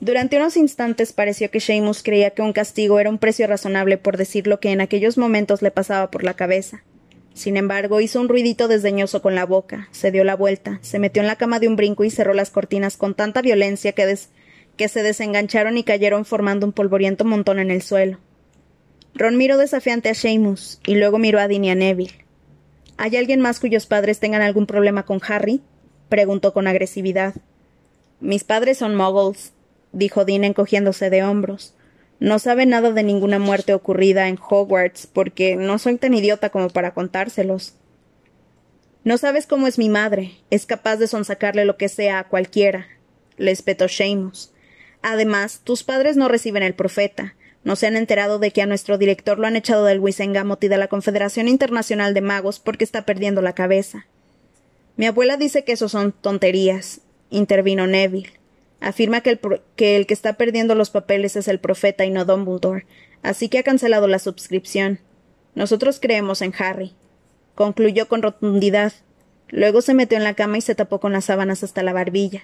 Durante 0.00 0.36
unos 0.36 0.56
instantes 0.56 1.12
pareció 1.12 1.50
que 1.50 1.60
Seamus 1.60 2.02
creía 2.02 2.30
que 2.30 2.42
un 2.42 2.52
castigo 2.52 3.00
era 3.00 3.08
un 3.08 3.18
precio 3.18 3.46
razonable 3.46 3.96
por 3.96 4.16
decir 4.16 4.46
lo 4.46 4.60
que 4.60 4.70
en 4.70 4.80
aquellos 4.80 5.16
momentos 5.16 5.62
le 5.62 5.70
pasaba 5.70 6.10
por 6.10 6.22
la 6.22 6.34
cabeza. 6.34 6.82
Sin 7.32 7.56
embargo, 7.56 8.00
hizo 8.00 8.20
un 8.20 8.28
ruidito 8.28 8.68
desdeñoso 8.68 9.20
con 9.20 9.34
la 9.34 9.44
boca, 9.44 9.88
se 9.92 10.10
dio 10.10 10.24
la 10.24 10.36
vuelta, 10.36 10.78
se 10.82 10.98
metió 10.98 11.20
en 11.20 11.26
la 11.26 11.36
cama 11.36 11.60
de 11.60 11.68
un 11.68 11.76
brinco 11.76 12.04
y 12.04 12.10
cerró 12.10 12.34
las 12.34 12.50
cortinas 12.50 12.96
con 12.96 13.14
tanta 13.14 13.42
violencia 13.42 13.92
que, 13.92 14.88
se 14.88 15.02
desengancharon 15.02 15.76
y 15.78 15.84
cayeron 15.84 16.24
formando 16.24 16.66
un 16.66 16.72
polvoriento 16.72 17.24
montón 17.24 17.58
en 17.58 17.70
el 17.70 17.82
suelo. 17.82 18.18
Ron 19.14 19.36
miró 19.36 19.56
desafiante 19.56 20.10
a 20.10 20.14
Seamus 20.14 20.80
y 20.86 20.94
luego 20.94 21.18
miró 21.18 21.40
a 21.40 21.48
Dean 21.48 21.64
y 21.64 21.70
a 21.70 21.74
Neville. 21.74 22.24
¿Hay 22.98 23.16
alguien 23.16 23.40
más 23.40 23.60
cuyos 23.60 23.86
padres 23.86 24.18
tengan 24.18 24.42
algún 24.42 24.66
problema 24.66 25.04
con 25.04 25.20
Harry? 25.26 25.62
preguntó 26.08 26.52
con 26.52 26.66
agresividad. 26.66 27.34
Mis 28.20 28.44
padres 28.44 28.78
son 28.78 28.94
muggles, 28.94 29.52
dijo 29.96 30.24
Dean 30.24 30.44
encogiéndose 30.44 31.10
de 31.10 31.24
hombros. 31.24 31.74
No 32.20 32.38
sabe 32.38 32.66
nada 32.66 32.92
de 32.92 33.02
ninguna 33.02 33.38
muerte 33.38 33.74
ocurrida 33.74 34.28
en 34.28 34.38
Hogwarts, 34.38 35.06
porque 35.06 35.56
no 35.56 35.78
soy 35.78 35.96
tan 35.96 36.14
idiota 36.14 36.50
como 36.50 36.70
para 36.70 36.94
contárselos. 36.94 37.74
No 39.04 39.18
sabes 39.18 39.46
cómo 39.46 39.66
es 39.66 39.78
mi 39.78 39.88
madre. 39.88 40.32
Es 40.50 40.66
capaz 40.66 40.96
de 40.96 41.06
sonsacarle 41.06 41.64
lo 41.64 41.76
que 41.76 41.88
sea 41.88 42.18
a 42.18 42.28
cualquiera, 42.28 42.86
le 43.36 43.50
espetó 43.50 43.88
Seamus. 43.88 44.52
Además, 45.02 45.60
tus 45.62 45.84
padres 45.84 46.16
no 46.16 46.28
reciben 46.28 46.62
el 46.62 46.74
profeta. 46.74 47.34
No 47.64 47.76
se 47.76 47.86
han 47.86 47.96
enterado 47.96 48.38
de 48.38 48.50
que 48.50 48.62
a 48.62 48.66
nuestro 48.66 48.98
director 48.98 49.38
lo 49.38 49.46
han 49.46 49.56
echado 49.56 49.84
del 49.84 50.00
Wisengamot 50.00 50.62
y 50.64 50.68
de 50.68 50.78
la 50.78 50.88
Confederación 50.88 51.48
Internacional 51.48 52.14
de 52.14 52.20
Magos 52.20 52.60
porque 52.60 52.84
está 52.84 53.02
perdiendo 53.02 53.42
la 53.42 53.54
cabeza. 53.54 54.06
Mi 54.96 55.06
abuela 55.06 55.36
dice 55.36 55.64
que 55.64 55.72
eso 55.72 55.88
son 55.88 56.12
tonterías, 56.12 57.00
intervino 57.28 57.86
Neville. 57.86 58.35
Afirma 58.80 59.20
que 59.20 59.30
el, 59.30 60.06
que 60.06 60.14
está 60.14 60.34
perdiendo 60.34 60.74
los 60.74 60.90
papeles 60.90 61.36
es 61.36 61.48
el 61.48 61.60
profeta 61.60 62.04
y 62.04 62.10
no 62.10 62.24
Dumbledore, 62.24 62.86
así 63.22 63.48
que 63.48 63.58
ha 63.58 63.62
cancelado 63.62 64.06
la 64.06 64.18
suscripción. 64.18 65.00
Nosotros 65.54 65.98
creemos 66.00 66.42
en 66.42 66.52
Harry. 66.58 66.94
Concluyó 67.54 68.08
con 68.08 68.22
rotundidad. 68.22 68.92
Luego 69.48 69.80
se 69.80 69.94
metió 69.94 70.18
en 70.18 70.24
la 70.24 70.34
cama 70.34 70.58
y 70.58 70.60
se 70.60 70.74
tapó 70.74 71.00
con 71.00 71.12
las 71.12 71.24
sábanas 71.24 71.62
hasta 71.62 71.82
la 71.82 71.92
barbilla. 71.92 72.42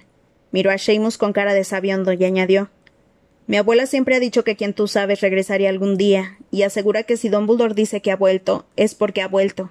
Miró 0.51 0.71
a 0.71 0.77
Seamus 0.77 1.17
con 1.17 1.33
cara 1.33 1.53
de 1.53 1.63
sabiondo 1.63 2.13
y 2.13 2.23
añadió 2.25 2.69
mi 3.45 3.57
abuela 3.57 3.87
siempre 3.87 4.15
ha 4.15 4.19
dicho 4.19 4.43
que 4.43 4.55
quien 4.55 4.73
tú 4.73 4.87
sabes 4.87 5.19
regresaría 5.19 5.69
algún 5.69 5.97
día, 5.97 6.37
y 6.49 6.63
asegura 6.63 7.03
que 7.03 7.17
si 7.17 7.27
Dumbledore 7.27 7.73
dice 7.73 8.01
que 8.01 8.11
ha 8.11 8.15
vuelto, 8.15 8.65
es 8.77 8.95
porque 8.95 9.21
ha 9.21 9.27
vuelto. 9.27 9.69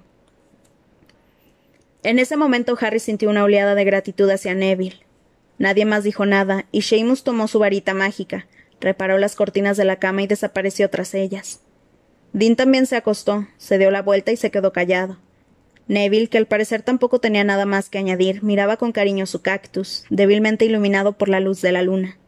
En 2.03 2.19
ese 2.19 2.37
momento 2.37 2.77
Harry 2.81 2.99
sintió 2.99 3.31
una 3.31 3.45
oleada 3.45 3.75
de 3.75 3.85
gratitud 3.85 4.29
hacia 4.29 4.55
Neville. 4.55 5.02
Nadie 5.63 5.85
más 5.85 6.03
dijo 6.03 6.27
nada, 6.27 6.67
y 6.73 6.83
Seamus 6.83 7.23
tomó 7.23 7.47
su 7.47 7.61
varita 7.61 7.95
mágica, 7.95 8.49
reparó 8.81 9.17
las 9.19 9.37
cortinas 9.37 9.77
de 9.77 9.85
la 9.85 10.01
cama 10.01 10.23
y 10.23 10.27
desapareció 10.27 10.91
tras 10.91 11.15
ellas. 11.15 11.61
Dean 12.33 12.57
también 12.57 12.85
se 12.85 12.97
acostó, 12.97 13.47
se 13.59 13.79
dio 13.79 13.93
la 13.93 14.03
vuelta 14.03 14.33
y 14.33 14.37
se 14.37 14.51
quedó 14.51 14.73
callado. 14.73 15.19
Neville, 15.87 16.27
que 16.27 16.39
al 16.39 16.49
parecer 16.49 16.83
tampoco 16.83 17.21
tenía 17.21 17.45
nada 17.45 17.65
más 17.65 17.91
que 17.91 17.99
añadir, 17.99 18.43
miraba 18.43 18.77
con 18.77 18.91
cariño 18.91 19.25
su 19.25 19.41
cactus, 19.41 20.05
débilmente 20.11 20.65
iluminado 20.65 21.13
por 21.13 21.29
la 21.29 21.39
luz 21.39 21.63
de 21.63 21.71
la 21.71 21.83
luna. 21.83 22.19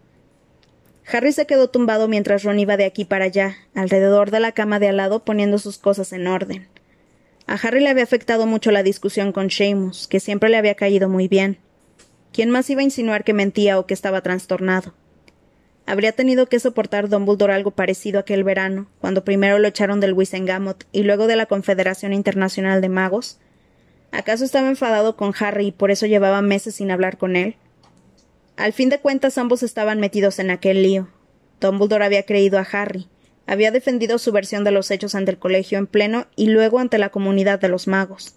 Harry 1.12 1.32
se 1.32 1.49
quedó 1.49 1.68
tumbado 1.68 2.07
mientras 2.07 2.45
Ron 2.45 2.61
iba 2.61 2.76
de 2.76 2.85
aquí 2.85 3.05
para 3.05 3.24
allá, 3.24 3.57
alrededor 3.74 4.30
de 4.30 4.39
la 4.39 4.53
cama 4.53 4.78
de 4.78 4.91
al 4.91 4.99
lado, 4.99 5.24
poniendo 5.24 5.59
sus 5.59 5.78
cosas 5.78 6.12
en 6.12 6.28
orden. 6.28 6.68
A 7.49 7.55
Harry 7.55 7.80
le 7.80 7.89
había 7.89 8.05
afectado 8.05 8.47
mucho 8.47 8.70
la 8.70 8.85
discusión 8.85 9.32
con 9.32 9.51
Seamus, 9.51 10.07
que 10.07 10.20
siempre 10.20 10.51
le 10.51 10.57
había 10.57 10.76
caído 10.76 11.09
muy 11.09 11.26
bien. 11.26 11.59
¿Quién 12.35 12.51
más 12.51 12.68
iba 12.68 12.80
a 12.80 12.85
insinuar 12.85 13.22
que 13.22 13.32
mentía 13.32 13.78
o 13.78 13.87
que 13.87 13.95
estaba 13.95 14.20
trastornado? 14.20 14.93
Habría 15.87 16.11
tenido 16.11 16.49
que 16.49 16.59
soportar 16.59 17.09
Dumbledore 17.09 17.53
algo 17.53 17.70
parecido 17.70 18.18
aquel 18.18 18.43
verano, 18.43 18.89
cuando 19.01 19.22
primero 19.22 19.61
lo 19.61 19.68
echaron 19.68 20.01
del 20.01 20.14
Wisengamot 20.14 20.85
y 20.91 21.05
luego 21.05 21.28
de 21.28 21.37
la 21.37 21.47
Confederación 21.47 22.12
Internacional 22.12 22.80
de 22.80 22.89
Magos. 22.89 23.39
¿Acaso 24.11 24.45
estaba 24.45 24.68
enfadado 24.68 25.14
con 25.14 25.32
Harry 25.39 25.68
y 25.68 25.72
por 25.72 25.93
eso 25.93 26.07
llevaba 26.07 26.43
meses 26.43 26.74
sin 26.74 26.91
hablar 26.91 27.18
con 27.18 27.37
él? 27.37 27.55
Al 28.57 28.72
fin 28.72 28.89
de 28.89 28.99
cuentas 28.99 29.39
ambos 29.39 29.62
estaban 29.62 30.01
metidos 30.01 30.41
en 30.41 30.51
aquel 30.51 30.82
lío. 30.82 31.07
Dumbledore 31.61 32.05
había 32.05 32.24
creído 32.24 32.59
a 32.59 32.66
Harry, 32.72 33.07
había 33.47 33.70
defendido 33.70 34.18
su 34.18 34.32
versión 34.32 34.64
de 34.64 34.72
los 34.72 34.91
hechos 34.91 35.14
ante 35.14 35.30
el 35.30 35.39
colegio 35.39 35.78
en 35.78 35.87
pleno 35.87 36.26
y 36.35 36.49
luego 36.49 36.80
ante 36.80 36.99
la 36.99 37.11
comunidad 37.11 37.61
de 37.61 37.68
los 37.68 37.87
magos. 37.87 38.35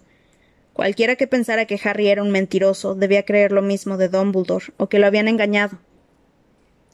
Cualquiera 0.78 1.16
que 1.16 1.26
pensara 1.26 1.64
que 1.64 1.80
Harry 1.82 2.06
era 2.06 2.22
un 2.22 2.30
mentiroso 2.30 2.94
debía 2.94 3.24
creer 3.24 3.50
lo 3.50 3.62
mismo 3.62 3.96
de 3.96 4.08
Dumbledore, 4.08 4.66
o 4.76 4.88
que 4.88 5.00
lo 5.00 5.08
habían 5.08 5.26
engañado. 5.26 5.78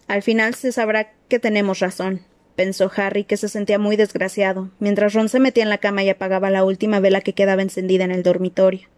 Al 0.08 0.22
final 0.22 0.54
se 0.54 0.72
sabrá 0.72 1.12
que 1.28 1.38
tenemos 1.38 1.80
razón, 1.80 2.22
pensó 2.56 2.90
Harry, 2.96 3.24
que 3.24 3.36
se 3.36 3.50
sentía 3.50 3.78
muy 3.78 3.96
desgraciado, 3.96 4.70
mientras 4.78 5.12
Ron 5.12 5.28
se 5.28 5.38
metía 5.38 5.64
en 5.64 5.68
la 5.68 5.76
cama 5.76 6.02
y 6.02 6.08
apagaba 6.08 6.48
la 6.48 6.64
última 6.64 6.98
vela 6.98 7.20
que 7.20 7.34
quedaba 7.34 7.60
encendida 7.60 8.04
en 8.04 8.12
el 8.12 8.22
dormitorio. 8.22 8.88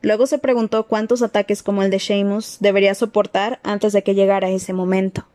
Luego 0.00 0.26
se 0.26 0.38
preguntó 0.38 0.86
cuántos 0.86 1.20
ataques 1.20 1.62
como 1.62 1.82
el 1.82 1.90
de 1.90 2.00
Seamus 2.00 2.56
debería 2.60 2.94
soportar 2.94 3.60
antes 3.62 3.92
de 3.92 4.02
que 4.02 4.14
llegara 4.14 4.48
ese 4.48 4.72
momento. 4.72 5.26